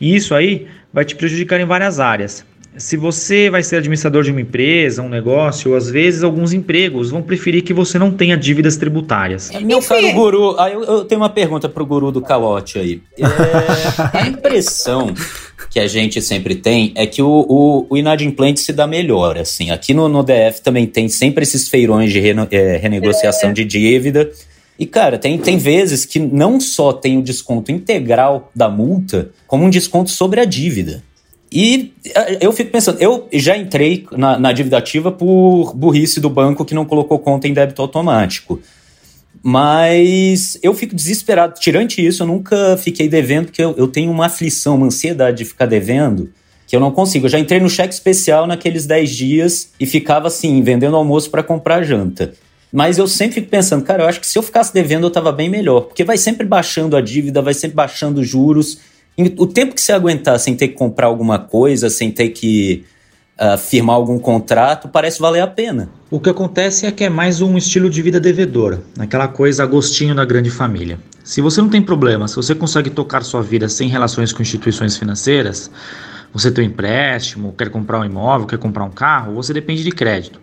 E 0.01 0.15
isso 0.15 0.35
aí 0.35 0.69
vai 0.93 1.05
te 1.05 1.17
prejudicar 1.17 1.59
em 1.59 1.65
várias 1.65 1.99
áreas. 1.99 2.45
Se 2.77 2.97
você 2.97 3.51
vai 3.51 3.63
ser 3.63 3.77
administrador 3.77 4.23
de 4.23 4.31
uma 4.31 4.41
empresa, 4.41 5.03
um 5.03 5.09
negócio, 5.09 5.73
ou 5.73 5.77
às 5.77 5.91
vezes 5.91 6.23
alguns 6.23 6.53
empregos 6.53 7.11
vão 7.11 7.21
preferir 7.21 7.63
que 7.63 7.75
você 7.75 7.99
não 7.99 8.13
tenha 8.13 8.37
dívidas 8.37 8.77
tributárias. 8.77 9.51
Meu 9.61 9.83
caro 9.83 10.13
guru, 10.13 10.57
eu 10.87 11.05
tenho 11.05 11.21
uma 11.21 11.29
pergunta 11.29 11.69
pro 11.69 11.85
guru 11.85 12.13
do 12.13 12.23
calote 12.23 12.79
aí. 12.79 13.03
É, 13.19 13.25
a 14.19 14.29
impressão 14.29 15.13
que 15.69 15.81
a 15.81 15.87
gente 15.87 16.23
sempre 16.23 16.55
tem 16.55 16.93
é 16.95 17.07
que 17.07 17.21
o, 17.23 17.47
o, 17.49 17.87
o 17.91 17.97
inadimplente 17.97 18.61
se 18.61 18.73
dá 18.73 18.87
melhor, 18.87 19.37
assim. 19.37 19.71
Aqui 19.71 19.93
no, 19.93 20.09
no 20.09 20.23
DF 20.23 20.63
também 20.63 20.87
tem 20.87 21.09
sempre 21.09 21.43
esses 21.43 21.69
feirões 21.69 22.13
de 22.13 22.21
reno, 22.21 22.47
é, 22.51 22.77
renegociação 22.77 23.51
é. 23.51 23.53
de 23.53 23.65
dívida. 23.65 24.31
E, 24.79 24.87
cara, 24.87 25.19
tem, 25.19 25.37
tem 25.39 25.59
vezes 25.59 26.07
que 26.07 26.19
não 26.19 26.59
só 26.59 26.93
tem 26.93 27.19
o 27.19 27.23
desconto 27.23 27.71
integral 27.71 28.51
da 28.55 28.69
multa, 28.69 29.31
como 29.47 29.65
um 29.65 29.71
desconto 29.71 30.11
sobre 30.11 30.41
a 30.41 30.45
dívida. 30.45 31.03
E 31.53 31.93
eu 32.41 32.53
fico 32.53 32.71
pensando, 32.71 33.01
eu 33.01 33.29
já 33.33 33.57
entrei 33.57 34.07
na, 34.13 34.39
na, 34.39 34.53
dívida 34.53 34.79
ativa 34.79 35.11
por 35.11 35.75
burrice 35.75 36.21
do 36.21 36.31
banco 36.31 36.65
que 36.65 36.75
não 36.75 36.85
colocou 36.85 37.19
conta 37.19 37.49
em 37.49 37.53
débito 37.53 37.83
automático. 37.83 38.61
Mas 39.43 40.59
eu 40.63 40.73
fico 40.75 40.95
desesperado. 40.95 41.59
Tirante 41.59 42.05
isso, 42.05 42.23
eu 42.23 42.27
nunca 42.27 42.77
fiquei 42.77 43.09
devendo, 43.09 43.47
porque 43.47 43.63
eu, 43.63 43.75
eu 43.77 43.89
tenho 43.89 44.13
uma 44.13 44.27
aflição, 44.27 44.77
uma 44.77 44.87
ansiedade 44.87 45.39
de 45.39 45.45
ficar 45.45 45.67
devendo, 45.67 46.31
que 46.69 46.77
eu 46.77 46.81
não 46.81 46.93
consigo. 46.93 47.27
Eu 47.27 47.31
já 47.31 47.39
entrei 47.39 47.59
no 47.59 47.69
cheque 47.69 47.95
especial 47.95 48.47
naqueles 48.47 48.87
10 48.87 49.11
dias 49.11 49.71
e 49.81 49.87
ficava 49.87 50.29
assim, 50.29 50.63
vendendo 50.63 50.95
almoço 50.95 51.31
para 51.31 51.43
comprar 51.43 51.83
janta. 51.83 52.33
Mas 52.73 52.99
eu 52.99 53.09
sempre 53.09 53.37
fico 53.37 53.49
pensando, 53.49 53.85
cara, 53.85 54.05
eu 54.05 54.09
acho 54.09 54.21
que 54.21 54.27
se 54.27 54.39
eu 54.39 54.43
ficasse 54.43 54.73
devendo 54.73 55.07
eu 55.07 55.11
tava 55.11 55.33
bem 55.33 55.49
melhor, 55.49 55.81
porque 55.83 56.05
vai 56.05 56.17
sempre 56.17 56.47
baixando 56.47 56.97
a 56.97 57.01
dívida, 57.01 57.43
vai 57.43 57.55
sempre 57.55 57.75
baixando 57.75 58.21
os 58.21 58.29
juros 58.29 58.79
o 59.37 59.47
tempo 59.47 59.75
que 59.75 59.81
você 59.81 59.93
aguentar 59.93 60.39
sem 60.39 60.55
ter 60.55 60.69
que 60.69 60.75
comprar 60.75 61.07
alguma 61.07 61.39
coisa, 61.39 61.91
sem 61.91 62.11
ter 62.11 62.31
que 62.31 62.85
uh, 63.41 63.57
firmar 63.59 63.97
algum 63.97 64.19
contrato, 64.19 64.89
parece 64.89 65.21
valer 65.21 65.41
a 65.41 65.47
pena. 65.47 65.89
O 66.11 66.21
que 66.21 66.29
acontece 66.29 66.87
é 66.87 66.93
que 66.93 67.05
é 67.05 67.09
mais 67.09 67.41
um 67.41 67.57
estilo 67.57 67.89
de 67.89 68.03
vida 68.03 68.21
devedora, 68.21 68.83
aquela 68.99 69.29
coisa 69.29 69.63
agostinho 69.63 70.15
da 70.15 70.25
grande 70.25 70.51
família. 70.51 70.99
Se 71.25 71.41
você 71.41 71.61
não 71.61 71.69
tem 71.69 71.83
problema, 71.83 72.27
se 72.29 72.37
você 72.37 72.55
consegue 72.55 72.91
tocar 72.91 73.23
sua 73.23 73.43
vida 73.43 73.69
sem 73.69 73.89
relações 73.89 74.33
com 74.33 74.43
instituições 74.43 74.97
financeiras, 74.97 75.71
você 76.33 76.51
tem 76.51 76.65
um 76.65 76.69
empréstimo, 76.69 77.55
quer 77.57 77.71
comprar 77.71 78.01
um 78.01 78.05
imóvel, 78.05 78.47
quer 78.47 78.59
comprar 78.59 78.85
um 78.85 78.91
carro, 78.91 79.35
você 79.35 79.53
depende 79.53 79.83
de 79.83 79.91
crédito. 79.91 80.41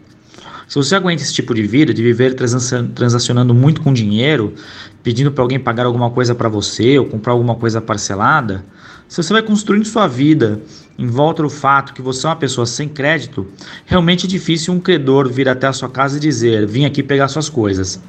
Se 0.68 0.76
você 0.76 0.96
aguenta 0.96 1.24
esse 1.24 1.34
tipo 1.34 1.54
de 1.56 1.66
vida, 1.66 1.94
de 1.94 2.04
viver 2.04 2.34
transacionando 2.34 3.54
muito 3.54 3.82
com 3.82 3.94
dinheiro, 3.94 4.54
pedindo 5.02 5.32
para 5.32 5.42
alguém 5.42 5.58
pagar 5.58 5.86
alguma 5.86 6.12
coisa 6.12 6.36
para 6.36 6.50
você 6.50 7.00
ou 7.00 7.06
comprar 7.06 7.32
alguma 7.32 7.56
coisa 7.56 7.80
parcelada, 7.80 8.66
se 9.08 9.24
você 9.24 9.32
vai 9.32 9.42
construindo 9.42 9.86
sua 9.86 10.08
vida 10.08 10.62
em 11.00 11.08
volta 11.08 11.42
do 11.42 11.50
fato 11.50 11.94
que 11.94 12.02
você 12.02 12.28
é 12.28 12.30
uma 12.30 12.36
pessoa 12.36 12.66
sem 12.66 12.90
crédito, 12.90 13.48
realmente 13.86 14.26
é 14.26 14.30
difícil 14.30 14.74
um 14.74 14.80
credor 14.80 15.32
vir 15.32 15.48
até 15.48 15.68
a 15.68 15.72
sua 15.72 15.88
casa 15.88 16.18
e 16.18 16.20
dizer: 16.20 16.68
vim 16.68 16.84
aqui 16.84 17.02
pegar 17.02 17.30
suas 17.30 17.48
coisas. 17.48 18.02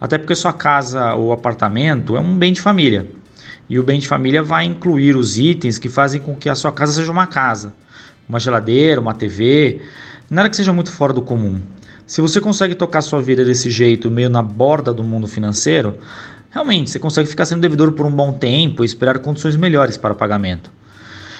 Até 0.00 0.16
porque 0.16 0.36
sua 0.36 0.52
casa 0.52 1.14
ou 1.14 1.32
apartamento 1.32 2.16
é 2.16 2.20
um 2.20 2.38
bem 2.38 2.52
de 2.52 2.60
família. 2.60 3.10
E 3.68 3.76
o 3.76 3.82
bem 3.82 3.98
de 3.98 4.06
família 4.06 4.40
vai 4.40 4.64
incluir 4.66 5.16
os 5.16 5.36
itens 5.36 5.78
que 5.78 5.88
fazem 5.88 6.20
com 6.20 6.36
que 6.36 6.48
a 6.48 6.54
sua 6.54 6.70
casa 6.70 6.92
seja 6.92 7.10
uma 7.10 7.26
casa. 7.26 7.74
Uma 8.28 8.38
geladeira, 8.38 9.00
uma 9.00 9.14
TV, 9.14 9.80
nada 10.30 10.48
que 10.48 10.54
seja 10.54 10.72
muito 10.72 10.92
fora 10.92 11.12
do 11.12 11.20
comum. 11.20 11.60
Se 12.06 12.20
você 12.20 12.40
consegue 12.40 12.74
tocar 12.74 13.00
sua 13.00 13.22
vida 13.22 13.44
desse 13.44 13.70
jeito, 13.70 14.10
meio 14.10 14.28
na 14.28 14.42
borda 14.42 14.92
do 14.92 15.02
mundo 15.02 15.26
financeiro, 15.26 15.98
realmente 16.50 16.90
você 16.90 16.98
consegue 16.98 17.28
ficar 17.28 17.46
sendo 17.46 17.62
devedor 17.62 17.92
por 17.92 18.04
um 18.04 18.10
bom 18.10 18.32
tempo 18.32 18.84
e 18.84 18.86
esperar 18.86 19.18
condições 19.18 19.56
melhores 19.56 19.96
para 19.96 20.12
o 20.12 20.16
pagamento. 20.16 20.70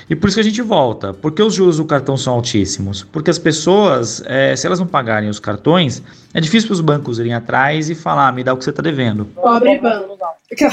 E 0.08 0.14
por 0.14 0.28
isso 0.28 0.36
que 0.36 0.40
a 0.40 0.44
gente 0.44 0.60
volta. 0.60 1.14
Por 1.14 1.32
que 1.32 1.42
os 1.42 1.54
juros 1.54 1.78
do 1.78 1.84
cartão 1.84 2.16
são 2.16 2.34
altíssimos? 2.34 3.02
Porque 3.02 3.30
as 3.30 3.38
pessoas, 3.38 4.22
é, 4.26 4.54
se 4.54 4.66
elas 4.66 4.78
não 4.78 4.86
pagarem 4.86 5.30
os 5.30 5.38
cartões, 5.38 6.02
é 6.32 6.40
difícil 6.40 6.68
para 6.68 6.74
os 6.74 6.80
bancos 6.80 7.18
irem 7.18 7.32
atrás 7.32 7.88
e 7.88 7.94
falar, 7.94 8.32
me 8.32 8.44
dá 8.44 8.52
o 8.52 8.56
que 8.56 8.64
você 8.64 8.70
está 8.70 8.82
devendo. 8.82 9.24
Pobre 9.34 9.78
banco. 9.78 10.18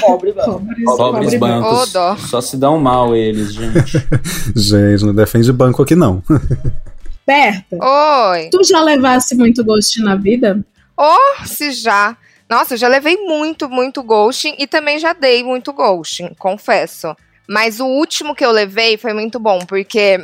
Pobre 0.02 0.34
banco. 0.34 0.52
Pobres, 0.52 0.86
Pobres 0.86 1.40
bancos. 1.40 1.96
Oh, 1.96 2.18
Só 2.18 2.42
se 2.42 2.58
dão 2.58 2.78
mal 2.78 3.16
eles, 3.16 3.54
gente. 3.54 4.06
gente, 4.56 5.06
não 5.06 5.16
defende 5.16 5.52
banco 5.54 5.82
aqui 5.82 5.96
não. 5.96 6.22
Berta. 7.26 7.78
Oi. 7.82 8.50
Tu 8.52 8.64
já 8.64 8.82
levasse 8.82 9.36
muito 9.36 9.64
ghosting 9.64 10.04
na 10.04 10.16
vida? 10.16 10.64
Oh, 10.98 11.46
se 11.46 11.72
já. 11.72 12.18
Nossa, 12.50 12.74
eu 12.74 12.78
já 12.78 12.88
levei 12.88 13.18
muito, 13.18 13.70
muito 13.70 14.04
ghosting 14.04 14.56
e 14.60 14.68
também 14.68 15.00
já 15.00 15.14
dei 15.14 15.44
muito 15.44 15.72
ghosting, 15.72 16.32
confesso. 16.38 17.16
Mas 17.48 17.80
o 17.80 17.86
último 17.86 18.36
que 18.36 18.46
eu 18.46 18.52
levei 18.52 18.98
foi 18.98 19.14
muito 19.14 19.40
bom, 19.40 19.60
porque. 19.66 20.20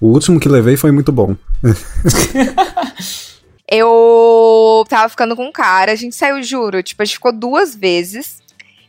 O 0.00 0.08
último 0.08 0.40
que 0.40 0.48
levei 0.48 0.76
foi 0.76 0.90
muito 0.90 1.12
bom. 1.12 1.36
eu 3.70 4.84
tava 4.88 5.08
ficando 5.08 5.36
com 5.36 5.46
um 5.46 5.52
cara, 5.52 5.92
a 5.92 5.94
gente 5.94 6.16
saiu, 6.16 6.42
juro, 6.42 6.82
tipo, 6.82 7.02
a 7.02 7.04
gente 7.04 7.14
ficou 7.14 7.32
duas 7.32 7.74
vezes. 7.74 8.40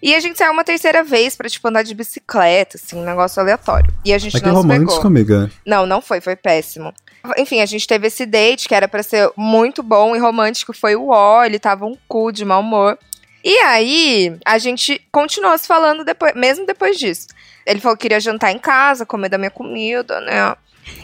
E 0.01 0.13
a 0.13 0.19
gente 0.19 0.37
saiu 0.37 0.51
uma 0.51 0.65
terceira 0.65 1.01
vez 1.01 1.33
pra, 1.33 1.47
tipo, 1.47 1.65
andar 1.65 1.83
de 1.83 1.95
bicicleta, 1.95 2.75
assim, 2.75 2.97
um 2.97 3.05
negócio 3.05 3.41
aleatório. 3.41 3.93
E 4.03 4.13
a 4.13 4.17
gente 4.17 4.33
Mas 4.33 4.41
não 4.41 4.49
que 4.49 4.55
romântico, 4.57 4.91
pegou. 4.91 5.07
amiga. 5.07 5.51
Não, 5.65 5.85
não 5.85 6.01
foi, 6.01 6.19
foi 6.19 6.35
péssimo. 6.35 6.93
Enfim, 7.37 7.61
a 7.61 7.65
gente 7.65 7.87
teve 7.87 8.07
esse 8.07 8.25
date 8.25 8.67
que 8.67 8.75
era 8.75 8.87
para 8.87 9.01
ser 9.01 9.31
muito 9.37 9.81
bom 9.81 10.15
e 10.15 10.19
romântico, 10.19 10.73
foi 10.73 10.95
o 10.95 11.09
ó, 11.09 11.43
ele 11.45 11.57
tava 11.57 11.85
um 11.85 11.97
cu 12.07 12.31
de 12.31 12.43
mau 12.43 12.61
humor. 12.61 12.97
E 13.43 13.57
aí, 13.59 14.37
a 14.45 14.57
gente 14.57 15.01
continuou 15.11 15.57
se 15.57 15.67
falando 15.67 16.05
depois, 16.05 16.33
mesmo 16.33 16.65
depois 16.65 16.97
disso. 16.97 17.27
Ele 17.65 17.79
falou 17.79 17.97
que 17.97 18.03
queria 18.03 18.19
jantar 18.19 18.51
em 18.51 18.59
casa, 18.59 19.05
comer 19.05 19.29
da 19.29 19.37
minha 19.37 19.51
comida, 19.51 20.19
né? 20.21 20.55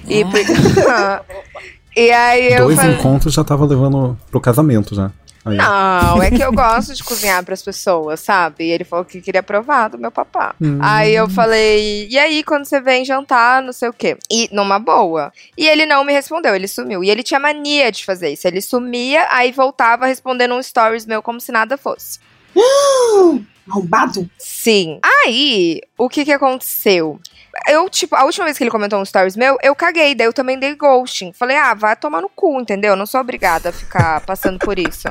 E, 0.07 0.23
ah. 0.89 1.21
e 1.95 2.11
aí 2.11 2.53
eu 2.53 2.65
Dois 2.65 2.77
falei... 2.77 2.95
encontros 2.95 3.33
já 3.33 3.43
tava 3.43 3.65
levando 3.65 4.17
pro 4.29 4.41
casamento 4.41 4.95
já. 4.95 5.11
Aí. 5.45 5.57
Não, 5.57 6.21
é 6.21 6.29
que 6.29 6.43
eu 6.43 6.51
gosto 6.53 6.93
de 6.93 7.03
cozinhar 7.03 7.43
para 7.43 7.53
as 7.53 7.61
pessoas, 7.61 8.19
sabe? 8.19 8.65
E 8.65 8.71
ele 8.71 8.83
falou 8.83 9.05
que 9.05 9.21
queria 9.21 9.43
provar 9.43 9.89
do 9.89 9.97
meu 9.97 10.11
papá. 10.11 10.53
Hum. 10.61 10.79
Aí 10.81 11.13
eu 11.13 11.29
falei, 11.29 12.07
e 12.09 12.17
aí 12.17 12.43
quando 12.43 12.65
você 12.65 12.79
vem 12.81 13.05
jantar, 13.05 13.61
não 13.61 13.73
sei 13.73 13.89
o 13.89 13.93
quê? 13.93 14.17
E 14.29 14.49
numa 14.51 14.79
boa. 14.79 15.31
E 15.57 15.67
ele 15.67 15.85
não 15.85 16.03
me 16.03 16.13
respondeu, 16.13 16.55
ele 16.55 16.67
sumiu. 16.67 17.03
E 17.03 17.09
ele 17.09 17.23
tinha 17.23 17.39
mania 17.39 17.91
de 17.91 18.05
fazer 18.05 18.29
isso. 18.29 18.47
Ele 18.47 18.61
sumia, 18.61 19.27
aí 19.29 19.51
voltava 19.51 20.05
respondendo 20.05 20.55
um 20.55 20.63
stories 20.63 21.05
meu 21.05 21.21
como 21.21 21.39
se 21.39 21.51
nada 21.51 21.77
fosse. 21.77 22.19
Arrombado? 23.69 24.29
Sim. 24.37 24.99
Aí, 25.03 25.81
o 25.97 26.09
que 26.09 26.25
que 26.25 26.31
aconteceu? 26.31 27.19
Eu, 27.67 27.89
tipo, 27.89 28.15
a 28.15 28.23
última 28.23 28.45
vez 28.45 28.57
que 28.57 28.63
ele 28.63 28.71
comentou 28.71 28.99
um 28.99 29.05
stories 29.05 29.35
meu, 29.35 29.57
eu 29.61 29.75
caguei, 29.75 30.15
daí 30.15 30.27
eu 30.27 30.33
também 30.33 30.57
dei 30.57 30.75
ghosting. 30.75 31.33
Falei, 31.33 31.57
ah, 31.57 31.73
vai 31.73 31.95
tomar 31.95 32.21
no 32.21 32.29
cu, 32.29 32.59
entendeu? 32.59 32.95
Não 32.95 33.05
sou 33.05 33.21
obrigada 33.21 33.69
a 33.69 33.73
ficar 33.73 34.21
passando 34.25 34.59
por 34.59 34.77
isso. 34.77 35.07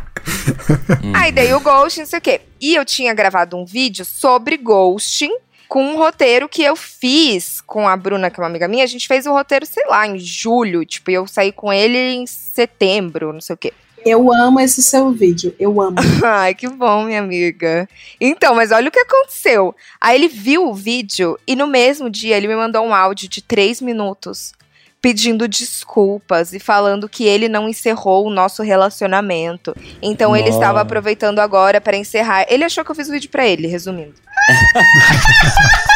Aí 1.15 1.33
dei 1.33 1.53
o 1.53 1.61
ghosting, 1.61 2.01
não 2.01 2.07
sei 2.07 2.19
o 2.19 2.23
quê. 2.23 2.41
E 2.61 2.75
eu 2.75 2.85
tinha 2.85 3.15
gravado 3.15 3.57
um 3.57 3.65
vídeo 3.65 4.05
sobre 4.05 4.57
ghosting, 4.57 5.33
com 5.69 5.85
um 5.85 5.99
roteiro 5.99 6.49
que 6.49 6.63
eu 6.63 6.75
fiz 6.75 7.61
com 7.61 7.87
a 7.87 7.97
Bruna, 7.97 8.31
que 8.31 8.41
é 8.41 8.43
uma 8.43 8.49
amiga 8.49 8.67
minha. 8.67 8.85
A 8.85 8.89
gente 8.89 9.07
fez 9.07 9.27
o 9.27 9.33
roteiro, 9.33 9.67
sei 9.67 9.87
lá, 9.87 10.07
em 10.07 10.19
julho. 10.19 10.85
Tipo, 10.85 11.11
eu 11.11 11.27
saí 11.27 11.53
com 11.53 11.73
ele 11.73 11.99
em 11.99 12.27
setembro, 12.27 13.33
não 13.33 13.41
sei 13.41 13.55
o 13.55 13.57
quê. 13.59 13.73
Eu 14.09 14.33
amo 14.33 14.59
esse 14.59 14.83
seu 14.83 15.11
vídeo, 15.11 15.55
eu 15.61 15.83
amo. 15.83 15.97
Ai, 16.25 16.55
que 16.55 16.67
bom, 16.67 17.05
minha 17.05 17.21
amiga. 17.21 17.87
Então, 18.19 18.55
mas 18.55 18.73
olha 18.73 18.89
o 18.89 18.91
que 18.91 19.01
aconteceu. 19.01 19.77
Aí 20.01 20.17
ele 20.17 20.29
viu 20.29 20.67
o 20.67 20.73
vídeo 20.73 21.39
e 21.47 21.55
no 21.55 21.67
mesmo 21.67 22.09
dia 22.09 22.35
ele 22.35 22.49
me 22.49 22.57
mandou 22.57 22.87
um 22.87 22.95
áudio 22.95 23.29
de 23.29 23.43
três 23.43 23.83
minutos 23.83 24.55
pedindo 25.03 25.47
desculpas 25.47 26.55
e 26.55 26.59
falando 26.59 27.07
que 27.07 27.25
ele 27.25 27.51
não 27.51 27.69
encerrou 27.69 28.27
o 28.27 28.31
nosso 28.31 28.63
relacionamento. 28.63 29.77
Então 30.01 30.35
ele 30.35 30.47
Nossa. 30.47 30.59
estava 30.59 30.81
aproveitando 30.81 31.41
agora 31.41 31.79
para 31.79 31.95
encerrar. 31.95 32.47
Ele 32.49 32.65
achou 32.65 32.83
que 32.83 32.91
eu 32.91 32.97
fiz 32.97 33.11
o 33.11 33.13
vídeo 33.13 33.29
pra 33.29 33.47
ele, 33.47 33.69
resumindo. 33.69 34.15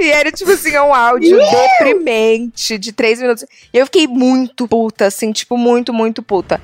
E 0.00 0.10
era, 0.10 0.32
tipo 0.32 0.50
assim, 0.50 0.76
um 0.78 0.94
áudio 0.94 1.36
deprimente 1.38 2.78
de 2.78 2.90
três 2.90 3.20
minutos. 3.20 3.44
E 3.70 3.76
eu 3.76 3.84
fiquei 3.84 4.06
muito 4.06 4.66
puta, 4.66 5.04
assim, 5.06 5.30
tipo, 5.30 5.58
muito, 5.58 5.92
muito 5.92 6.22
puta. 6.22 6.58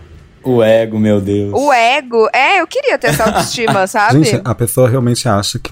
O 0.47 0.63
ego, 0.63 0.99
meu 0.99 1.21
Deus. 1.21 1.53
O 1.55 1.73
ego, 1.73 2.29
é, 2.33 2.61
eu 2.61 2.67
queria 2.67 2.97
ter 2.99 3.09
essa 3.09 3.25
autoestima, 3.27 3.87
sabe? 3.87 4.23
Gente, 4.25 4.41
a 4.45 4.55
pessoa 4.55 4.89
realmente 4.89 5.29
acha 5.29 5.59
que. 5.59 5.71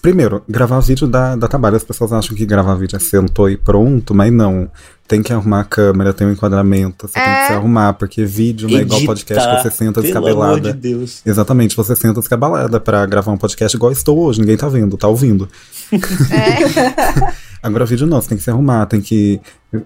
Primeiro, 0.00 0.42
gravar 0.48 0.78
vídeo 0.80 1.08
dá, 1.08 1.34
dá 1.34 1.48
trabalho. 1.48 1.76
As 1.76 1.82
pessoas 1.82 2.12
acham 2.12 2.36
que 2.36 2.46
gravar 2.46 2.74
vídeo 2.76 2.96
é 2.96 3.00
sentou 3.00 3.50
e 3.50 3.56
pronto, 3.56 4.14
mas 4.14 4.32
não. 4.32 4.70
Tem 5.08 5.22
que 5.22 5.32
arrumar 5.32 5.60
a 5.60 5.64
câmera, 5.64 6.12
tem 6.12 6.26
um 6.26 6.32
enquadramento, 6.32 7.08
você 7.08 7.14
tem 7.14 7.22
que 7.22 7.28
É. 7.28 7.46
se 7.46 7.52
arrumar, 7.54 7.94
porque 7.94 8.26
vídeo 8.26 8.68
não 8.68 8.78
é 8.78 8.82
igual 8.82 9.00
podcast 9.06 9.48
que 9.48 9.62
você 9.62 9.70
senta 9.70 10.02
pelo 10.02 10.02
descabelada. 10.04 10.44
amor 10.52 10.60
de 10.60 10.72
Deus. 10.74 11.22
Exatamente, 11.24 11.74
você 11.74 11.96
senta 11.96 12.20
descabelada 12.20 12.78
pra 12.78 13.06
gravar 13.06 13.32
um 13.32 13.38
podcast 13.38 13.74
igual 13.74 13.90
estou 13.90 14.18
hoje, 14.18 14.38
ninguém 14.40 14.58
tá 14.58 14.68
vendo, 14.68 14.98
tá 14.98 15.08
ouvindo. 15.08 15.48
É. 15.90 17.32
Agora 17.62 17.84
vídeo 17.84 18.08
você 18.08 18.28
tem 18.28 18.38
que 18.38 18.44
se 18.44 18.50
arrumar, 18.50 18.86
tem 18.86 19.00
que 19.00 19.40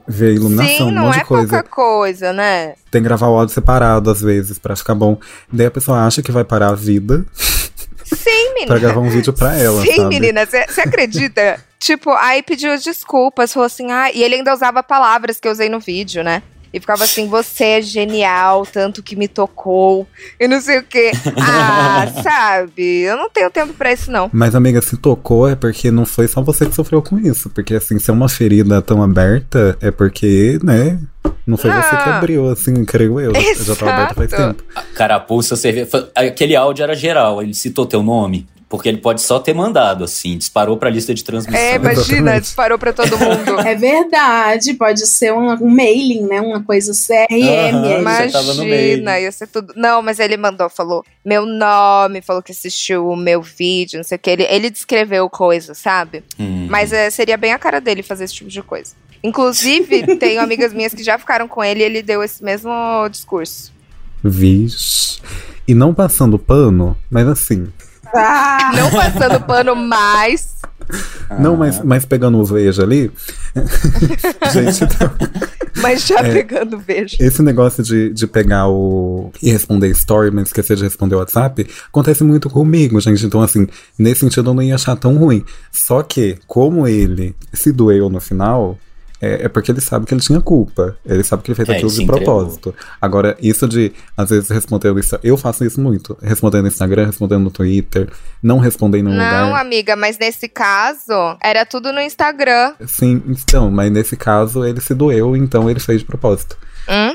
ver 0.07 0.31
a 0.31 0.33
iluminação, 0.33 0.89
Sim, 0.89 0.99
um 0.99 1.01
monte 1.01 1.17
é 1.17 1.19
de 1.21 1.25
coisa. 1.25 1.49
pouca 1.49 1.63
coisa, 1.69 2.33
né? 2.33 2.75
Tem 2.91 3.01
que 3.03 3.09
gravar 3.09 3.29
o 3.29 3.39
áudio 3.39 3.55
separado 3.55 4.11
às 4.11 4.21
vezes 4.21 4.59
pra 4.59 4.77
ficar 4.77 4.95
bom. 4.95 5.19
Daí 5.53 5.67
a 5.67 5.71
pessoa 5.71 6.07
acha 6.07 6.23
que 6.23 6.31
vai 6.31 6.45
parar 6.45 6.69
a 6.69 6.75
vida 6.75 7.25
Sim, 8.05 8.49
menina. 8.55 8.67
pra 8.67 8.79
gravar 8.79 9.01
um 9.01 9.09
vídeo 9.09 9.33
pra 9.33 9.57
ela, 9.57 9.81
Sim, 9.83 9.97
sabe? 9.97 10.09
menina, 10.09 10.47
você 10.47 10.81
acredita? 10.83 11.59
tipo, 11.81 12.11
aí 12.11 12.43
pediu 12.43 12.77
desculpas, 12.79 13.53
falou 13.53 13.67
assim, 13.67 13.91
ah, 13.91 14.11
e 14.13 14.23
ele 14.23 14.37
ainda 14.37 14.53
usava 14.53 14.83
palavras 14.83 15.41
que 15.41 15.49
eu 15.49 15.53
usei 15.53 15.69
no 15.69 15.81
vídeo, 15.81 16.23
né? 16.23 16.43
E 16.73 16.81
ficava 16.81 17.05
assim, 17.05 17.29
você 17.29 17.65
é 17.65 17.83
genial, 17.83 18.65
tanto 18.65 19.03
que 19.03 19.15
me 19.15 19.29
tocou, 19.29 20.07
e 20.41 20.49
não 20.49 20.61
sei 20.61 20.79
o 20.79 20.83
quê. 20.83 21.13
Ah, 21.37 22.07
sabe? 22.23 23.01
Eu 23.03 23.17
não 23.17 23.29
tenho 23.29 23.51
tempo 23.51 23.73
pra 23.75 23.93
isso, 23.93 24.11
não. 24.11 24.31
Mas, 24.33 24.55
amiga, 24.55 24.81
se 24.81 24.97
tocou 24.97 25.49
é 25.49 25.55
porque 25.55 25.91
não 25.91 26.07
foi 26.07 26.27
só 26.29 26.41
você 26.43 26.65
que 26.67 26.75
sofreu 26.75 27.03
com 27.03 27.19
isso. 27.19 27.51
Porque, 27.51 27.75
assim, 27.75 27.99
se 27.99 28.11
é 28.11 28.15
uma 28.15 28.29
ferida 28.29 28.81
tão 28.81 29.03
aberta, 29.03 29.77
é 29.81 29.91
porque, 29.91 30.59
né? 30.63 30.99
Não 31.47 31.57
foi 31.57 31.71
você 31.71 31.91
que 31.91 32.09
Ah. 32.09 32.17
abriu, 32.19 32.49
assim, 32.49 32.85
creio 32.85 33.19
eu. 33.21 33.33
Já 33.35 33.75
tava 33.77 33.93
aberta 33.93 34.15
faz 34.15 34.33
Exato. 34.33 34.55
tempo. 34.65 34.83
Carapuça, 34.95 35.57
cerveja. 35.57 35.87
foi- 35.91 36.09
Aquele 36.15 36.55
áudio 36.57 36.83
era 36.85 36.95
geral, 36.95 37.43
ele 37.43 37.55
citou 37.55 37.85
teu 37.87 38.03
nome. 38.03 38.47
Porque 38.73 38.89
ele 38.89 38.97
pode 38.97 39.21
só 39.21 39.39
ter 39.39 39.53
mandado, 39.53 40.03
assim, 40.03 40.39
disparou 40.39 40.79
pra 40.79 40.89
lista 40.89 41.13
de 41.13 41.23
transmissão. 41.23 41.61
É, 41.61 41.75
imagina, 41.75 42.41
disparou 42.41 42.79
pra 42.79 42.91
todo 42.91 43.19
mundo. 43.19 43.61
É 43.61 43.75
verdade, 43.75 44.73
pode 44.73 45.07
ser 45.07 45.31
um, 45.31 45.53
um 45.63 45.69
mailing, 45.69 46.23
né? 46.23 46.41
Uma 46.41 46.63
coisa 46.63 46.91
CRM. 46.95 47.83
Meio. 47.83 48.01
Imagina, 48.01 49.21
ia 49.21 49.31
ser 49.31 49.49
tudo. 49.49 49.75
Não, 49.77 50.01
mas 50.01 50.19
ele 50.19 50.39
mandou, 50.39 50.71
falou 50.71 51.05
meu 51.23 51.45
nome, 51.45 52.23
falou 52.23 52.43
que 52.43 52.51
assistiu 52.51 53.09
o 53.09 53.15
meu 53.15 53.43
vídeo, 53.43 53.99
não 53.99 54.05
sei 54.05 54.17
o 54.17 54.19
que. 54.19 54.31
Ele, 54.31 54.45
ele 54.45 54.71
descreveu 54.71 55.29
coisa, 55.29 55.75
sabe? 55.75 56.25
Hum. 56.41 56.67
Mas 56.71 56.95
é, 56.95 57.11
seria 57.11 57.37
bem 57.37 57.53
a 57.53 57.59
cara 57.59 57.79
dele 57.79 58.03
fazer 58.03 58.25
esse 58.25 58.37
tipo 58.37 58.49
de 58.49 58.63
coisa. 58.63 58.95
Inclusive, 59.23 60.17
tenho 60.17 60.41
amigas 60.41 60.73
minhas 60.73 60.95
que 60.95 61.05
já 61.05 61.19
ficaram 61.19 61.47
com 61.47 61.63
ele 61.63 61.81
e 61.81 61.85
ele 61.85 62.01
deu 62.01 62.23
esse 62.23 62.43
mesmo 62.43 62.73
discurso. 63.11 63.71
Vixe. 64.25 65.21
E 65.69 65.75
não 65.75 65.93
passando 65.93 66.39
pano, 66.39 66.97
mas 67.11 67.29
assim. 67.29 67.69
Ah, 68.15 68.71
Não 68.75 68.91
passando 68.91 69.41
pano 69.41 69.75
mais. 69.77 70.53
Não, 71.39 71.57
mas, 71.57 71.83
mas 71.83 72.05
pegando 72.05 72.39
o 72.39 72.45
veja 72.45 72.83
ali. 72.83 73.11
Gente, 74.53 74.85
então, 74.85 75.11
Mas 75.77 76.07
já 76.07 76.19
É. 76.19 76.33
pegando 76.33 76.79
beijo. 76.79 77.17
esse 77.21 77.41
negócio 77.43 77.83
de, 77.83 78.13
de 78.13 78.27
pegar 78.27 78.69
o. 78.69 79.33
e 79.43 79.51
responder 79.51 79.89
story, 79.91 80.31
mas 80.31 80.49
esquecer 80.49 80.77
de 80.77 80.83
responder 80.83 81.15
o 81.15 81.19
WhatsApp, 81.19 81.67
acontece 81.89 82.23
muito 82.25 82.51
comigo, 82.51 83.01
gente. 83.01 83.25
Então, 83.25 83.41
assim, 83.41 83.67
nesse 83.99 84.21
sentido 84.21 84.51
eu 84.51 84.55
não 84.55 84.63
ia 84.63 84.75
achar 84.75 84.97
tão 84.97 85.17
ruim. 85.17 85.45
Só 85.71 86.03
que, 86.03 86.39
como 86.47 86.87
ele 86.87 87.35
se 87.53 87.73
doeu 87.73 88.11
no 88.11 88.21
final. 88.21 88.77
É, 89.23 89.45
é 89.45 89.49
porque 89.49 89.71
ele 89.71 89.81
sabe 89.81 90.05
que 90.05 90.13
ele 90.13 90.21
tinha 90.21 90.41
culpa. 90.41 90.97
Ele 91.07 91.23
sabe 91.23 91.45
que 91.45 91.53
ele 91.53 91.55
fez 91.55 91.69
É, 91.69 91.75
aquilo 91.77 91.91
de 91.93 92.05
propósito. 92.05 92.75
Agora, 93.01 93.37
isso 93.41 93.69
de, 93.69 93.93
às 94.17 94.31
vezes, 94.31 94.51
responder 94.51 94.93
no 94.93 94.99
Instagram. 94.99 95.31
Eu 95.31 95.37
faço 95.37 95.65
isso 95.65 95.81
muito. 95.81 96.19
Respondendo 96.21 96.63
no 96.63 96.69
Instagram, 96.69 97.07
respondendo 97.07 97.45
no 97.45 97.51
Twitter, 97.53 98.09
não 98.43 98.59
respondendo 98.59 99.09
em 99.09 99.13
um 99.13 99.17
Não, 99.17 99.47
lugar. 99.47 99.61
amiga, 99.61 99.95
mas 99.95 100.19
nesse 100.19 100.49
caso, 100.49 101.37
era 101.41 101.65
tudo 101.65 101.93
no 101.93 102.01
Instagram. 102.01 102.73
Sim, 102.85 103.23
então, 103.29 103.71
mas 103.71 103.93
nesse 103.93 104.17
caso 104.17 104.65
ele 104.65 104.81
se 104.81 104.93
doeu, 104.93 105.37
então 105.37 105.71
ele 105.71 105.79
fez 105.79 106.01
de 106.01 106.05
propósito. 106.05 106.57
Uhum. 106.89 107.15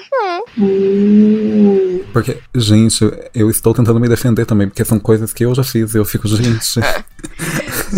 Porque, 2.14 2.38
gente, 2.56 3.04
eu 3.36 3.50
estou 3.50 3.74
tentando 3.74 4.00
me 4.00 4.08
defender 4.08 4.46
também, 4.46 4.70
porque 4.70 4.86
são 4.86 4.98
coisas 4.98 5.34
que 5.34 5.44
eu 5.44 5.54
já 5.54 5.64
fiz 5.64 5.94
e 5.94 5.98
eu 5.98 6.06
fico, 6.06 6.26
gente. 6.28 6.80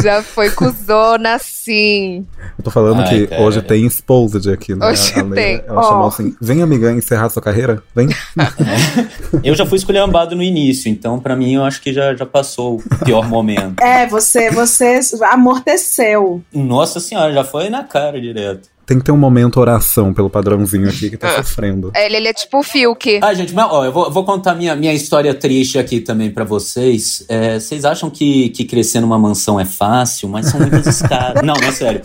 Já 0.01 0.21
foi 0.21 0.49
cuzona, 0.51 1.37
sim. 1.39 2.25
Eu 2.57 2.63
tô 2.63 2.71
falando 2.71 3.01
Ai, 3.01 3.07
que 3.09 3.27
cara. 3.27 3.41
hoje 3.41 3.61
tem 3.61 3.85
exposed 3.85 4.51
aqui, 4.51 4.75
né? 4.75 4.85
Hoje 4.87 5.13
A 5.13 5.23
Leila, 5.23 5.35
tem. 5.35 5.63
Ela 5.67 5.79
Ó. 5.79 5.83
chamou 5.83 6.07
assim: 6.07 6.35
vem, 6.41 6.61
amiga, 6.61 6.91
encerrar 6.91 7.29
sua 7.29 7.41
carreira? 7.41 7.81
Vem. 7.95 8.09
Eu 9.43 9.55
já 9.55 9.65
fui 9.65 9.77
esculhambado 9.77 10.35
no 10.35 10.43
início, 10.43 10.89
então 10.89 11.19
pra 11.19 11.35
mim 11.35 11.55
eu 11.55 11.63
acho 11.63 11.81
que 11.81 11.93
já, 11.93 12.15
já 12.15 12.25
passou 12.25 12.77
o 12.77 13.05
pior 13.05 13.27
momento. 13.27 13.79
É, 13.81 14.05
você, 14.07 14.49
você 14.49 14.99
amorteceu. 15.31 16.41
Nossa 16.53 16.99
senhora, 16.99 17.31
já 17.33 17.43
foi 17.43 17.69
na 17.69 17.83
cara 17.83 18.19
direto. 18.19 18.69
Tem 18.89 18.97
que 18.97 19.05
ter 19.05 19.11
um 19.11 19.17
momento 19.17 19.59
oração 19.59 20.11
pelo 20.11 20.31
padrãozinho 20.31 20.89
aqui 20.89 21.11
que 21.11 21.15
tá 21.17 21.35
sofrendo. 21.43 21.91
Ele, 21.95 22.15
ele 22.17 22.27
é 22.27 22.33
tipo 22.33 22.57
o 22.57 22.63
Fiuk. 22.63 23.19
Ah, 23.21 23.31
gente, 23.35 23.53
mas, 23.53 23.67
ó, 23.69 23.85
eu 23.85 23.91
vou, 23.91 24.09
vou 24.09 24.23
contar 24.25 24.55
minha, 24.55 24.75
minha 24.75 24.91
história 24.91 25.31
triste 25.31 25.77
aqui 25.77 25.99
também 25.99 26.31
pra 26.31 26.43
vocês. 26.43 27.23
É, 27.29 27.59
vocês 27.59 27.85
acham 27.85 28.09
que, 28.09 28.49
que 28.49 28.65
crescer 28.65 28.99
numa 28.99 29.19
mansão 29.19 29.59
é 29.59 29.65
fácil, 29.65 30.27
mas 30.27 30.47
são 30.47 30.59
muitas 30.59 30.87
escadas. 30.97 31.43
Não, 31.43 31.53
não 31.53 31.67
é 31.67 31.71
sério. 31.71 32.01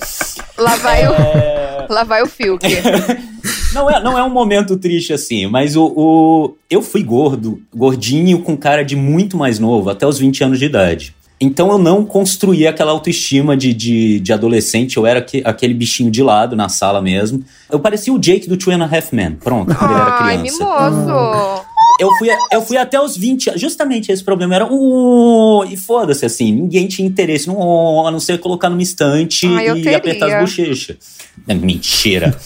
Lá 0.58 0.76
vai, 0.76 1.04
É, 1.04 1.86
o, 1.88 1.92
lá 1.92 2.04
vai 2.04 2.22
o 2.22 2.26
Fiuk. 2.26 2.64
Não 3.74 3.90
é, 3.90 4.00
não 4.00 4.16
é 4.16 4.22
um 4.22 4.30
momento 4.30 4.76
triste 4.76 5.12
assim, 5.12 5.46
mas 5.48 5.74
o, 5.74 5.84
o- 5.96 6.56
eu 6.70 6.80
fui 6.80 7.02
gordo, 7.02 7.60
gordinho 7.74 8.38
com 8.40 8.56
cara 8.56 8.84
de 8.84 8.94
muito 8.94 9.36
mais 9.36 9.58
novo, 9.58 9.90
até 9.90 10.06
os 10.06 10.16
20 10.16 10.44
anos 10.44 10.58
de 10.60 10.64
idade. 10.66 11.14
Então 11.44 11.70
eu 11.70 11.78
não 11.78 12.04
construí 12.04 12.66
aquela 12.66 12.92
autoestima 12.92 13.56
de, 13.56 13.72
de, 13.74 14.20
de 14.20 14.32
adolescente, 14.32 14.96
eu 14.96 15.06
era 15.06 15.18
aque- 15.20 15.42
aquele 15.44 15.74
bichinho 15.74 16.10
de 16.10 16.22
lado 16.22 16.56
na 16.56 16.68
sala 16.68 17.00
mesmo. 17.02 17.44
Eu 17.70 17.78
parecia 17.80 18.12
o 18.12 18.18
Jake 18.18 18.48
do 18.48 18.56
Two 18.56 18.72
and 18.72 18.82
a 18.84 18.86
Half 18.96 19.12
Men, 19.12 19.32
pronto, 19.32 19.74
quando 19.74 19.90
ele 19.92 20.00
era 20.00 20.10
Ai, 20.20 20.38
criança. 20.38 20.64
mimoso. 20.64 21.64
Eu 22.00 22.10
fui, 22.18 22.28
eu 22.52 22.60
fui 22.60 22.76
até 22.76 23.00
os 23.00 23.16
20, 23.16 23.56
justamente 23.56 24.10
esse 24.10 24.24
problema 24.24 24.56
era 24.56 24.66
uh, 24.66 25.64
e 25.70 25.76
foda-se 25.76 26.26
assim, 26.26 26.50
ninguém 26.50 26.88
tinha 26.88 27.06
interesse 27.06 27.46
no 27.46 27.54
uh, 27.54 28.06
a 28.08 28.10
não 28.10 28.18
ser 28.18 28.38
colocar 28.40 28.68
numa 28.68 28.82
estante 28.82 29.46
Ai, 29.46 29.78
e 29.80 29.94
apertar 29.94 30.26
as 30.34 30.40
bochechas. 30.40 30.96
É 31.46 31.54
mentira. 31.54 32.36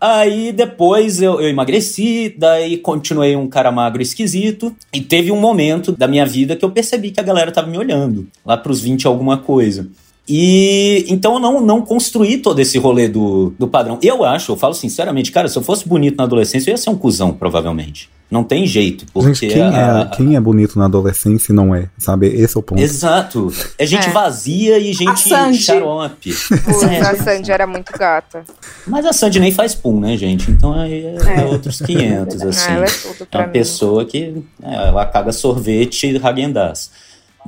Aí 0.00 0.52
depois 0.52 1.22
eu, 1.22 1.40
eu 1.40 1.48
emagreci, 1.48 2.34
daí 2.36 2.76
continuei 2.76 3.34
um 3.34 3.48
cara 3.48 3.72
magro 3.72 4.02
esquisito. 4.02 4.74
E 4.92 5.00
teve 5.00 5.32
um 5.32 5.40
momento 5.40 5.92
da 5.92 6.06
minha 6.06 6.26
vida 6.26 6.56
que 6.56 6.64
eu 6.64 6.70
percebi 6.70 7.10
que 7.10 7.20
a 7.20 7.22
galera 7.22 7.52
tava 7.52 7.68
me 7.68 7.78
olhando, 7.78 8.26
lá 8.44 8.56
pros 8.56 8.80
20 8.80 9.02
e 9.02 9.06
alguma 9.06 9.38
coisa. 9.38 9.88
E 10.28 11.04
então 11.08 11.34
eu 11.34 11.40
não, 11.40 11.60
não 11.60 11.82
construí 11.82 12.38
todo 12.38 12.58
esse 12.58 12.78
rolê 12.78 13.08
do, 13.08 13.54
do 13.58 13.68
padrão. 13.68 13.98
Eu 14.02 14.24
acho, 14.24 14.52
eu 14.52 14.56
falo 14.56 14.74
sinceramente, 14.74 15.30
cara, 15.30 15.48
se 15.48 15.56
eu 15.56 15.62
fosse 15.62 15.88
bonito 15.88 16.16
na 16.16 16.24
adolescência, 16.24 16.70
eu 16.70 16.72
ia 16.72 16.78
ser 16.78 16.90
um 16.90 16.96
cuzão, 16.96 17.32
provavelmente. 17.32 18.10
Não 18.28 18.42
tem 18.42 18.66
jeito, 18.66 19.06
porque 19.12 19.34
Gente, 19.34 19.52
quem 19.54 19.62
a- 19.62 20.08
é, 20.12 20.16
quem 20.16 20.34
é 20.34 20.40
bonito 20.40 20.76
na 20.76 20.86
adolescência 20.86 21.52
e 21.52 21.54
não 21.54 21.72
é? 21.72 21.88
Sabe? 21.96 22.26
Esse 22.26 22.56
é 22.56 22.58
o 22.58 22.62
ponto. 22.62 22.80
Exato. 22.80 23.52
É 23.78 23.86
gente 23.86 24.08
É. 24.08 24.10
vazia 24.10 24.78
e 24.78 24.92
gente 24.92 25.20
Sandy. 25.20 25.58
xarope. 25.58 26.34
Putz, 26.64 26.82
É, 26.82 27.00
a 27.02 27.14
Sandy 27.16 27.52
era 27.52 27.68
muito 27.68 27.92
gata. 27.96 28.42
Mas 28.84 29.06
a 29.06 29.12
Sandy 29.12 29.38
nem 29.38 29.52
faz 29.52 29.76
pum, 29.76 30.00
né, 30.00 30.16
gente? 30.16 30.50
Então 30.50 30.72
aí 30.72 31.04
é, 31.06 31.40
é 31.42 31.44
outros 31.44 31.80
500, 31.80 32.42
assim. 32.42 32.68
Ah, 32.68 32.72
ela 32.74 32.84
é 32.84 32.88
tudo 32.88 33.22
É 33.22 33.24
pra 33.26 33.40
uma 33.42 33.46
mim. 33.46 33.52
pessoa 33.52 34.04
que 34.04 34.42
é, 34.60 34.74
ela 34.88 35.06
caga 35.06 35.30
sorvete 35.30 36.08
e 36.08 36.16
Häagen-Dazs. 36.16 36.90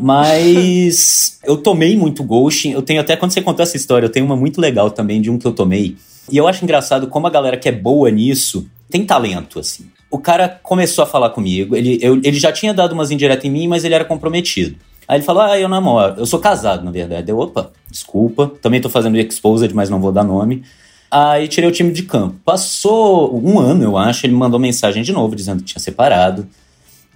Mas 0.01 1.39
eu 1.45 1.57
tomei 1.57 1.97
muito 1.97 2.22
ghosting. 2.22 2.70
Eu 2.72 2.83
tenho 2.83 3.01
até, 3.01 3.16
quando 3.16 3.33
você 3.33 3.43
contou 3.43 3.62
essa 3.62 3.76
história, 3.76 4.07
eu 4.07 4.11
tenho 4.11 4.24
uma 4.26 4.37
muito 4.37 4.61
legal 4.61 4.91
também 4.91 5.20
de 5.20 5.31
um 5.31 5.39
que 5.39 5.47
eu 5.47 5.53
tomei. 5.53 5.97
E 6.31 6.37
eu 6.37 6.47
acho 6.47 6.62
engraçado 6.64 7.09
como 7.09 7.26
a 7.26 7.31
galera 7.31 7.57
que 7.57 7.68
é 7.68 7.72
boa 7.72 8.11
nisso 8.11 8.68
tem 8.91 9.05
talento, 9.05 9.59
assim. 9.59 9.87
O 10.11 10.18
cara 10.18 10.48
começou 10.62 11.02
a 11.04 11.06
falar 11.06 11.30
comigo, 11.30 11.76
ele, 11.76 11.98
eu- 12.00 12.20
ele 12.24 12.38
já 12.38 12.50
tinha 12.50 12.72
dado 12.72 12.92
umas 12.92 13.11
indiretas 13.11 13.44
em 13.44 13.50
mim, 13.50 13.68
mas 13.68 13.84
ele 13.84 13.94
era 13.94 14.04
comprometido. 14.04 14.76
Aí 15.06 15.18
ele 15.18 15.24
falou, 15.24 15.42
ah, 15.42 15.59
eu 15.59 15.68
namoro. 15.68 16.14
Eu 16.18 16.26
sou 16.26 16.38
casado, 16.38 16.84
na 16.84 16.90
verdade. 16.90 17.26
Deu, 17.26 17.38
opa, 17.38 17.70
desculpa. 17.90 18.52
Também 18.61 18.80
tô 18.80 18.90
fazendo 18.90 19.16
exposed, 19.18 19.72
mas 19.74 19.88
não 19.88 20.00
vou 20.00 20.12
dar 20.12 20.22
nome. 20.24 20.62
Aí 21.11 21.48
tirei 21.48 21.68
o 21.68 21.72
time 21.72 21.90
de 21.92 22.02
campo. 22.02 22.36
Passou 22.44 23.34
um 23.42 23.59
ano, 23.59 23.82
eu 23.84 23.96
acho, 23.96 24.26
ele 24.26 24.34
mandou 24.34 24.61
mensagem 24.61 25.02
de 25.02 25.11
novo 25.12 25.34
dizendo 25.34 25.61
que 25.61 25.72
tinha 25.72 25.80
separado. 25.80 26.46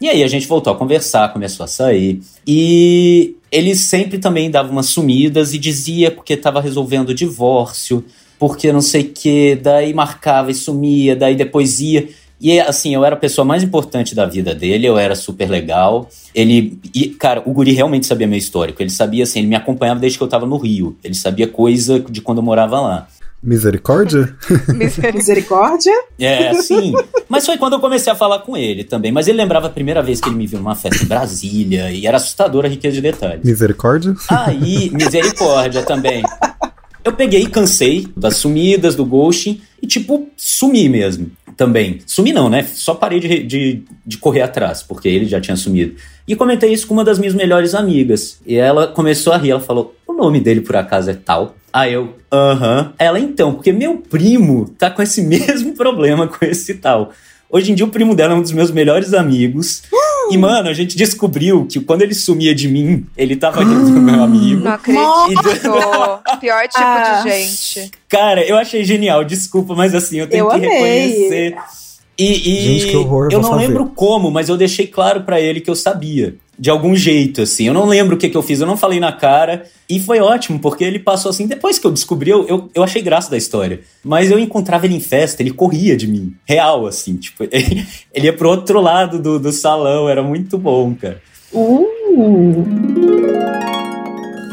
E 0.01 0.09
aí 0.09 0.23
a 0.25 0.29
gente 0.29 0.47
voltou 0.47 0.73
a 0.73 0.77
conversar, 0.77 1.33
começou 1.33 1.65
a 1.65 1.67
sair. 1.67 2.21
E 2.47 3.37
ele 3.51 3.75
sempre 3.77 4.19
também 4.19 4.51
dava 4.51 4.73
umas 4.73 4.87
sumidas 4.87 5.53
e 5.53 5.59
dizia 5.59 6.11
porque 6.11 6.33
estava 6.33 6.61
resolvendo 6.61 7.11
o 7.11 7.15
divórcio, 7.15 8.03
porque 8.39 8.73
não 8.73 8.81
sei 8.81 9.03
o 9.03 9.09
que, 9.11 9.55
daí 9.57 9.93
marcava 9.93 10.51
e 10.51 10.55
sumia, 10.55 11.15
daí 11.15 11.37
depois 11.37 11.79
ia. 11.81 12.09
E 12.43 12.59
assim, 12.59 12.93
eu 12.93 13.05
era 13.05 13.15
a 13.15 13.19
pessoa 13.19 13.45
mais 13.45 13.63
importante 13.63 14.17
da 14.17 14.27
vida 14.27 14.53
dele, 14.53 14.85
eu 14.85 14.99
era 14.99 15.15
super 15.15 15.49
legal. 15.49 16.09
Ele. 16.35 16.77
E, 16.93 17.11
cara, 17.11 17.41
o 17.47 17.53
Guri 17.53 17.71
realmente 17.71 18.05
sabia 18.05 18.27
meu 18.27 18.37
histórico. 18.37 18.83
Ele 18.83 18.91
sabia, 18.91 19.23
assim, 19.23 19.39
ele 19.39 19.49
me 19.49 19.55
acompanhava 19.55 20.01
desde 20.01 20.19
que 20.19 20.25
eu 20.25 20.29
tava 20.29 20.45
no 20.45 20.57
Rio. 20.57 20.97
Ele 21.05 21.15
sabia 21.15 21.47
coisa 21.47 22.01
de 22.01 22.21
quando 22.21 22.39
eu 22.39 22.43
morava 22.43 22.81
lá. 22.81 23.07
Misericórdia? 23.41 24.37
Misericórdia? 25.15 25.93
É, 26.19 26.53
sim. 26.55 26.93
Mas 27.29 27.47
foi 27.47 27.57
quando 27.59 27.75
eu 27.75 27.81
comecei 27.81 28.13
a 28.13 28.17
falar 28.17 28.41
com 28.41 28.57
ele 28.57 28.83
também. 28.83 29.13
Mas 29.13 29.29
ele 29.29 29.39
lembrava 29.39 29.69
a 29.69 29.71
primeira 29.71 30.03
vez 30.03 30.21
que 30.21 30.29
ele 30.29 30.37
me 30.37 30.47
viu 30.47 30.59
numa 30.59 30.75
festa 30.75 31.05
em 31.05 31.07
Brasília 31.07 31.93
e 31.93 32.09
era 32.09 32.17
assustadora 32.17 32.67
a 32.67 32.71
riqueza 32.71 32.97
de 32.97 33.03
detalhes. 33.03 33.45
Misericórdia? 33.45 34.15
Aí, 34.29 34.91
misericórdia 34.91 35.83
também. 35.83 36.23
Eu 37.05 37.13
peguei 37.13 37.43
e 37.43 37.47
cansei 37.49 38.09
das 38.17 38.37
sumidas, 38.37 38.97
do 38.97 39.05
ghosting 39.05 39.61
e, 39.81 39.87
tipo, 39.87 40.29
sumi 40.37 40.89
mesmo 40.89 41.31
também. 41.57 42.01
Sumi 42.07 42.33
não, 42.33 42.49
né? 42.49 42.63
Só 42.63 42.95
parei 42.95 43.21
de, 43.21 43.43
de, 43.43 43.83
de, 44.07 44.19
correr 44.19 44.43
atrás, 44.43 44.83
porque 44.83 45.09
ele 45.09 45.27
já 45.27 45.41
tinha 45.41 45.57
sumido. 45.57 45.95
E 46.27 46.37
comentei 46.37 46.73
isso 46.73 46.87
com 46.87 46.95
uma 46.95 47.05
das 47.05 47.19
minhas 47.19 47.35
melhores 47.35 47.75
amigas. 47.75 48.41
E 48.47 48.57
ela 48.57 48.87
começou 48.87 49.33
a 49.33 49.37
rir, 49.37 49.51
ela 49.51 49.61
falou: 49.61 49.95
o 50.07 50.13
nome 50.13 50.41
dele 50.41 50.61
por 50.61 50.77
acaso 50.77 51.11
é 51.11 51.15
tal? 51.15 51.57
Aí 51.73 51.93
eu, 51.93 52.15
aham. 52.31 52.93
Ela, 52.99 53.19
então, 53.19 53.55
porque 53.55 53.73
meu 53.73 53.97
primo 53.99 54.69
tá 54.79 54.91
com 54.91 55.03
esse 55.03 55.23
mesmo 55.23 55.75
problema 55.75 56.29
com 56.29 56.45
esse 56.45 56.75
tal. 56.75 57.13
Hoje 57.51 57.71
em 57.71 57.75
dia, 57.75 57.85
o 57.85 57.91
primo 57.91 58.15
dela 58.15 58.33
é 58.33 58.37
um 58.37 58.43
dos 58.43 58.53
meus 58.53 58.71
melhores 58.71 59.13
amigos. 59.13 59.83
E, 60.33 60.39
mano, 60.39 60.69
a 60.69 60.73
gente 60.73 60.97
descobriu 60.97 61.67
que 61.67 61.81
quando 61.81 62.03
ele 62.03 62.15
sumia 62.15 62.55
de 62.55 62.69
mim, 62.69 63.07
ele 63.17 63.37
tava 63.37 63.61
ali 63.61 63.75
do 63.75 64.01
meu 64.01 64.23
amigo. 64.23 64.65
Não 64.65 64.73
acredito. 64.73 65.71
Pior 66.41 66.63
tipo 66.69 66.83
ah. 66.83 67.23
de 67.25 67.31
gente. 67.31 67.91
Cara, 68.09 68.45
eu 68.45 68.57
achei 68.57 68.85
genial. 68.85 69.25
Desculpa, 69.25 69.75
mas 69.75 69.95
assim, 69.95 70.19
eu 70.19 70.27
tenho 70.27 70.45
eu 70.45 70.49
que 70.49 70.57
amei. 70.57 70.69
reconhecer. 70.69 71.57
E, 72.19 72.33
e 72.33 72.61
Gente, 72.61 72.91
que 72.91 72.97
horror, 72.97 73.29
eu 73.33 73.41
não 73.41 73.51
fazer. 73.51 73.67
lembro 73.67 73.87
como, 73.87 74.31
mas 74.31 74.49
eu 74.49 74.57
deixei 74.57 74.87
claro 74.87 75.23
para 75.23 75.41
ele 75.41 75.61
que 75.61 75.71
eu 75.71 75.75
sabia. 75.75 76.37
De 76.59 76.71
algum 76.71 76.95
jeito, 76.95 77.43
assim. 77.43 77.67
Eu 77.67 77.75
não 77.75 77.87
lembro 77.87 78.15
o 78.15 78.19
que, 78.19 78.29
que 78.29 78.37
eu 78.37 78.43
fiz, 78.43 78.61
eu 78.61 78.67
não 78.67 78.77
falei 78.77 79.01
na 79.01 79.13
cara. 79.13 79.65
E 79.89 79.99
foi 79.99 80.21
ótimo, 80.21 80.59
porque 80.59 80.85
ele 80.85 80.99
passou 80.99 81.31
assim. 81.31 81.47
Depois 81.47 81.79
que 81.79 81.87
eu 81.87 81.91
descobri, 81.91 82.31
eu, 82.31 82.47
eu, 82.47 82.71
eu 82.75 82.83
achei 82.83 83.03
graça 83.03 83.31
da 83.31 83.37
história. 83.37 83.81
Mas 84.05 84.31
eu 84.31 84.39
encontrava 84.39 84.87
ele 84.87 84.95
em 84.95 85.01
festa, 85.01 85.43
ele 85.43 85.53
corria 85.53 85.97
de 85.97 86.07
mim. 86.07 86.35
Real, 86.45 86.87
assim. 86.87 87.17
Tipo, 87.17 87.45
ele, 87.51 87.87
ele 88.13 88.27
ia 88.27 88.33
pro 88.33 88.51
outro 88.51 88.81
lado 88.81 89.19
do, 89.21 89.39
do 89.39 89.53
salão. 89.53 90.09
Era 90.09 90.23
muito 90.23 90.59
bom, 90.59 90.95
cara. 90.95 91.21
Uh. 91.53 91.87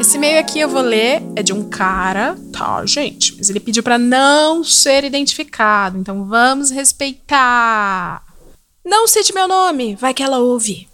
Esse 0.00 0.16
e-mail 0.16 0.40
aqui 0.40 0.58
eu 0.58 0.68
vou 0.68 0.80
ler, 0.80 1.22
é 1.36 1.42
de 1.42 1.52
um 1.52 1.68
cara, 1.68 2.34
tá, 2.50 2.84
gente? 2.86 3.36
Mas 3.36 3.50
ele 3.50 3.60
pediu 3.60 3.82
para 3.82 3.98
não 3.98 4.64
ser 4.64 5.04
identificado, 5.04 5.98
então 5.98 6.24
vamos 6.24 6.70
respeitar. 6.70 8.24
Não 8.82 9.06
cite 9.06 9.34
meu 9.34 9.46
nome, 9.46 9.94
vai 9.94 10.14
que 10.14 10.22
ela 10.22 10.38
ouve. 10.38 10.89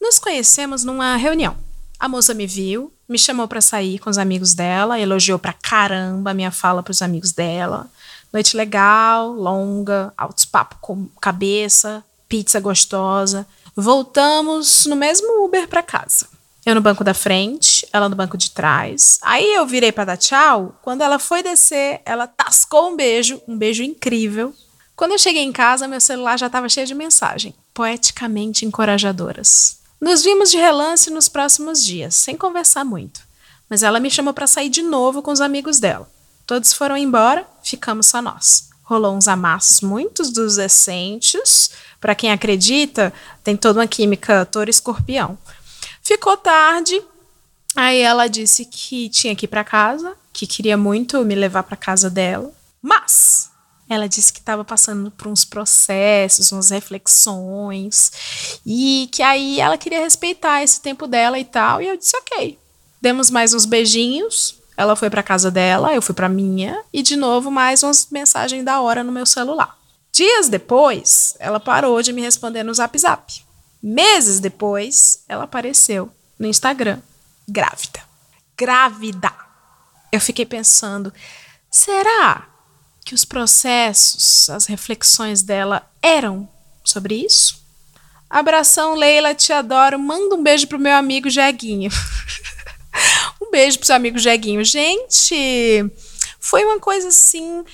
Nos 0.00 0.18
conhecemos 0.18 0.82
numa 0.82 1.14
reunião. 1.16 1.56
A 1.98 2.08
moça 2.08 2.32
me 2.32 2.46
viu, 2.46 2.90
me 3.06 3.18
chamou 3.18 3.46
para 3.46 3.60
sair 3.60 3.98
com 3.98 4.08
os 4.08 4.16
amigos 4.16 4.54
dela, 4.54 4.98
elogiou 4.98 5.38
pra 5.38 5.52
caramba 5.52 6.30
a 6.30 6.34
minha 6.34 6.50
fala 6.50 6.82
pros 6.82 7.02
amigos 7.02 7.32
dela. 7.32 7.90
Noite 8.32 8.56
legal, 8.56 9.30
longa, 9.30 10.10
altos 10.16 10.46
papo 10.46 10.76
com 10.80 11.06
cabeça, 11.20 12.02
pizza 12.26 12.58
gostosa. 12.58 13.46
Voltamos 13.76 14.86
no 14.86 14.96
mesmo 14.96 15.44
Uber 15.44 15.68
para 15.68 15.82
casa. 15.82 16.26
Eu 16.64 16.74
no 16.74 16.80
banco 16.80 17.04
da 17.04 17.12
frente, 17.12 17.86
ela 17.92 18.08
no 18.08 18.16
banco 18.16 18.38
de 18.38 18.50
trás. 18.50 19.18
Aí 19.22 19.54
eu 19.54 19.66
virei 19.66 19.92
para 19.92 20.04
dar 20.04 20.16
tchau. 20.16 20.74
Quando 20.80 21.02
ela 21.02 21.18
foi 21.18 21.42
descer, 21.42 22.00
ela 22.06 22.26
tascou 22.26 22.90
um 22.90 22.96
beijo, 22.96 23.40
um 23.46 23.56
beijo 23.56 23.82
incrível. 23.82 24.54
Quando 24.96 25.12
eu 25.12 25.18
cheguei 25.18 25.42
em 25.42 25.52
casa, 25.52 25.88
meu 25.88 26.00
celular 26.00 26.38
já 26.38 26.46
estava 26.46 26.68
cheio 26.68 26.86
de 26.86 26.94
mensagem, 26.94 27.54
poeticamente 27.74 28.64
encorajadoras. 28.64 29.79
Nos 30.00 30.22
vimos 30.22 30.50
de 30.50 30.56
relance 30.56 31.10
nos 31.10 31.28
próximos 31.28 31.84
dias, 31.84 32.14
sem 32.14 32.36
conversar 32.36 32.84
muito. 32.84 33.20
Mas 33.68 33.82
ela 33.82 34.00
me 34.00 34.10
chamou 34.10 34.34
para 34.34 34.46
sair 34.46 34.68
de 34.68 34.82
novo 34.82 35.22
com 35.22 35.30
os 35.30 35.40
amigos 35.40 35.78
dela. 35.78 36.10
Todos 36.46 36.72
foram 36.72 36.96
embora, 36.96 37.46
ficamos 37.62 38.06
só 38.06 38.20
nós. 38.20 38.70
Rolou 38.82 39.14
uns 39.14 39.28
amassos 39.28 39.82
muito 39.82 40.22
dos 40.32 40.56
decentes. 40.56 41.70
Para 42.00 42.14
quem 42.14 42.32
acredita, 42.32 43.12
tem 43.44 43.56
toda 43.56 43.78
uma 43.78 43.86
química 43.86 44.44
touro-escorpião. 44.46 45.38
Ficou 46.02 46.36
tarde, 46.36 47.00
aí 47.76 48.00
ela 48.00 48.26
disse 48.26 48.64
que 48.64 49.08
tinha 49.10 49.36
que 49.36 49.44
ir 49.44 49.48
para 49.48 49.62
casa, 49.62 50.16
que 50.32 50.44
queria 50.46 50.76
muito 50.76 51.24
me 51.24 51.36
levar 51.36 51.62
para 51.62 51.76
casa 51.76 52.10
dela, 52.10 52.50
mas 52.82 53.39
ela 53.90 54.08
disse 54.08 54.32
que 54.32 54.38
estava 54.38 54.64
passando 54.64 55.10
por 55.10 55.26
uns 55.26 55.44
processos, 55.44 56.52
umas 56.52 56.70
reflexões, 56.70 58.60
e 58.64 59.08
que 59.10 59.20
aí 59.20 59.60
ela 59.60 59.76
queria 59.76 59.98
respeitar 59.98 60.62
esse 60.62 60.80
tempo 60.80 61.08
dela 61.08 61.40
e 61.40 61.44
tal, 61.44 61.82
e 61.82 61.88
eu 61.88 61.96
disse 61.96 62.16
ok. 62.16 62.56
Demos 63.02 63.30
mais 63.30 63.52
uns 63.52 63.64
beijinhos, 63.64 64.54
ela 64.76 64.94
foi 64.94 65.10
para 65.10 65.24
casa 65.24 65.50
dela, 65.50 65.92
eu 65.92 66.00
fui 66.00 66.14
para 66.14 66.28
minha, 66.28 66.80
e 66.92 67.02
de 67.02 67.16
novo 67.16 67.50
mais 67.50 67.82
umas 67.82 68.06
mensagens 68.12 68.64
da 68.64 68.80
hora 68.80 69.02
no 69.02 69.10
meu 69.10 69.26
celular. 69.26 69.76
Dias 70.12 70.48
depois, 70.48 71.34
ela 71.40 71.58
parou 71.58 72.00
de 72.00 72.12
me 72.12 72.22
responder 72.22 72.62
no 72.62 72.72
Zap 72.72 72.96
Zap. 72.96 73.44
Meses 73.82 74.38
depois, 74.38 75.24
ela 75.28 75.44
apareceu 75.44 76.08
no 76.38 76.46
Instagram, 76.46 77.00
grávida. 77.48 78.00
Grávida. 78.56 79.32
Eu 80.12 80.20
fiquei 80.20 80.46
pensando, 80.46 81.12
será 81.68 82.49
que 83.10 83.14
os 83.14 83.24
processos, 83.24 84.48
as 84.48 84.66
reflexões 84.66 85.42
dela 85.42 85.84
eram 86.00 86.48
sobre 86.84 87.16
isso? 87.16 87.60
Abração, 88.30 88.94
Leila, 88.94 89.34
te 89.34 89.52
adoro. 89.52 89.98
Manda 89.98 90.36
um 90.36 90.42
beijo 90.44 90.68
pro 90.68 90.78
meu 90.78 90.94
amigo 90.94 91.28
Jeguinho. 91.28 91.90
um 93.42 93.50
beijo 93.50 93.78
pro 93.78 93.86
seu 93.88 93.96
amigo 93.96 94.16
Jeguinho. 94.16 94.64
Gente, 94.64 95.90
foi 96.38 96.64
uma 96.64 96.78
coisa 96.78 97.08
assim 97.08 97.64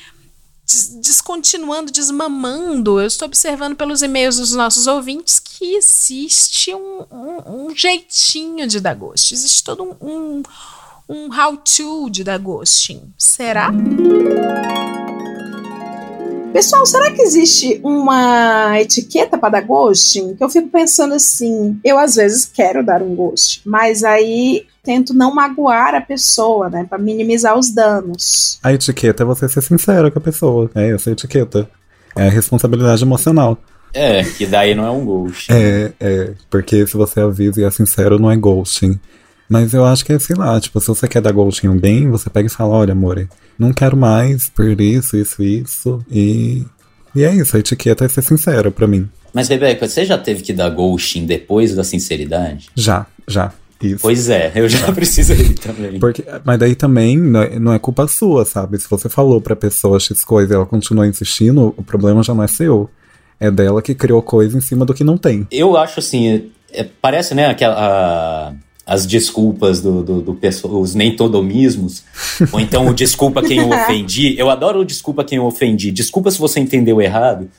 descontinuando, 1.03 1.93
desmamando. 1.93 2.99
Eu 2.99 3.07
estou 3.07 3.27
observando 3.27 3.77
pelos 3.77 4.01
e-mails 4.01 4.39
dos 4.39 4.55
nossos 4.55 4.87
ouvintes 4.87 5.39
que 5.39 5.75
existe 5.75 6.75
um, 6.75 7.05
um, 7.11 7.67
um 7.67 7.77
jeitinho 7.77 8.67
de 8.67 8.81
dar 8.81 8.95
ghost. 8.95 9.35
Existe 9.35 9.63
todo 9.63 9.99
um, 10.01 10.43
um, 11.09 11.29
how-to 11.33 12.11
de 12.11 12.25
dar 12.25 12.39
ghosting. 12.39 13.13
Será? 13.17 13.73
Pessoal, 16.53 16.87
será 16.87 17.11
que 17.11 17.21
existe 17.21 17.81
uma 17.85 18.81
etiqueta 18.81 19.37
para 19.37 19.51
dar 19.51 19.61
ghosting? 19.61 20.35
Que 20.35 20.43
eu 20.43 20.49
fico 20.49 20.69
pensando 20.69 21.13
assim, 21.15 21.79
eu 21.85 21.99
às 21.99 22.15
vezes 22.15 22.47
quero 22.47 22.85
dar 22.85 23.03
um 23.03 23.15
ghost, 23.15 23.61
mas 23.67 24.03
aí 24.03 24.67
tento 24.83 25.13
não 25.13 25.35
magoar 25.35 25.95
a 25.95 26.01
pessoa, 26.01 26.71
né, 26.71 26.87
para 26.89 26.97
minimizar 26.97 27.59
os 27.59 27.71
danos. 27.71 28.59
A 28.63 28.73
etiqueta 28.73 29.23
é 29.23 29.27
você 29.27 29.49
ser 29.49 29.61
sincero 29.61 30.11
com 30.11 30.19
a 30.19 30.23
pessoa. 30.23 30.71
É 30.75 30.93
essa 30.93 31.11
a 31.11 31.13
etiqueta. 31.13 31.69
É 32.17 32.29
a 32.29 32.31
responsabilidade 32.31 33.03
emocional. 33.03 33.59
É, 33.93 34.23
que 34.25 34.47
daí 34.47 34.75
não 34.75 34.87
é 34.87 34.91
um 34.91 35.05
ghost. 35.05 35.53
É, 35.53 35.93
é, 36.01 36.33
porque 36.49 36.87
se 36.87 36.97
você 36.97 37.21
avisa 37.21 37.61
e 37.61 37.65
é 37.65 37.71
sincero, 37.71 38.19
não 38.19 38.31
é 38.31 38.37
ghosting. 38.37 38.99
Mas 39.49 39.75
eu 39.75 39.85
acho 39.85 40.05
que 40.05 40.13
é, 40.13 40.19
sei 40.19 40.37
lá, 40.37 40.61
tipo, 40.61 40.81
se 40.81 40.89
você 40.89 41.07
quer 41.07 41.21
dar 41.23 41.33
ghosting 41.33 41.67
em 41.67 41.71
alguém, 41.71 42.11
você 42.11 42.29
pega 42.29 42.47
e 42.47 42.51
fala, 42.51 42.75
olha, 42.75 42.93
amor, 42.93 43.29
não 43.59 43.73
quero 43.73 43.97
mais 43.97 44.49
por 44.49 44.81
isso, 44.81 45.17
isso, 45.17 45.43
isso. 45.43 46.05
E, 46.11 46.65
e 47.15 47.25
é 47.25 47.35
isso, 47.35 47.57
a 47.57 47.61
etiqueta 47.61 48.05
é 48.05 48.09
ser 48.09 48.23
sincero 48.23 48.73
pra 48.73 48.87
mim. 48.87 49.09
Mas, 49.33 49.49
Rebeca, 49.49 49.87
você 49.87 50.05
já 50.05 50.17
teve 50.17 50.43
que 50.43 50.53
dar 50.53 50.71
ghosting 50.71 51.27
depois 51.27 51.75
da 51.75 51.85
sinceridade? 51.85 52.69
Já, 52.75 53.07
já. 53.29 53.53
Isso. 53.83 54.01
Pois 54.01 54.31
é, 54.31 54.53
eu 54.55 54.69
já 54.69 54.91
precisei 54.93 55.53
também. 55.55 55.99
Porque, 55.99 56.25
mas 56.45 56.59
daí 56.59 56.75
também 56.75 57.19
não 57.19 57.43
é, 57.43 57.59
não 57.59 57.73
é 57.75 57.79
culpa 57.79 58.09
sua, 58.09 58.45
sabe? 58.45 58.79
Se 58.79 58.89
você 58.89 59.09
falou 59.09 59.41
pra 59.41 59.55
pessoa 59.55 60.01
X 60.01 60.25
coisa 60.25 60.55
e 60.55 60.57
ela 60.57 60.65
continua 60.65 61.07
insistindo, 61.07 61.75
o 61.77 61.83
problema 61.83 62.23
já 62.23 62.35
não 62.35 62.43
é 62.43 62.49
seu. 62.49 62.89
É 63.39 63.51
dela 63.51 63.83
que 63.83 63.95
criou 63.95 64.23
coisa 64.23 64.57
em 64.57 64.63
cima 64.63 64.87
do 64.87 64.95
que 64.95 65.05
não 65.05 65.19
tem. 65.19 65.47
Eu 65.51 65.77
acho 65.77 66.01
assim, 66.01 66.51
é, 66.73 66.87
parece, 67.03 67.35
né, 67.35 67.47
aquela. 67.47 67.75
A, 67.77 68.55
as 68.87 69.05
desculpas 69.05 69.81
do, 69.81 70.03
do, 70.03 70.21
do 70.23 70.35
pessoal, 70.35 70.81
os 70.81 70.95
nem 70.95 71.17
todomismos, 71.17 72.05
ou 72.53 72.61
então 72.61 72.87
o 72.87 72.95
desculpa 72.95 73.43
quem 73.43 73.59
eu 73.59 73.69
ofendi. 73.69 74.39
Eu 74.39 74.49
adoro 74.49 74.81
o 74.81 74.85
desculpa 74.85 75.25
quem 75.25 75.39
eu 75.39 75.45
ofendi. 75.45 75.91
Desculpa 75.91 76.31
se 76.31 76.39
você 76.39 76.61
entendeu 76.61 77.03
errado, 77.03 77.51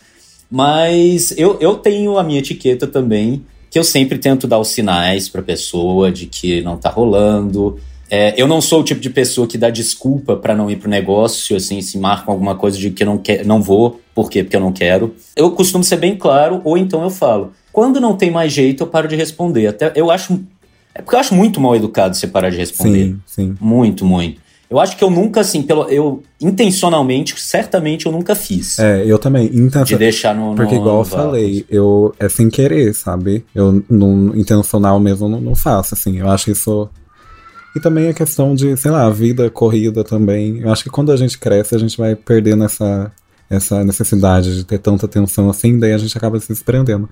mas 0.50 1.34
eu, 1.38 1.58
eu 1.60 1.76
tenho 1.76 2.18
a 2.18 2.24
minha 2.24 2.40
etiqueta 2.40 2.88
também, 2.88 3.44
que 3.70 3.78
eu 3.78 3.84
sempre 3.84 4.18
tento 4.18 4.48
dar 4.48 4.60
os 4.60 4.70
sinais 4.70 5.28
pra 5.28 5.42
pessoa 5.42 6.10
de 6.10 6.28
que 6.28 6.62
não 6.62 6.78
tá 6.78 6.90
rolando. 6.90 7.78
É, 8.10 8.34
eu 8.42 8.48
não 8.48 8.62
sou 8.62 8.80
o 8.80 8.84
tipo 8.84 9.02
de 9.02 9.10
pessoa 9.10 9.46
que 9.46 9.58
dá 9.58 9.70
desculpa 9.70 10.38
para 10.38 10.56
não 10.56 10.72
ir 10.72 10.78
pro 10.78 10.90
negócio, 10.90 11.58
assim, 11.58 11.82
se 11.82 11.98
marcam 11.98 12.34
alguma 12.34 12.56
coisa 12.56 12.78
de 12.78 12.90
que 12.90 13.04
eu 13.04 13.08
não, 13.08 13.18
quer, 13.18 13.46
não 13.46 13.62
vou, 13.62 14.00
por 14.16 14.30
quê? 14.30 14.44
Porque 14.44 14.56
eu 14.56 14.62
não 14.62 14.72
quero. 14.72 15.14
Eu 15.36 15.52
costumo 15.52 15.84
ser 15.84 15.98
bem 15.98 16.16
claro, 16.16 16.62
ou 16.64 16.78
então 16.78 17.04
eu 17.04 17.10
falo. 17.10 17.52
Quando 17.74 18.00
não 18.00 18.16
tem 18.16 18.32
mais 18.32 18.54
jeito, 18.54 18.84
eu 18.84 18.88
paro 18.88 19.08
de 19.08 19.16
responder. 19.16 19.68
Até 19.68 19.92
eu 19.94 20.10
acho. 20.10 20.40
É 20.98 21.02
porque 21.02 21.16
eu 21.16 21.20
acho 21.20 21.36
muito 21.36 21.62
mal 21.62 21.76
educado 21.76 22.16
você 22.16 22.28
parar 22.28 22.50
de 22.50 22.58
responder. 22.58 23.06
Sim, 23.06 23.22
sim. 23.26 23.58
Muito, 23.62 24.04
muito. 24.04 24.42
Eu 24.70 24.80
acho 24.80 24.98
que 24.98 25.04
eu 25.04 25.10
nunca, 25.10 25.40
assim, 25.42 25.62
pelo, 25.62 25.88
eu 25.90 26.24
intencionalmente, 26.42 27.40
certamente 27.40 28.08
eu 28.08 28.12
nunca 28.12 28.36
fiz. 28.36 28.80
É, 28.80 29.04
eu 29.06 29.18
também. 29.20 29.46
Intenso... 29.46 29.86
De 29.86 29.96
deixar 29.96 30.36
no. 30.36 30.56
Porque, 30.56 30.76
no, 30.76 30.82
igual 30.82 30.96
no 30.96 31.02
eu 31.02 31.06
falei, 31.06 31.66
eu 31.70 32.16
é 32.20 32.28
sem 32.28 32.50
querer, 32.50 32.94
sabe? 32.94 33.46
Eu, 33.54 33.84
não, 33.88 34.36
intencional 34.36 35.00
mesmo, 35.00 35.30
não, 35.30 35.40
não 35.40 35.56
faço, 35.56 35.94
assim. 35.94 36.18
Eu 36.18 36.30
acho 36.30 36.50
isso. 36.50 36.90
E 37.76 37.80
também 37.80 38.10
a 38.10 38.14
questão 38.14 38.56
de, 38.56 38.76
sei 38.76 38.90
lá, 38.90 39.06
a 39.06 39.10
vida 39.12 39.50
corrida 39.52 40.04
também. 40.04 40.60
Eu 40.60 40.72
acho 40.72 40.84
que 40.84 40.90
quando 40.90 41.12
a 41.12 41.16
gente 41.16 41.38
cresce, 41.38 41.76
a 41.76 41.78
gente 41.80 41.96
vai 41.96 42.16
perdendo 42.16 42.64
essa, 42.64 43.12
essa 43.50 43.84
necessidade 43.84 44.56
de 44.56 44.66
ter 44.66 44.80
tanta 44.80 45.06
atenção 45.06 45.48
assim, 45.48 45.78
daí 45.78 45.94
a 45.94 45.98
gente 45.98 46.18
acaba 46.18 46.40
se 46.40 46.48
desprendendo. 46.50 47.08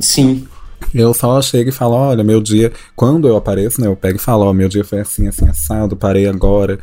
Sim. 0.00 0.44
Eu 0.94 1.12
só 1.12 1.40
chego 1.42 1.70
e 1.70 1.72
falo, 1.72 1.94
olha, 1.94 2.24
meu 2.24 2.40
dia. 2.40 2.72
Quando 2.96 3.28
eu 3.28 3.36
apareço, 3.36 3.80
né? 3.80 3.86
Eu 3.86 3.96
pego 3.96 4.16
e 4.16 4.20
falo, 4.20 4.44
ó, 4.44 4.52
meu 4.52 4.68
dia 4.68 4.84
foi 4.84 5.00
assim, 5.00 5.28
assim, 5.28 5.48
assado, 5.48 5.96
parei 5.96 6.26
agora. 6.26 6.78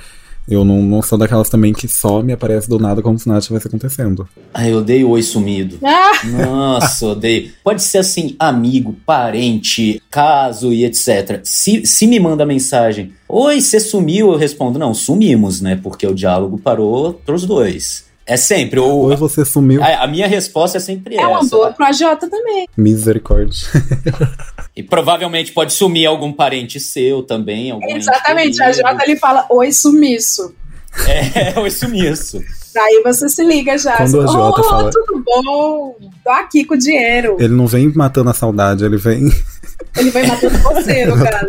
Eu 0.47 0.63
não, 0.63 0.79
não 0.81 1.01
sou 1.01 1.17
daquelas 1.17 1.49
também 1.49 1.73
que 1.73 1.87
some 1.87 2.31
e 2.31 2.33
aparece 2.33 2.69
do 2.69 2.77
nada 2.77 3.01
como 3.01 3.17
se 3.17 3.27
nada 3.27 3.39
estivesse 3.39 3.67
acontecendo. 3.67 4.29
Ai, 4.53 4.71
eu 4.71 4.77
odeio 4.77 5.09
oi 5.09 5.23
sumido. 5.23 5.79
Ah! 5.85 6.25
Nossa, 6.25 7.07
odeio. 7.07 7.51
Pode 7.63 7.81
ser 7.81 7.99
assim, 7.99 8.35
amigo, 8.37 8.95
parente, 9.05 10.01
caso 10.09 10.71
e 10.71 10.85
etc. 10.85 11.41
Se, 11.43 11.85
se 11.85 12.05
me 12.05 12.19
manda 12.19 12.45
mensagem, 12.45 13.11
oi, 13.27 13.59
você 13.59 13.79
sumiu, 13.79 14.31
eu 14.31 14.37
respondo, 14.37 14.77
não, 14.77 14.93
sumimos, 14.93 15.61
né? 15.61 15.79
Porque 15.81 16.05
o 16.05 16.13
diálogo 16.13 16.59
parou 16.59 17.13
pros 17.13 17.45
dois. 17.45 18.05
É 18.27 18.37
sempre. 18.37 18.79
Ou, 18.79 19.05
Oi, 19.05 19.15
você 19.15 19.45
sumiu. 19.45 19.83
a, 19.83 20.03
a 20.03 20.07
minha 20.07 20.27
resposta 20.27 20.77
é 20.77 20.81
sempre 20.81 21.15
É 21.15 21.25
uma 21.27 21.39
essa. 21.39 21.49
boa 21.49 21.71
pro 21.71 21.85
AJ 21.85 21.99
também. 22.19 22.67
Misericórdia. 22.75 23.67
E 24.75 24.81
provavelmente 24.81 25.51
pode 25.51 25.73
sumir 25.73 26.05
algum 26.07 26.33
parente 26.33 26.79
seu 26.79 27.21
também. 27.23 27.71
Exatamente, 27.95 28.61
a. 28.61 28.67
AJ 28.67 28.79
ele 29.03 29.15
fala 29.17 29.45
oi 29.49 29.71
sumiço. 29.71 30.53
É, 31.07 31.57
oi 31.61 31.69
sumiço. 31.69 32.41
Daí 32.73 33.01
você 33.03 33.29
se 33.29 33.43
liga 33.43 33.77
já. 33.77 33.95
Quando 33.97 34.21
a 34.21 34.27
Jota 34.27 34.61
"Ô, 34.61 34.63
fala- 34.63 34.89
tudo 34.91 35.23
bom? 35.23 35.95
Tô 36.23 36.29
aqui 36.31 36.65
com 36.65 36.73
o 36.73 36.77
dinheiro. 36.77 37.37
Ele 37.39 37.53
não 37.53 37.67
vem 37.67 37.89
matando 37.95 38.29
a 38.31 38.33
saudade, 38.33 38.83
ele 38.83 38.97
vem. 38.97 39.31
Ele 39.95 40.09
vai 40.11 40.25
matando 40.25 40.57
você, 40.59 41.05
no 41.05 41.15
caso. 41.23 41.47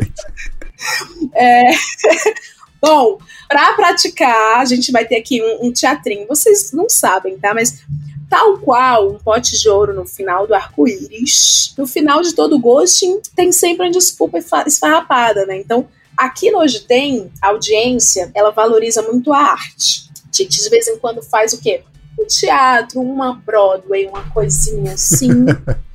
É, 1.35 1.71
Bom, 2.81 3.19
para 3.49 3.75
praticar, 3.75 4.61
a 4.61 4.65
gente 4.65 4.93
vai 4.93 5.05
ter 5.05 5.17
aqui 5.17 5.43
um, 5.43 5.67
um 5.67 5.73
teatrinho. 5.73 6.27
Vocês 6.27 6.73
não 6.73 6.89
sabem, 6.89 7.39
tá? 7.39 7.55
Mas 7.55 7.83
tal 8.29 8.59
qual 8.59 9.11
um 9.11 9.19
pote 9.19 9.59
de 9.61 9.69
ouro 9.69 9.95
no 9.95 10.05
final 10.05 10.47
do 10.47 10.55
arco-íris, 10.55 11.75
no 11.79 11.87
final 11.87 12.23
de 12.23 12.35
todo 12.35 12.59
ghosting 12.59 13.21
tem 13.35 13.53
sempre 13.53 13.87
uma 13.87 13.93
desculpa 13.93 14.39
esfa- 14.39 14.65
esfarrapada, 14.67 15.47
né? 15.47 15.57
Então, 15.59 15.89
aqui 16.17 16.51
no 16.51 16.59
Hoje 16.59 16.81
Tem, 16.81 17.31
a 17.41 17.49
audiência, 17.49 18.31
ela 18.35 18.51
valoriza 18.51 19.03
muito 19.03 19.33
a 19.33 19.39
arte. 19.39 20.11
Gente 20.33 20.63
de 20.63 20.69
vez 20.69 20.87
em 20.89 20.99
quando 20.99 21.23
faz 21.23 21.53
o 21.53 21.61
quê? 21.61 21.83
Um 22.19 22.27
teatro, 22.27 23.01
uma 23.01 23.35
Broadway, 23.35 24.07
uma 24.07 24.29
coisinha 24.31 24.93
assim. 24.95 25.31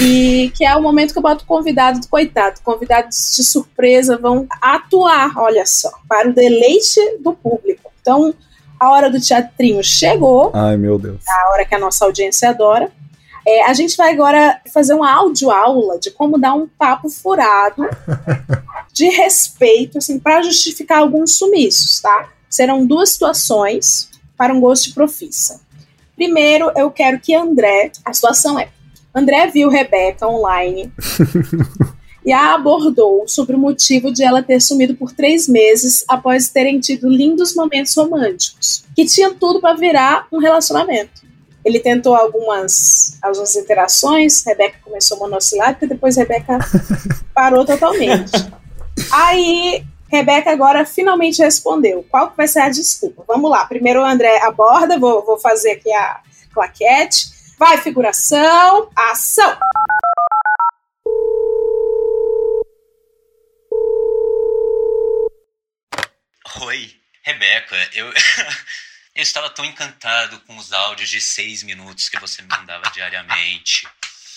E 0.00 0.52
que 0.56 0.64
é 0.64 0.74
o 0.76 0.82
momento 0.82 1.12
que 1.12 1.18
eu 1.18 1.22
boto 1.22 1.44
o 1.44 1.46
convidado, 1.46 2.06
coitado, 2.08 2.60
convidados 2.62 3.34
de 3.36 3.44
surpresa 3.44 4.16
vão 4.16 4.46
atuar, 4.60 5.32
olha 5.36 5.66
só, 5.66 5.90
para 6.08 6.28
o 6.28 6.32
deleite 6.32 7.00
do 7.20 7.32
público. 7.32 7.90
Então, 8.00 8.32
a 8.78 8.90
hora 8.90 9.10
do 9.10 9.20
teatrinho 9.20 9.82
chegou, 9.82 10.52
Ai, 10.54 10.76
meu 10.76 10.98
Deus. 10.98 11.20
a 11.28 11.50
hora 11.50 11.64
que 11.64 11.74
a 11.74 11.78
nossa 11.78 12.04
audiência 12.04 12.50
adora. 12.50 12.90
É, 13.46 13.64
a 13.64 13.72
gente 13.72 13.96
vai 13.96 14.12
agora 14.12 14.60
fazer 14.72 14.92
uma 14.92 15.10
audioaula 15.10 15.98
de 15.98 16.10
como 16.10 16.38
dar 16.38 16.54
um 16.54 16.68
papo 16.68 17.08
furado 17.08 17.88
de 18.92 19.08
respeito, 19.08 19.98
assim, 19.98 20.18
para 20.18 20.42
justificar 20.42 20.98
alguns 20.98 21.36
sumiços, 21.36 22.00
tá? 22.00 22.28
Serão 22.48 22.86
duas 22.86 23.10
situações 23.10 24.10
para 24.36 24.52
um 24.52 24.60
gosto 24.60 24.88
de 24.88 24.94
profissa. 24.94 25.60
Primeiro, 26.14 26.70
eu 26.76 26.90
quero 26.90 27.18
que 27.20 27.34
André, 27.34 27.90
a 28.04 28.12
situação 28.12 28.58
é, 28.58 28.68
André 29.14 29.46
viu 29.48 29.68
Rebeca 29.68 30.26
online 30.26 30.92
e 32.24 32.32
a 32.32 32.54
abordou 32.54 33.26
sobre 33.26 33.56
o 33.56 33.58
motivo 33.58 34.12
de 34.12 34.22
ela 34.22 34.42
ter 34.42 34.60
sumido 34.60 34.94
por 34.94 35.12
três 35.12 35.48
meses 35.48 36.04
após 36.08 36.48
terem 36.48 36.78
tido 36.78 37.08
lindos 37.08 37.54
momentos 37.54 37.94
românticos, 37.96 38.84
que 38.94 39.06
tinha 39.06 39.32
tudo 39.32 39.60
para 39.60 39.74
virar 39.74 40.26
um 40.30 40.38
relacionamento. 40.38 41.26
Ele 41.64 41.80
tentou 41.80 42.14
algumas, 42.14 43.18
algumas 43.20 43.56
interações, 43.56 44.44
Rebeca 44.44 44.78
começou 44.82 45.18
monossilábica, 45.18 45.86
depois 45.86 46.16
Rebeca 46.16 46.58
parou 47.34 47.64
totalmente. 47.64 48.32
Aí, 49.12 49.84
Rebeca 50.10 50.50
agora 50.50 50.84
finalmente 50.86 51.42
respondeu. 51.42 52.04
Qual 52.10 52.30
que 52.30 52.36
vai 52.36 52.48
ser 52.48 52.60
a 52.60 52.68
desculpa? 52.68 53.24
Vamos 53.26 53.50
lá. 53.50 53.64
Primeiro 53.66 54.00
o 54.00 54.04
André 54.04 54.38
aborda, 54.42 54.98
vou, 54.98 55.24
vou 55.24 55.38
fazer 55.38 55.72
aqui 55.72 55.92
a 55.92 56.20
claquete. 56.52 57.37
Vai, 57.58 57.82
figuração, 57.82 58.88
ação! 58.94 59.58
Oi, 66.60 66.96
Rebeca, 67.24 67.90
eu, 67.94 68.06
eu 69.12 69.22
estava 69.22 69.50
tão 69.50 69.64
encantado 69.64 70.38
com 70.42 70.56
os 70.56 70.72
áudios 70.72 71.10
de 71.10 71.20
seis 71.20 71.64
minutos 71.64 72.08
que 72.08 72.20
você 72.20 72.42
me 72.42 72.48
mandava 72.48 72.88
diariamente. 72.90 73.88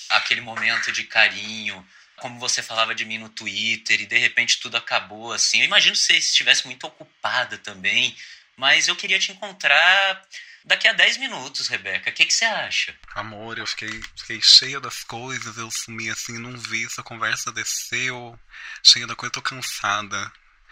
Aquele 0.10 0.42
momento 0.42 0.92
de 0.92 1.04
carinho, 1.04 1.88
como 2.18 2.40
você 2.40 2.64
falava 2.64 2.96
de 2.96 3.06
mim 3.06 3.20
no 3.20 3.30
Twitter 3.30 4.02
e 4.02 4.08
de 4.08 4.18
repente 4.18 4.60
tudo 4.60 4.78
acabou 4.78 5.32
assim. 5.32 5.60
Eu 5.60 5.66
imagino 5.66 5.94
que 5.94 6.02
você 6.02 6.18
estivesse 6.18 6.66
muito 6.66 6.88
ocupada 6.88 7.60
também, 7.60 8.18
mas 8.58 8.88
eu 8.88 8.96
queria 8.96 9.20
te 9.20 9.32
encontrar 9.32 10.28
daqui 10.66 10.88
a 10.88 10.94
10 10.94 11.18
minutos, 11.18 11.68
Rebeca. 11.68 12.10
O 12.10 12.14
que, 12.14 12.26
que 12.26 12.34
você 12.34 12.46
acha? 12.46 12.96
Amor, 13.16 13.58
eu 13.58 13.68
fiquei, 13.68 14.02
fiquei 14.18 14.42
cheia 14.42 14.80
das 14.80 15.04
coisas, 15.04 15.58
eu 15.58 15.70
sumi 15.72 16.10
assim, 16.10 16.38
não 16.38 16.58
vi, 16.58 16.86
essa 16.86 17.04
conversa 17.04 17.52
desceu, 17.52 18.40
cheia 18.84 19.08
da 19.08 19.16
coisa, 19.16 19.34
tô 19.34 19.42
cansada. 19.42 20.32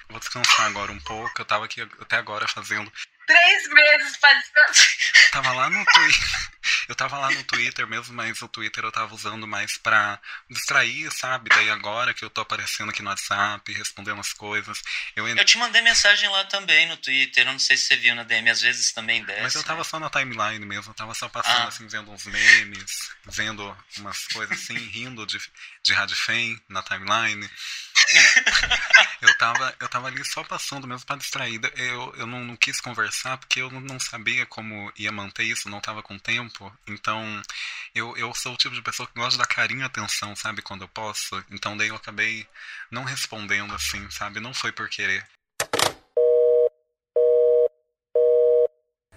Vou 0.10 0.20
descansar 0.20 0.66
agora 0.66 0.92
um 0.92 1.00
pouco, 1.00 1.40
eu 1.40 1.46
tava 1.46 1.66
aqui 1.66 1.82
até 1.82 2.18
agora 2.18 2.48
fazendo. 2.48 2.92
Três 3.30 3.70
meses 3.70 4.18
pra 4.18 4.34
descansar. 4.34 4.88
Tava 5.32 5.54
lá 5.54 5.70
no 5.70 5.86
Twitter. 5.86 6.50
Eu 6.88 6.96
tava 6.96 7.18
lá 7.20 7.30
no 7.32 7.44
Twitter 7.44 7.88
mesmo, 7.88 8.14
mas 8.16 8.42
o 8.42 8.48
Twitter 8.48 8.84
eu 8.84 8.92
tava 8.92 9.14
usando 9.14 9.48
mais 9.48 9.78
pra 9.78 10.20
distrair, 10.50 11.10
sabe? 11.12 11.50
Daí 11.50 11.70
agora 11.70 12.14
que 12.14 12.26
eu 12.26 12.30
tô 12.30 12.42
aparecendo 12.42 12.90
aqui 12.90 13.02
no 13.02 13.10
WhatsApp, 13.10 13.72
respondendo 13.74 14.20
as 14.20 14.34
coisas. 14.34 14.82
Eu 15.16 15.28
Eu 15.28 15.46
te 15.46 15.58
mandei 15.58 15.82
mensagem 15.82 16.28
lá 16.30 16.44
também 16.46 16.88
no 16.88 16.98
Twitter, 16.98 17.48
eu 17.48 17.52
não 17.52 17.60
sei 17.60 17.78
se 17.78 17.86
você 17.86 17.96
viu 17.96 18.16
na 18.16 18.24
DM, 18.24 18.50
às 18.50 18.62
vezes 18.62 18.92
também 18.92 19.24
desce. 19.24 19.42
Mas 19.42 19.56
eu 19.56 19.64
tava 19.64 19.84
só 19.84 20.00
na 20.00 20.10
timeline 20.10 20.66
mesmo, 20.66 20.92
eu 20.92 20.96
tava 20.96 21.14
só 21.14 21.30
passando 21.30 21.64
Ah. 21.64 21.68
assim, 21.68 21.88
vendo 21.88 22.12
uns 22.12 22.26
memes, 22.26 23.12
vendo 23.26 23.78
umas 23.98 24.26
coisas 24.28 24.60
assim, 24.60 24.78
rindo 24.78 25.26
de, 25.26 25.40
de 25.84 25.94
Radfem 25.94 26.60
na 26.68 26.82
timeline. 26.84 27.50
eu, 29.22 29.38
tava, 29.38 29.76
eu 29.80 29.88
tava 29.90 30.08
ali 30.08 30.24
só 30.26 30.44
passando 30.44 30.88
mesmo 30.88 31.06
pra 31.06 31.16
distrair. 31.16 31.60
Eu, 31.76 32.14
eu 32.18 32.28
não, 32.28 32.44
não 32.44 32.56
quis 32.56 32.80
conversar 32.82 33.38
porque 33.38 33.62
eu 33.62 33.70
não- 33.70 33.82
não 33.82 34.00
sabia 34.00 34.46
como 34.46 34.92
ia 34.98 35.12
manter 35.12 35.44
isso, 35.44 35.70
não 35.70 35.80
tava 35.82 36.02
com 36.02 36.18
tempo. 36.18 36.72
Então, 36.88 37.42
eu, 37.94 38.16
eu 38.18 38.34
sou 38.34 38.54
o 38.54 38.58
tipo 38.58 38.74
de 38.76 38.82
pessoa 38.82 39.08
que 39.08 39.14
gosta 39.20 39.32
de 39.32 39.38
dar 39.38 39.48
carinho 39.48 39.82
e 39.82 39.84
atenção, 39.84 40.36
sabe, 40.36 40.62
quando 40.62 40.82
eu 40.84 40.88
posso. 40.88 41.44
Então 41.52 41.76
daí 41.78 41.90
eu 41.90 41.96
acabei 41.96 42.48
não 42.92 43.04
respondendo 43.04 43.74
assim, 43.76 44.10
sabe? 44.12 44.40
Não 44.40 44.54
foi 44.54 44.72
por 44.72 44.90
querer. 44.90 45.26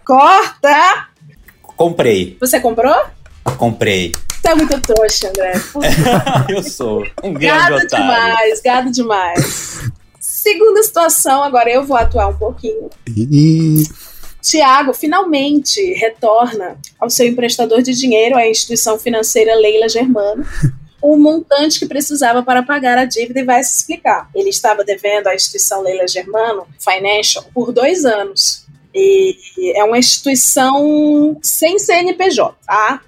Corta! 0.05 1.09
Comprei, 1.77 2.37
Você 2.41 2.61
comprou? 2.61 2.95
comprei. 3.57 4.13
Você 4.43 4.49
é 4.49 4.55
muito 4.57 4.81
trouxa, 4.81 5.29
André. 5.29 5.53
eu 6.51 6.63
sou 6.65 7.07
um 7.23 7.33
grande 7.33 7.47
Gado 7.47 7.77
otário. 7.77 7.89
demais, 7.89 8.61
gado 8.61 8.91
demais. 8.91 9.81
Segunda 10.19 10.83
situação, 10.83 11.45
agora 11.45 11.71
eu 11.71 11.85
vou 11.85 11.97
atuar 11.97 12.27
um 12.27 12.37
pouquinho. 12.37 12.91
E 13.07 13.85
Tiago 14.41 14.93
finalmente 14.93 15.81
retorna 15.95 16.77
ao 16.99 17.09
seu 17.09 17.29
emprestador 17.29 17.83
de 17.83 17.95
dinheiro, 17.95 18.37
a 18.37 18.49
instituição 18.49 18.99
financeira 18.99 19.55
Leila 19.55 19.89
Germano, 19.89 20.45
o 21.01 21.15
montante 21.17 21.79
que 21.79 21.87
precisava 21.87 22.43
para 22.43 22.65
pagar 22.65 22.99
a 22.99 23.05
dívida 23.05 23.39
e 23.39 23.45
vai 23.45 23.63
se 23.63 23.79
explicar. 23.79 24.29
Ele 24.35 24.51
estava 24.51 24.83
devendo 24.83 25.29
à 25.29 25.37
instituição 25.37 25.83
Leila 25.83 26.09
Germano 26.09 26.67
Financial 26.81 27.45
por 27.55 27.73
dois 27.73 28.05
anos. 28.05 28.67
E 28.93 29.37
é 29.77 29.85
uma 29.85 29.99
instituição 29.99 31.39
sem 31.41 31.79
CNPJ, 31.79 32.57
tá? 32.67 33.01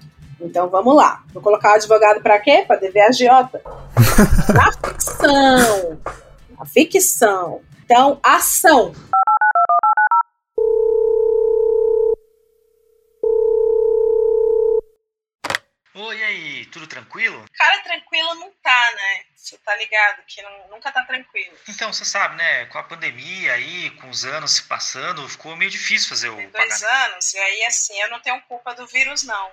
Então 0.45 0.69
vamos 0.69 0.95
lá. 0.95 1.23
Vou 1.33 1.41
colocar 1.41 1.71
o 1.71 1.75
advogado 1.75 2.21
para 2.21 2.39
quê? 2.39 2.63
Para 2.67 2.77
dever 2.77 3.01
a 3.01 3.07
agiota. 3.07 3.61
Na 4.53 4.71
ficção. 4.71 6.01
A 6.59 6.65
ficção. 6.65 7.61
Então, 7.83 8.19
ação. 8.23 8.93
Oi, 15.97 16.17
e 16.17 16.23
aí, 16.23 16.65
tudo 16.65 16.87
tranquilo? 16.87 17.45
Cara, 17.53 17.81
tranquilo 17.83 18.35
não 18.35 18.51
tá, 18.61 18.91
né? 18.95 19.23
Você 19.33 19.57
tá 19.59 19.73
ligado 19.77 20.23
que 20.27 20.41
não- 20.41 20.67
nunca 20.71 20.91
tá 20.91 21.03
tranquilo. 21.05 21.55
Então, 21.69 21.93
você 21.93 22.03
sabe, 22.03 22.35
né, 22.35 22.65
com 22.65 22.77
a 22.77 22.83
pandemia 22.83 23.53
aí, 23.53 23.91
com 23.91 24.09
os 24.09 24.25
anos 24.25 24.51
se 24.55 24.63
passando, 24.63 25.27
ficou 25.29 25.55
meio 25.55 25.71
difícil 25.71 26.09
fazer 26.09 26.27
o 26.29 26.35
Dois 26.35 26.51
pagamento. 26.51 26.85
anos, 27.13 27.33
e 27.33 27.37
aí 27.39 27.63
assim, 27.65 27.97
eu 28.01 28.09
não 28.09 28.19
tenho 28.19 28.41
culpa 28.41 28.73
do 28.75 28.85
vírus, 28.87 29.23
não. 29.23 29.51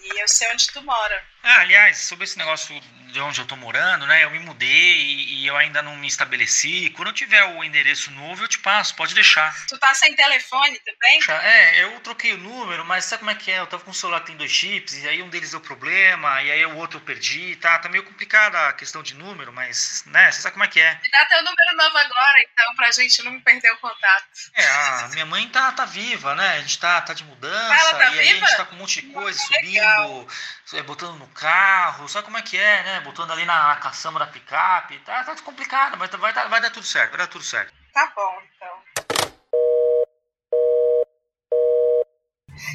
E 0.00 0.20
eu 0.20 0.28
sei 0.28 0.50
onde 0.52 0.66
tu 0.68 0.82
mora. 0.82 1.24
Ah, 1.42 1.60
aliás, 1.60 1.98
sobre 1.98 2.24
esse 2.24 2.38
negócio 2.38 2.80
de 3.12 3.20
onde 3.20 3.40
eu 3.40 3.46
tô 3.46 3.56
morando, 3.56 4.06
né, 4.06 4.24
eu 4.24 4.30
me 4.30 4.38
mudei 4.38 4.68
e, 4.68 5.42
e 5.42 5.46
eu 5.46 5.56
ainda 5.56 5.82
não 5.82 5.96
me 5.96 6.08
estabeleci. 6.08 6.90
Quando 6.96 7.08
eu 7.08 7.14
tiver 7.14 7.44
o 7.44 7.62
endereço 7.62 8.10
novo, 8.10 8.42
eu 8.42 8.48
te 8.48 8.58
passo, 8.58 8.96
pode 8.96 9.14
deixar. 9.14 9.54
Tu 9.66 9.78
tá 9.78 9.94
sem 9.94 10.14
telefone 10.14 10.80
também? 10.80 11.20
É, 11.42 11.84
eu 11.84 12.00
troquei 12.00 12.32
o 12.32 12.38
número, 12.38 12.84
mas 12.84 13.04
sabe 13.04 13.20
como 13.20 13.30
é 13.30 13.34
que 13.34 13.50
é? 13.50 13.58
Eu 13.58 13.66
tava 13.66 13.84
com 13.84 13.90
um 13.90 13.94
celular 13.94 14.20
que 14.20 14.26
tem 14.26 14.36
dois 14.36 14.50
chips, 14.50 14.94
e 14.94 15.08
aí 15.08 15.22
um 15.22 15.28
deles 15.28 15.50
deu 15.50 15.60
problema, 15.60 16.42
e 16.42 16.50
aí 16.50 16.64
o 16.66 16.76
outro 16.76 16.98
eu 16.98 17.02
perdi, 17.02 17.54
tá? 17.56 17.78
Tá 17.78 17.88
meio 17.88 18.04
complicada 18.04 18.68
a 18.68 18.72
questão 18.72 19.02
de 19.02 19.14
número, 19.14 19.52
mas, 19.52 20.04
né, 20.06 20.30
você 20.30 20.40
sabe 20.40 20.54
como 20.54 20.64
é 20.64 20.68
que 20.68 20.80
é. 20.80 20.98
Me 21.02 21.10
dá 21.10 21.24
teu 21.26 21.38
número 21.42 21.76
novo 21.76 21.98
agora, 21.98 22.40
então, 22.40 22.74
pra 22.74 22.90
gente 22.90 23.22
não 23.22 23.40
perder 23.40 23.72
o 23.72 23.76
contato. 23.78 24.24
É, 24.54 24.66
a 24.66 25.08
minha 25.12 25.26
mãe 25.26 25.46
tá, 25.48 25.70
tá 25.72 25.84
viva, 25.84 26.34
né? 26.34 26.56
A 26.56 26.60
gente 26.60 26.78
tá, 26.78 27.00
tá 27.02 27.12
de 27.12 27.24
mudança, 27.24 27.94
tá 27.94 28.10
e 28.14 28.20
aí 28.20 28.30
a 28.30 28.34
gente 28.34 28.56
tá 28.56 28.64
com 28.64 28.74
um 28.76 28.78
monte 28.78 29.02
de 29.02 29.12
coisa 29.12 29.38
subindo, 29.38 30.28
é, 30.72 30.82
botando 30.82 31.18
no 31.18 31.26
carro, 31.28 32.08
sabe 32.08 32.24
como 32.24 32.38
é 32.38 32.42
que 32.42 32.56
é, 32.56 32.82
né? 32.82 33.01
Botando 33.04 33.30
ali 33.32 33.44
na, 33.44 33.68
na 33.68 33.76
caçamba 33.76 34.18
da 34.20 34.26
picape, 34.26 34.98
tá, 35.04 35.24
tá 35.24 35.34
complicado, 35.44 35.96
mas 35.98 36.10
vai, 36.10 36.32
dar- 36.32 36.48
vai 36.48 36.60
dar 36.60 36.70
tudo 36.70 36.86
certo, 36.86 37.10
vai 37.10 37.18
dar 37.18 37.26
tudo 37.26 37.44
certo. 37.44 37.72
Tá 37.92 38.12
bom, 38.14 38.32
então. 38.56 38.68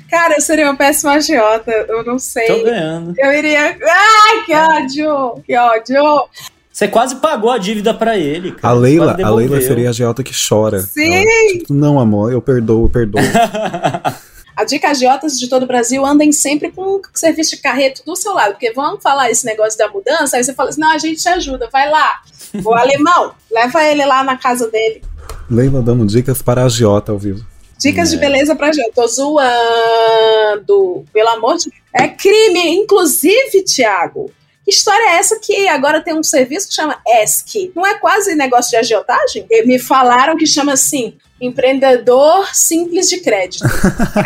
Cara, 0.09 0.35
eu 0.35 0.41
seria 0.41 0.65
uma 0.65 0.75
péssima 0.75 1.13
agiota, 1.13 1.71
eu 1.71 2.03
não 2.03 2.17
sei. 2.19 2.47
Tô 2.47 2.63
ganhando. 2.63 3.13
Eu 3.17 3.33
iria. 3.33 3.77
Ai, 3.81 4.43
que 4.45 4.53
ódio! 4.53 5.43
Que 5.45 5.55
ódio! 5.57 6.29
Você 6.71 6.87
quase 6.87 7.15
pagou 7.15 7.49
a 7.51 7.57
dívida 7.57 7.93
pra 7.93 8.17
ele, 8.17 8.51
cara. 8.51 8.73
A 8.73 8.77
Leila, 8.77 9.17
a 9.23 9.29
Leila 9.29 9.59
seria 9.61 9.87
a 9.87 9.89
agiota 9.89 10.23
que 10.23 10.31
chora. 10.47 10.79
Sim! 10.79 11.11
Ela, 11.13 11.59
tipo, 11.59 11.73
não, 11.73 11.99
amor, 11.99 12.31
eu 12.31 12.41
perdoo, 12.41 12.85
eu 12.85 12.89
perdoo. 12.89 13.19
A 14.57 14.63
dica 14.63 14.89
agiotas 14.89 15.39
de 15.39 15.47
todo 15.47 15.63
o 15.63 15.67
Brasil 15.67 16.03
andem 16.03 16.31
sempre 16.31 16.71
com 16.71 16.95
um 16.95 17.01
serviço 17.13 17.51
de 17.55 17.61
carreto 17.61 18.01
do 18.03 18.15
seu 18.15 18.33
lado, 18.33 18.53
porque 18.53 18.73
vamos 18.73 19.03
falar 19.03 19.29
esse 19.29 19.45
negócio 19.45 19.77
da 19.77 19.87
mudança, 19.87 20.35
aí 20.35 20.43
você 20.43 20.51
fala 20.51 20.69
assim: 20.71 20.81
não, 20.81 20.91
a 20.91 20.97
gente 20.97 21.21
te 21.21 21.29
ajuda, 21.29 21.69
vai 21.71 21.87
lá. 21.91 22.21
O 22.65 22.73
alemão, 22.73 23.33
leva 23.51 23.83
ele 23.83 24.03
lá 24.03 24.23
na 24.23 24.35
casa 24.35 24.67
dele. 24.67 25.03
Leila 25.47 25.79
dando 25.83 26.07
dicas 26.07 26.41
para 26.41 26.63
a 26.63 26.65
agiota 26.65 27.11
ao 27.11 27.19
vivo. 27.19 27.45
Dicas 27.79 28.09
de 28.09 28.15
É. 28.15 28.19
beleza 28.19 28.55
pra 28.55 28.71
gente. 28.71 28.93
Tô 28.95 29.07
zoando. 29.07 31.05
Pelo 31.13 31.29
amor 31.29 31.57
de 31.57 31.71
É 31.93 32.07
crime, 32.07 32.69
inclusive, 32.77 33.63
Tiago. 33.63 34.31
Que 34.67 34.71
história 34.71 35.11
é 35.11 35.15
essa 35.15 35.39
que 35.39 35.69
agora 35.69 36.01
tem 36.01 36.13
um 36.13 36.21
serviço 36.21 36.67
que 36.67 36.73
chama 36.73 36.99
ESC? 37.07 37.71
Não 37.73 37.87
é 37.87 37.97
quase 37.97 38.35
negócio 38.35 38.71
de 38.71 38.75
agiotagem? 38.75 39.47
E 39.49 39.65
me 39.65 39.79
falaram 39.79 40.35
que 40.35 40.45
chama 40.45 40.73
assim, 40.73 41.13
empreendedor 41.39 42.53
simples 42.53 43.07
de 43.07 43.21
crédito. 43.21 43.63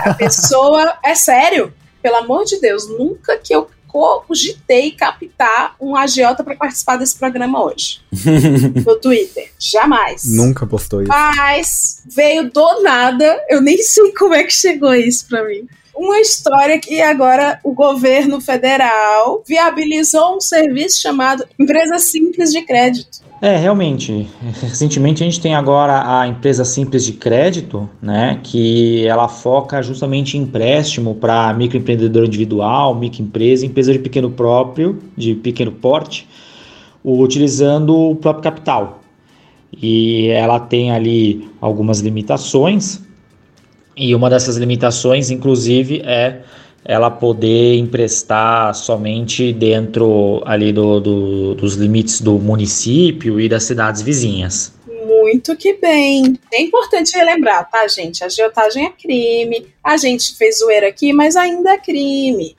A 0.03 0.15
pessoa. 0.17 0.97
É 1.05 1.13
sério? 1.13 1.71
Pelo 2.01 2.15
amor 2.15 2.43
de 2.45 2.59
Deus, 2.59 2.89
nunca 2.89 3.37
que 3.37 3.53
eu 3.53 3.69
cogitei 3.87 4.89
captar 4.93 5.75
um 5.79 5.95
agiota 5.95 6.43
para 6.43 6.55
participar 6.55 6.97
desse 6.97 7.19
programa 7.19 7.63
hoje. 7.63 8.01
No 8.83 8.95
Twitter. 8.95 9.51
Jamais. 9.59 10.23
Nunca 10.25 10.65
postou 10.65 11.03
isso. 11.03 11.11
Mas 11.11 12.01
veio 12.07 12.49
do 12.49 12.81
nada, 12.81 13.45
eu 13.47 13.61
nem 13.61 13.77
sei 13.83 14.11
como 14.13 14.33
é 14.33 14.43
que 14.43 14.53
chegou 14.53 14.95
isso 14.95 15.27
pra 15.27 15.43
mim. 15.43 15.67
Uma 15.95 16.19
história 16.19 16.79
que 16.79 17.01
agora 17.01 17.59
o 17.63 17.73
governo 17.73 18.39
federal 18.39 19.43
viabilizou 19.47 20.37
um 20.37 20.41
serviço 20.41 21.01
chamado 21.01 21.45
Empresa 21.59 21.99
Simples 21.99 22.51
de 22.51 22.61
Crédito. 22.61 23.19
É, 23.41 23.57
realmente. 23.57 24.29
Recentemente 24.61 25.23
a 25.23 25.25
gente 25.25 25.41
tem 25.41 25.55
agora 25.55 26.19
a 26.19 26.27
empresa 26.27 26.63
simples 26.63 27.03
de 27.03 27.13
crédito, 27.13 27.89
né, 27.99 28.39
que 28.43 29.05
ela 29.07 29.27
foca 29.27 29.81
justamente 29.81 30.37
em 30.37 30.41
empréstimo 30.41 31.15
para 31.15 31.51
microempreendedor 31.53 32.25
individual, 32.25 32.93
microempresa, 32.93 33.65
empresa 33.65 33.91
de 33.91 33.99
pequeno 33.99 34.29
próprio, 34.29 35.01
de 35.17 35.33
pequeno 35.33 35.71
porte, 35.71 36.27
utilizando 37.03 37.95
o 37.95 38.15
próprio 38.15 38.43
capital. 38.43 39.01
E 39.75 40.27
ela 40.27 40.59
tem 40.59 40.91
ali 40.91 41.49
algumas 41.59 41.99
limitações, 41.99 43.01
e 44.01 44.15
uma 44.15 44.29
dessas 44.29 44.57
limitações, 44.57 45.29
inclusive, 45.29 46.01
é 46.03 46.39
ela 46.83 47.11
poder 47.11 47.75
emprestar 47.77 48.73
somente 48.73 49.53
dentro 49.53 50.41
ali 50.45 50.73
do, 50.73 50.99
do- 50.99 51.55
dos 51.55 51.75
limites 51.75 52.19
do 52.21 52.39
município 52.39 53.39
e 53.39 53.47
das 53.47 53.63
cidades 53.63 54.01
vizinhas. 54.01 54.73
Muito 55.07 55.55
que 55.55 55.73
bem. 55.73 56.39
É 56.51 56.61
importante 56.61 57.15
relembrar, 57.15 57.69
tá, 57.69 57.87
gente? 57.87 58.23
A 58.23 58.27
agiotagem 58.27 58.85
é 58.85 58.89
crime. 58.89 59.67
A 59.83 59.95
gente 59.95 60.35
fez 60.35 60.57
zoeira 60.59 60.87
aqui, 60.87 61.13
mas 61.13 61.35
ainda 61.35 61.71
é 61.73 61.77
crime. 61.77 62.55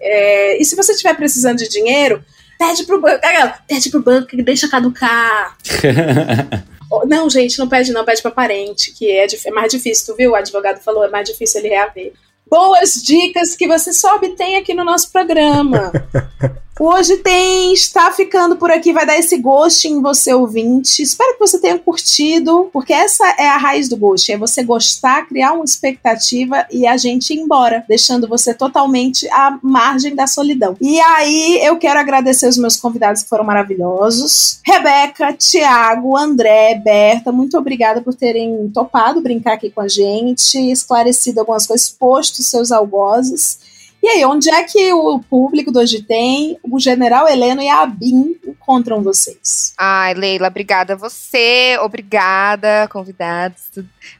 É, 0.00 0.60
e 0.60 0.64
se 0.64 0.76
você 0.76 0.92
estiver 0.92 1.14
precisando 1.16 1.58
de 1.58 1.68
dinheiro, 1.68 2.22
pede 2.58 2.84
pro 2.84 3.00
banco. 3.00 3.20
Pede 3.66 3.90
pro 3.90 4.02
banco 4.02 4.28
que 4.28 4.42
deixa 4.42 4.68
caducar. 4.68 5.56
Não, 7.06 7.28
gente, 7.28 7.58
não 7.58 7.68
pede, 7.68 7.92
não, 7.92 8.04
pede 8.04 8.22
pra 8.22 8.30
parente, 8.30 8.92
que 8.92 9.10
é, 9.10 9.26
é 9.44 9.50
mais 9.50 9.72
difícil, 9.72 10.06
tu 10.06 10.16
viu? 10.16 10.32
O 10.32 10.34
advogado 10.34 10.82
falou, 10.82 11.04
é 11.04 11.08
mais 11.08 11.28
difícil 11.28 11.60
ele 11.60 11.70
reaver. 11.70 12.12
Boas 12.48 12.94
dicas 13.02 13.56
que 13.56 13.66
você 13.66 13.92
só 13.92 14.16
obtém 14.16 14.56
aqui 14.56 14.72
no 14.72 14.84
nosso 14.84 15.10
programa. 15.10 15.92
Hoje 16.78 17.16
tem, 17.16 17.72
está 17.72 18.12
ficando 18.12 18.56
por 18.56 18.70
aqui, 18.70 18.92
vai 18.92 19.06
dar 19.06 19.16
esse 19.16 19.38
gosto 19.38 19.86
em 19.86 20.02
você 20.02 20.34
ouvinte. 20.34 21.02
Espero 21.02 21.32
que 21.32 21.40
você 21.40 21.58
tenha 21.58 21.78
curtido, 21.78 22.68
porque 22.70 22.92
essa 22.92 23.24
é 23.38 23.48
a 23.48 23.56
raiz 23.56 23.88
do 23.88 23.96
gosto, 23.96 24.30
é 24.30 24.36
você 24.36 24.62
gostar, 24.62 25.26
criar 25.26 25.54
uma 25.54 25.64
expectativa 25.64 26.66
e 26.70 26.86
a 26.86 26.98
gente 26.98 27.32
ir 27.32 27.38
embora, 27.38 27.82
deixando 27.88 28.28
você 28.28 28.52
totalmente 28.52 29.26
à 29.30 29.58
margem 29.62 30.14
da 30.14 30.26
solidão. 30.26 30.76
E 30.78 31.00
aí 31.00 31.60
eu 31.64 31.78
quero 31.78 31.98
agradecer 31.98 32.46
os 32.46 32.58
meus 32.58 32.76
convidados 32.76 33.22
que 33.22 33.28
foram 33.30 33.44
maravilhosos. 33.44 34.60
Rebeca, 34.62 35.32
Tiago, 35.32 36.14
André, 36.14 36.74
Berta, 36.74 37.32
muito 37.32 37.56
obrigada 37.56 38.02
por 38.02 38.14
terem 38.14 38.68
topado 38.68 39.22
brincar 39.22 39.54
aqui 39.54 39.70
com 39.70 39.80
a 39.80 39.88
gente, 39.88 40.58
esclarecido 40.70 41.40
algumas 41.40 41.66
coisas, 41.66 41.88
posto 41.88 42.42
seus 42.42 42.70
algozes. 42.70 43.65
E 44.06 44.08
aí, 44.08 44.24
onde 44.24 44.48
é 44.48 44.62
que 44.62 44.92
o 44.92 45.18
público 45.18 45.72
do 45.72 45.80
Hoje 45.80 46.00
Tem, 46.00 46.56
o 46.62 46.78
General 46.78 47.26
Heleno 47.26 47.60
e 47.60 47.68
a 47.68 47.82
Abin 47.82 48.36
encontram 48.46 49.02
vocês? 49.02 49.74
Ai, 49.76 50.14
Leila, 50.14 50.46
obrigada 50.46 50.92
a 50.92 50.96
você, 50.96 51.76
obrigada, 51.82 52.86
convidados. 52.88 53.64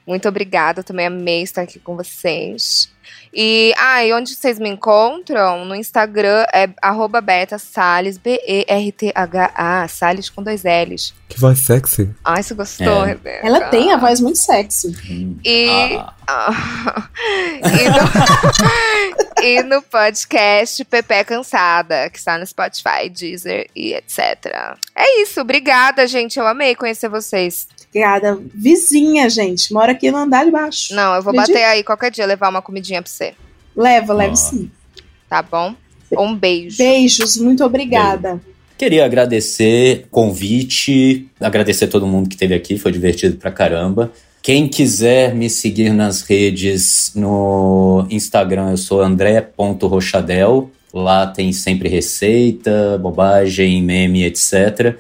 Muito 0.05 0.29
obrigada, 0.29 0.83
também 0.83 1.07
amei 1.07 1.43
estar 1.43 1.63
aqui 1.63 1.79
com 1.79 1.95
vocês. 1.95 2.91
E, 3.33 3.73
ai, 3.79 4.13
onde 4.13 4.35
vocês 4.35 4.59
me 4.59 4.69
encontram? 4.69 5.65
No 5.65 5.77
Instagram 5.77 6.45
é 6.53 6.69
arroba 6.83 7.21
Berta 7.21 7.57
Salles, 7.57 8.19
B-E-R-T-H-A, 8.19 9.87
Salles 9.87 10.29
com 10.29 10.43
dois 10.43 10.65
L's. 10.65 11.15
Que 11.29 11.39
voz 11.39 11.61
sexy. 11.61 12.11
Ai, 12.25 12.43
você 12.43 12.55
gostou, 12.55 13.05
É. 13.05 13.09
Rebeca? 13.11 13.47
Ela 13.47 13.61
tem 13.69 13.93
a 13.93 13.99
voz 13.99 14.21
muito 14.21 14.39
sexy. 14.39 14.97
E, 15.45 15.97
Ah. 16.27 16.51
e, 17.63 17.89
no, 17.89 19.26
e 19.43 19.63
no 19.63 19.83
podcast 19.83 20.85
Pepe 20.85 21.25
Cansada, 21.25 22.09
que 22.11 22.19
está 22.19 22.39
no 22.39 22.47
Spotify, 22.47 23.09
Deezer 23.11 23.69
e 23.75 23.93
etc. 23.95 24.79
É 24.95 25.23
isso, 25.23 25.41
obrigada, 25.41 26.07
gente. 26.07 26.39
Eu 26.39 26.47
amei 26.47 26.75
conhecer 26.75 27.09
vocês. 27.09 27.69
Obrigada. 27.89 28.39
Vizinha, 28.55 29.29
gente. 29.29 29.73
Mora 29.73 29.93
aqui 29.93 30.11
no 30.11 30.19
andar 30.19 30.45
de 30.45 30.51
baixo. 30.51 30.95
Não, 30.95 31.15
eu 31.15 31.23
vou 31.23 31.31
Acredita? 31.33 31.59
bater 31.59 31.65
aí 31.65 31.83
qualquer 31.83 32.11
dia, 32.11 32.27
levar 32.27 32.49
uma 32.49 32.63
comidinha 32.63 33.03
pra 33.03 33.11
você. 33.11 33.35
Leva, 33.75 34.13
leva 34.13 34.37
sim. 34.37 34.71
Tá 35.29 35.43
bom? 35.43 35.75
Um 36.13 36.35
beijo. 36.35 36.79
Beijos, 36.79 37.37
muito 37.37 37.65
obrigada. 37.65 38.41
Queria 38.79 39.05
agradecer 39.07 40.05
o 40.07 40.11
convite, 40.11 41.29
agradecer 41.41 41.87
todo 41.87 42.07
mundo 42.07 42.29
que 42.29 42.35
esteve 42.35 42.55
aqui, 42.55 42.79
foi 42.79 42.93
divertido 42.93 43.37
pra 43.37 43.51
caramba. 43.51 44.13
Quem 44.47 44.69
quiser 44.69 45.35
me 45.35 45.51
seguir 45.51 45.93
nas 45.93 46.23
redes 46.23 47.11
no 47.17 48.07
Instagram, 48.09 48.71
eu 48.71 48.77
sou 48.77 49.03
andré.rochadel. 49.03 50.71
Lá 50.95 51.27
tem 51.27 51.51
sempre 51.53 51.89
receita, 51.89 52.97
bobagem, 52.97 53.83
meme, 53.83 54.23
etc. 54.23 54.99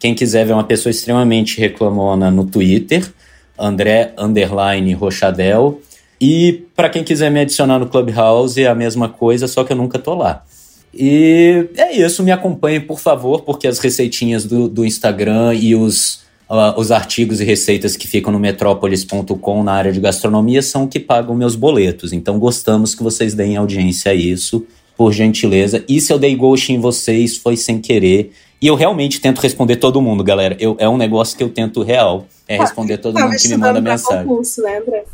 Quem 0.00 0.16
quiser 0.16 0.44
ver 0.44 0.54
uma 0.54 0.64
pessoa 0.64 0.90
extremamente 0.90 1.60
reclamona 1.60 2.28
no 2.28 2.44
Twitter, 2.44 3.08
André 3.56 4.14
underline 4.18 4.92
Rochadel. 4.94 5.80
E 6.20 6.64
para 6.74 6.90
quem 6.90 7.04
quiser 7.04 7.30
me 7.30 7.38
adicionar 7.38 7.78
no 7.78 7.86
Clubhouse, 7.86 8.60
é 8.60 8.66
a 8.66 8.74
mesma 8.74 9.08
coisa, 9.08 9.46
só 9.46 9.62
que 9.62 9.72
eu 9.72 9.76
nunca 9.76 10.00
tô 10.00 10.12
lá. 10.12 10.44
E 10.92 11.68
é 11.76 11.96
isso, 11.96 12.24
me 12.24 12.32
acompanhe, 12.32 12.80
por 12.80 12.98
favor, 12.98 13.42
porque 13.42 13.68
as 13.68 13.78
receitinhas 13.78 14.44
do, 14.44 14.68
do 14.68 14.84
Instagram 14.84 15.54
e 15.54 15.76
os, 15.76 16.26
uh, 16.48 16.78
os 16.78 16.90
artigos 16.90 17.40
e 17.40 17.44
receitas 17.44 17.96
que 17.96 18.08
ficam 18.08 18.32
no 18.32 18.38
metrópolis.com 18.38 19.62
na 19.62 19.72
área 19.72 19.92
de 19.92 20.00
gastronomia 20.00 20.62
são 20.62 20.84
o 20.84 20.88
que 20.88 20.98
pagam 20.98 21.34
meus 21.34 21.54
boletos. 21.54 22.12
Então 22.12 22.38
gostamos 22.38 22.94
que 22.94 23.02
vocês 23.02 23.34
deem 23.34 23.56
audiência 23.56 24.12
a 24.12 24.14
isso, 24.14 24.66
por 24.96 25.12
gentileza. 25.12 25.84
E 25.88 26.00
se 26.00 26.12
eu 26.12 26.18
dei 26.18 26.34
ghost 26.34 26.72
em 26.72 26.78
vocês, 26.78 27.36
foi 27.36 27.56
sem 27.56 27.80
querer. 27.80 28.32
E 28.60 28.66
eu 28.66 28.74
realmente 28.74 29.20
tento 29.20 29.38
responder 29.38 29.76
todo 29.76 30.02
mundo, 30.02 30.24
galera. 30.24 30.56
Eu, 30.58 30.76
é 30.80 30.88
um 30.88 30.96
negócio 30.96 31.36
que 31.36 31.42
eu 31.44 31.48
tento 31.48 31.82
real. 31.82 32.26
É 32.48 32.58
responder 32.58 32.98
todo 32.98 33.18
mundo 33.20 33.36
que 33.36 33.48
me 33.48 33.56
manda 33.56 33.80
mensagem. 33.80 34.26
Concurso, 34.26 34.62
né, 34.62 34.78
André? 34.78 35.04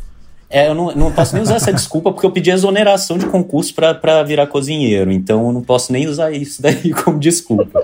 É, 0.49 0.67
eu 0.67 0.75
não, 0.75 0.93
não 0.95 1.11
posso 1.11 1.33
nem 1.33 1.43
usar 1.43 1.55
essa 1.55 1.73
desculpa 1.73 2.11
porque 2.11 2.25
eu 2.25 2.31
pedi 2.31 2.51
exoneração 2.51 3.17
de 3.17 3.25
concurso 3.25 3.73
para 3.73 4.23
virar 4.23 4.47
cozinheiro. 4.47 5.11
Então 5.11 5.47
eu 5.47 5.53
não 5.53 5.61
posso 5.61 5.91
nem 5.91 6.07
usar 6.07 6.31
isso 6.31 6.61
daí 6.61 6.91
como 7.03 7.19
desculpa. 7.19 7.83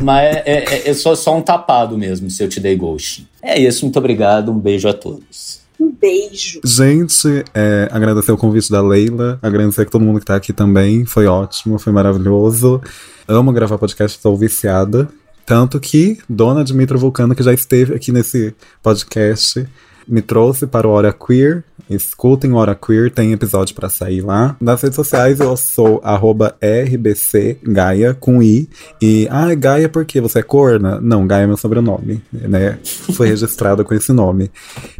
Mas 0.00 0.36
é, 0.36 0.64
é, 0.64 0.90
é 0.90 0.94
só, 0.94 1.14
só 1.14 1.36
um 1.36 1.42
tapado 1.42 1.96
mesmo 1.96 2.30
se 2.30 2.42
eu 2.42 2.48
te 2.48 2.60
dei 2.60 2.76
ghost. 2.76 3.26
É 3.42 3.58
isso, 3.58 3.84
muito 3.84 3.98
obrigado. 3.98 4.52
Um 4.52 4.58
beijo 4.58 4.88
a 4.88 4.92
todos. 4.92 5.60
Um 5.80 5.90
beijo. 5.90 6.60
Gente, 6.64 7.44
é, 7.54 7.88
agradecer 7.90 8.30
o 8.30 8.36
convite 8.36 8.70
da 8.70 8.80
Leila, 8.80 9.38
agradecer 9.42 9.82
a 9.82 9.86
todo 9.86 10.04
mundo 10.04 10.20
que 10.20 10.26
tá 10.26 10.36
aqui 10.36 10.52
também. 10.52 11.04
Foi 11.04 11.26
ótimo, 11.26 11.78
foi 11.78 11.92
maravilhoso. 11.92 12.80
Amo 13.26 13.52
gravar 13.52 13.78
podcast, 13.78 14.16
estou 14.16 14.36
viciada. 14.36 15.08
Tanto 15.44 15.80
que 15.80 16.18
Dona 16.28 16.62
Dimitra 16.62 16.96
Vulcano, 16.96 17.34
que 17.34 17.42
já 17.42 17.52
esteve 17.52 17.94
aqui 17.94 18.12
nesse 18.12 18.54
podcast, 18.80 19.66
me 20.06 20.22
trouxe 20.22 20.66
para 20.66 20.86
o 20.86 20.90
Hora 20.90 21.12
Queer. 21.12 21.64
Escutem 21.90 22.52
o 22.52 22.56
Hora 22.56 22.74
Queer, 22.74 23.10
tem 23.10 23.32
episódio 23.32 23.74
para 23.74 23.88
sair 23.88 24.20
lá. 24.22 24.56
Nas 24.60 24.80
redes 24.80 24.96
sociais 24.96 25.40
eu 25.40 25.56
sou 25.56 26.02
rbcgaia 26.60 28.14
com 28.14 28.42
i. 28.42 28.68
E, 29.00 29.28
ah, 29.30 29.54
Gaia 29.54 29.88
por 29.88 30.04
quê? 30.04 30.20
Você 30.20 30.38
é 30.38 30.42
corna? 30.42 31.00
Não, 31.00 31.26
Gaia 31.26 31.44
é 31.44 31.46
meu 31.46 31.56
sobrenome, 31.56 32.22
né? 32.32 32.78
Foi 33.14 33.28
registrado 33.28 33.84
com 33.84 33.94
esse 33.94 34.12
nome. 34.12 34.50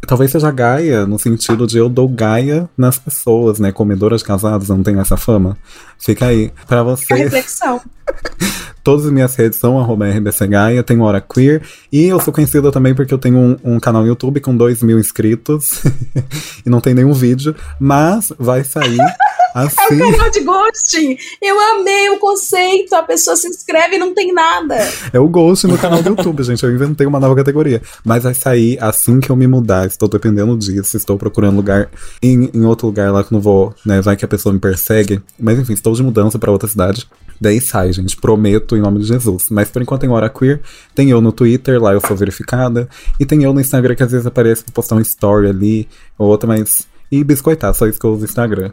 Talvez 0.07 0.31
seja 0.31 0.51
Gaia 0.51 1.07
no 1.07 1.19
sentido 1.19 1.67
de 1.67 1.79
eu 1.79 1.89
dou 1.89 2.09
Gaia 2.09 2.69
nas 2.77 2.99
pessoas, 2.99 3.59
né? 3.59 3.73
Comedora 3.73 4.17
de 4.17 4.25
casados, 4.25 4.69
não 4.69 4.83
tem 4.83 4.99
essa 4.99 5.17
fama? 5.17 5.57
Fica 5.99 6.27
aí. 6.27 6.53
Pra 6.67 6.83
você. 6.83 7.13
A 7.13 7.17
reflexão. 7.17 7.81
Todas 8.83 9.07
as 9.07 9.13
minhas 9.13 9.35
redes 9.35 9.59
são 9.59 9.81
rbcgaia, 9.83 10.83
tenho 10.83 11.03
Hora 11.03 11.21
Queer. 11.21 11.63
E 11.91 12.07
eu 12.07 12.21
sou 12.21 12.33
conhecida 12.33 12.73
também 12.73 12.95
porque 12.95 13.15
eu 13.15 13.19
tenho 13.19 13.39
um, 13.39 13.57
um 13.63 13.81
canal 13.81 14.03
no 14.03 14.09
YouTube 14.09 14.41
com 14.41 14.57
2 14.57 14.83
mil 14.83 14.99
inscritos. 14.99 15.83
e 16.67 16.71
não 16.71 16.81
tem 16.81 16.95
nenhum 16.95 17.13
vídeo. 17.13 17.55
Mas 17.79 18.33
vai 18.39 18.65
sair. 18.65 18.99
Assim. 19.55 20.01
É 20.01 20.07
o 20.07 20.13
canal 20.13 20.31
de 20.31 20.41
ghosting. 20.41 21.17
Eu 21.41 21.61
amei 21.61 22.09
o 22.11 22.19
conceito. 22.19 22.95
A 22.95 23.03
pessoa 23.03 23.37
se 23.37 23.49
inscreve 23.49 23.97
e 23.97 23.99
não 23.99 24.15
tem 24.15 24.33
nada. 24.33 24.77
É 25.13 25.21
o 25.21 25.29
Ghost 25.29 25.67
no 25.67 25.77
canal 25.77 26.03
do 26.03 26.09
YouTube, 26.09 26.43
gente. 26.43 26.63
Eu 26.65 26.73
inventei 26.73 27.07
uma 27.07 27.21
nova 27.21 27.37
categoria. 27.37 27.83
Mas 28.05 28.25
vai 28.25 28.35
sair 28.35 28.79
assim 28.81 29.21
que 29.21 29.31
eu 29.31 29.37
me 29.37 29.47
mudar. 29.47 29.87
Estou 29.87 30.09
dependendo 30.09 30.57
disso. 30.57 30.97
Estou 30.97 31.19
procurando 31.19 31.57
lugar 31.57 31.91
em, 32.23 32.51
em 32.55 32.65
outro 32.65 32.87
lugar 32.87 33.13
lá 33.13 33.23
que 33.23 33.33
não 33.33 33.41
vou, 33.41 33.75
né? 33.85 34.01
Vai 34.01 34.17
que 34.17 34.25
a 34.25 34.29
pessoa 34.29 34.53
me 34.53 34.59
persegue. 34.59 35.21
Mas 35.39 35.59
enfim, 35.59 35.75
estou 35.75 35.93
de 35.93 36.03
mudança 36.03 36.39
para 36.39 36.51
outra 36.51 36.69
cidade. 36.69 37.07
Daí 37.41 37.61
sai, 37.61 37.93
gente. 37.93 38.17
Prometo 38.17 38.72
em 38.77 38.81
nome 38.81 39.01
de 39.01 39.07
Jesus. 39.07 39.47
Mas 39.51 39.71
por 39.71 39.83
enquanto 39.83 40.03
tem 40.03 40.11
Hora 40.11 40.29
Queer. 40.29 40.61
Tem 40.95 41.11
eu 41.11 41.21
no 41.21 41.33
Twitter, 41.33 41.81
lá 41.81 41.93
eu 41.93 42.01
sou 42.01 42.17
verificada. 42.17 42.89
E 43.19 43.27
tem 43.27 43.43
eu 43.43 43.53
no 43.53 43.61
Instagram 43.61 43.95
que 43.95 44.03
às 44.03 44.11
vezes 44.11 44.27
aparece 44.27 44.65
pra 44.65 44.73
postar 44.73 44.97
uma 44.97 45.03
story 45.03 45.49
ali 45.49 45.89
ou 46.19 46.29
outra, 46.29 46.47
mas. 46.47 46.87
E 47.11 47.23
biscoitar, 47.23 47.75
só 47.75 47.87
isso 47.87 48.01
que 48.01 48.07
eu 48.07 48.15
uso 48.15 48.25
Instagram. 48.25 48.73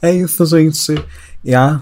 É 0.00 0.12
isso, 0.12 0.44
gente. 0.46 0.94
E 1.44 1.54
a. 1.54 1.80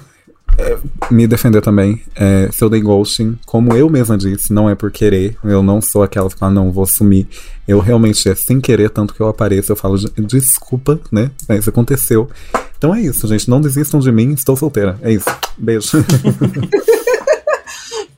É, 0.58 0.76
me 1.10 1.26
defender 1.26 1.62
também. 1.62 2.02
É, 2.14 2.50
se 2.52 2.62
eu 2.62 2.68
dei 2.68 2.80
ghosting, 2.80 3.38
como 3.46 3.72
eu 3.72 3.88
mesma 3.88 4.18
disse, 4.18 4.52
não 4.52 4.68
é 4.68 4.74
por 4.74 4.90
querer. 4.90 5.36
Eu 5.42 5.62
não 5.62 5.80
sou 5.80 6.02
aquela 6.02 6.28
que 6.28 6.36
fala, 6.36 6.52
não, 6.52 6.70
vou 6.70 6.84
sumir. 6.84 7.26
Eu 7.66 7.78
realmente 7.78 8.28
é 8.28 8.34
sem 8.34 8.60
querer, 8.60 8.90
tanto 8.90 9.14
que 9.14 9.20
eu 9.20 9.28
apareço, 9.28 9.72
eu 9.72 9.76
falo 9.76 9.96
desculpa, 10.18 11.00
né? 11.10 11.30
Isso 11.50 11.70
aconteceu. 11.70 12.28
Então 12.76 12.92
é 12.94 13.00
isso, 13.00 13.28
gente. 13.28 13.48
Não 13.48 13.60
desistam 13.60 14.00
de 14.00 14.10
mim, 14.10 14.32
estou 14.32 14.56
solteira. 14.56 14.98
É 15.02 15.12
isso. 15.12 15.26
Beijo. 15.56 15.88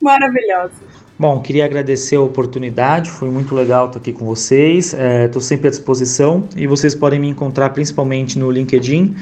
Maravilhosa. 0.05 0.73
Bom, 1.17 1.41
queria 1.41 1.65
agradecer 1.65 2.15
a 2.15 2.21
oportunidade, 2.21 3.09
foi 3.09 3.29
muito 3.31 3.55
legal 3.55 3.87
estar 3.87 3.97
aqui 3.97 4.13
com 4.13 4.23
vocês. 4.23 4.93
Estou 4.93 5.41
é, 5.41 5.43
sempre 5.43 5.67
à 5.67 5.71
disposição 5.71 6.47
e 6.55 6.67
vocês 6.67 6.93
podem 6.93 7.19
me 7.19 7.27
encontrar 7.27 7.71
principalmente 7.71 8.37
no 8.37 8.51
LinkedIn 8.51 9.15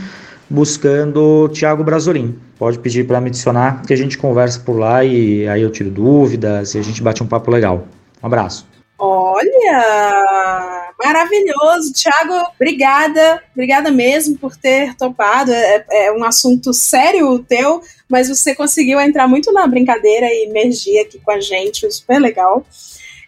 buscando 0.50 1.48
Thiago 1.50 1.86
Brasolim. 1.86 2.38
Pode 2.60 2.80
pedir 2.80 3.08
para 3.08 3.22
me 3.22 3.28
adicionar 3.28 3.82
que 3.84 3.94
a 3.94 3.96
gente 3.96 4.18
conversa 4.18 4.60
por 4.60 4.78
lá 4.78 5.06
e 5.06 5.48
aí 5.48 5.62
eu 5.62 5.72
tiro 5.72 5.90
dúvidas 5.90 6.76
e 6.76 6.80
a 6.80 6.82
gente 6.82 7.02
bate 7.02 7.24
um 7.24 7.28
papo 7.28 7.50
legal. 7.50 7.88
Um 8.22 8.28
abraço. 8.28 8.68
Olha, 9.00 10.73
maravilhoso, 11.02 11.94
Thiago. 11.94 12.52
Obrigada, 12.56 13.44
obrigada 13.54 13.92
mesmo 13.92 14.38
por 14.38 14.56
ter 14.56 14.96
topado. 14.96 15.52
É, 15.52 15.86
é, 15.92 16.12
um 16.12 16.24
assunto 16.24 16.74
sério 16.74 17.30
o 17.30 17.40
teu, 17.40 17.82
mas 18.10 18.30
você 18.30 18.56
conseguiu 18.56 19.00
entrar 19.00 19.28
muito 19.28 19.52
na 19.52 19.66
brincadeira 19.68 20.26
e 20.28 20.46
emergir 20.50 21.00
aqui 21.00 21.20
com 21.20 21.32
a 21.32 21.40
gente, 21.40 21.90
super 21.92 22.20
legal. 22.20 22.66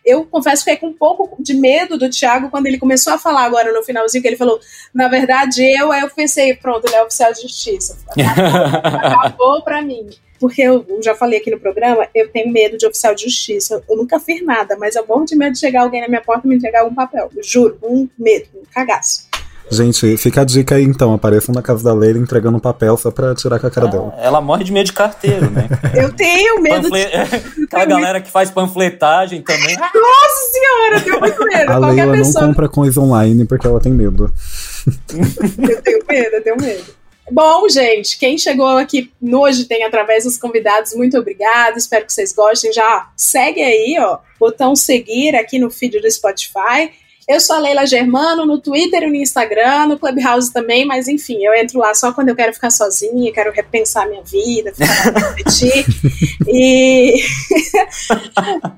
Eu 0.06 0.26
confesso 0.26 0.64
que 0.64 0.72
fiquei 0.72 0.88
com 0.88 0.94
um 0.94 0.98
pouco 0.98 1.42
de 1.42 1.54
medo 1.54 1.98
do 1.98 2.10
Thiago 2.10 2.50
quando 2.50 2.68
ele 2.68 2.78
começou 2.78 3.14
a 3.14 3.18
falar 3.18 3.44
agora 3.44 3.74
no 3.74 3.84
finalzinho, 3.84 4.22
que 4.22 4.28
ele 4.28 4.38
falou, 4.38 4.60
na 4.94 5.08
verdade, 5.08 5.64
eu, 5.64 5.92
aí 5.92 6.02
eu 6.02 6.10
pensei, 6.10 6.54
pronto, 6.54 6.86
ele 6.86 6.96
é 6.96 7.04
oficial 7.04 7.34
de 7.34 7.42
justiça. 7.42 7.98
Acabou, 8.10 9.00
acabou 9.00 9.62
pra 9.66 9.82
mim 9.82 10.10
porque 10.40 10.62
eu 10.62 10.86
já 11.02 11.16
falei 11.16 11.40
aqui 11.40 11.50
no 11.50 11.60
programa, 11.60 12.08
eu 12.14 12.30
tenho 12.30 12.52
medo 12.52 12.78
de 12.78 12.86
oficial 12.86 13.16
de 13.16 13.24
justiça. 13.24 13.84
Eu 13.90 13.98
nunca 13.98 14.20
fiz 14.20 14.44
nada, 14.44 14.78
mas 14.78 14.96
eu 14.96 15.06
morro 15.08 15.26
de 15.26 15.36
medo 15.36 15.54
de 15.54 15.60
chegar 15.60 15.82
alguém 15.82 16.02
na 16.02 16.08
minha 16.08 16.22
porta 16.22 16.46
e 16.46 16.50
me 16.50 16.56
entregar 16.56 16.82
algum 16.82 16.94
papel. 16.94 17.32
Juro, 17.42 17.78
um 17.82 18.08
medo, 18.18 18.48
um 18.56 18.64
cagaço. 18.72 19.28
Gente, 19.70 20.16
fica 20.18 20.42
a 20.42 20.44
dica 20.44 20.76
aí 20.76 20.84
então, 20.84 21.14
apareçam 21.14 21.54
na 21.54 21.62
casa 21.62 21.84
da 21.84 21.94
Leila 21.94 22.20
entregando 22.20 22.58
um 22.58 22.60
papel 22.60 22.96
só 22.98 23.10
pra 23.10 23.34
tirar 23.34 23.60
com 23.60 23.68
a 23.68 23.72
cara 23.72 23.88
ela, 23.88 23.92
dela. 23.92 24.16
Ela 24.20 24.42
morre 24.42 24.64
de 24.64 24.72
medo 24.72 24.86
de 24.86 24.94
carteiro, 24.94 25.50
né? 25.50 25.68
eu 25.96 26.14
tenho 26.14 26.62
medo 26.62 26.90
Panfle... 26.90 27.06
de... 27.06 27.66
Aquela 27.66 27.86
galera 27.86 28.22
que 28.22 28.30
faz 28.30 28.52
panfletagem 28.52 29.42
também. 29.42 29.76
Nossa 29.78 30.52
senhora, 30.52 30.98
eu 30.98 31.04
tenho 31.04 31.20
muito 31.20 31.46
medo. 31.46 31.72
A 31.72 31.78
Qualquer 31.78 32.06
Leila 32.06 32.18
pessoa... 32.18 32.42
não 32.42 32.50
compra 32.50 32.70
coisa 32.70 33.02
online 33.02 33.46
porque 33.46 33.66
ela 33.66 33.80
tem 33.80 33.92
medo. 33.92 34.32
eu 34.88 35.82
tenho 35.82 36.00
medo, 36.08 36.36
eu 36.36 36.44
tenho 36.44 36.58
medo. 36.58 36.84
Bom, 37.32 37.68
gente, 37.68 38.20
quem 38.20 38.38
chegou 38.38 38.78
aqui 38.78 39.12
hoje 39.20 39.66
tem 39.66 39.84
através 39.84 40.26
dos 40.26 40.38
convidados, 40.38 40.94
muito 40.94 41.18
obrigada. 41.18 41.76
Espero 41.76 42.06
que 42.06 42.14
vocês 42.14 42.32
gostem. 42.32 42.72
Já 42.72 43.10
segue 43.18 43.64
aí, 43.64 43.98
ó, 44.00 44.20
botão 44.40 44.76
seguir 44.76 45.36
aqui 45.36 45.58
no 45.58 45.72
feed 45.72 46.00
do 46.00 46.12
Spotify. 46.12 46.92
Eu 47.28 47.40
sou 47.40 47.56
a 47.56 47.60
Leila 47.60 47.88
Germano 47.88 48.46
no 48.46 48.60
Twitter 48.60 49.02
e 49.02 49.08
no 49.08 49.16
Instagram, 49.16 49.88
no 49.88 49.98
Clubhouse 49.98 50.54
também, 50.54 50.86
mas 50.86 51.08
enfim, 51.08 51.44
eu 51.44 51.56
entro 51.56 51.80
lá 51.80 51.92
só 51.96 52.14
quando 52.14 52.30
eu 52.30 52.36
quero 52.36 52.54
ficar 52.54 52.70
sozinha, 52.70 53.34
quero 53.34 53.52
repensar 53.52 54.08
minha 54.08 54.22
vida, 54.22 54.72
ficar 54.74 55.12
refletir. 55.12 55.86
e... 56.48 57.16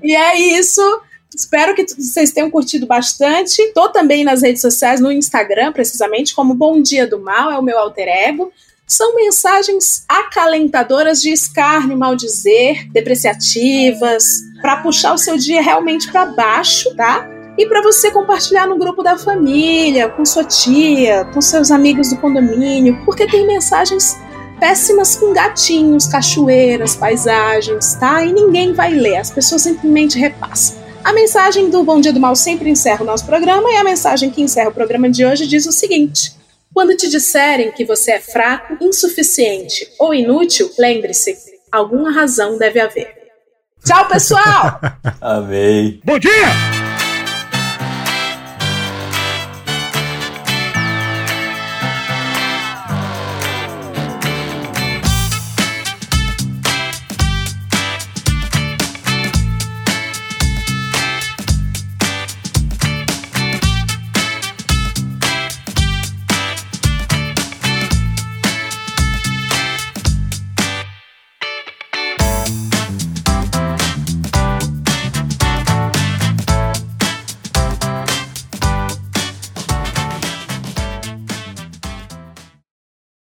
e 0.02 0.16
é 0.16 0.38
isso. 0.38 0.80
Espero 1.34 1.74
que 1.74 1.84
vocês 1.86 2.32
tenham 2.32 2.50
curtido 2.50 2.86
bastante. 2.86 3.62
Tô 3.74 3.90
também 3.90 4.24
nas 4.24 4.40
redes 4.40 4.62
sociais, 4.62 4.98
no 4.98 5.12
Instagram, 5.12 5.72
precisamente, 5.72 6.34
como 6.34 6.54
Bom 6.54 6.80
Dia 6.80 7.06
do 7.06 7.20
Mal, 7.20 7.52
é 7.52 7.58
o 7.58 7.62
meu 7.62 7.78
alter 7.78 8.08
ego. 8.08 8.50
São 8.86 9.14
mensagens 9.14 10.04
acalentadoras 10.08 11.20
de 11.20 11.30
escárnio, 11.30 11.98
maldizer, 11.98 12.90
depreciativas, 12.90 14.40
para 14.62 14.78
puxar 14.78 15.12
o 15.12 15.18
seu 15.18 15.36
dia 15.36 15.60
realmente 15.60 16.10
para 16.10 16.24
baixo, 16.24 16.96
tá? 16.96 17.37
E 17.58 17.66
para 17.66 17.82
você 17.82 18.12
compartilhar 18.12 18.68
no 18.68 18.78
grupo 18.78 19.02
da 19.02 19.18
família, 19.18 20.08
com 20.08 20.24
sua 20.24 20.44
tia, 20.44 21.24
com 21.34 21.40
seus 21.40 21.72
amigos 21.72 22.10
do 22.10 22.16
condomínio, 22.18 23.04
porque 23.04 23.26
tem 23.26 23.44
mensagens 23.44 24.16
péssimas 24.60 25.16
com 25.16 25.32
gatinhos, 25.32 26.06
cachoeiras, 26.06 26.94
paisagens, 26.94 27.96
tá? 27.96 28.24
E 28.24 28.32
ninguém 28.32 28.72
vai 28.72 28.90
ler, 28.90 29.16
as 29.16 29.32
pessoas 29.32 29.62
simplesmente 29.62 30.16
repassam. 30.16 30.78
A 31.02 31.12
mensagem 31.12 31.68
do 31.68 31.82
Bom 31.82 32.00
Dia 32.00 32.12
do 32.12 32.20
Mal 32.20 32.36
sempre 32.36 32.70
encerra 32.70 33.02
o 33.02 33.06
nosso 33.06 33.26
programa 33.26 33.68
e 33.72 33.76
a 33.76 33.82
mensagem 33.82 34.30
que 34.30 34.40
encerra 34.40 34.68
o 34.68 34.74
programa 34.74 35.10
de 35.10 35.26
hoje 35.26 35.44
diz 35.44 35.66
o 35.66 35.72
seguinte: 35.72 36.32
Quando 36.72 36.96
te 36.96 37.08
disserem 37.08 37.72
que 37.72 37.84
você 37.84 38.12
é 38.12 38.20
fraco, 38.20 38.76
insuficiente 38.80 39.88
ou 39.98 40.14
inútil, 40.14 40.70
lembre-se, 40.78 41.36
alguma 41.72 42.12
razão 42.12 42.56
deve 42.56 42.78
haver. 42.78 43.16
Tchau, 43.84 44.06
pessoal! 44.06 44.80
Amei. 45.20 46.00
Bom 46.04 46.20
dia! 46.20 46.77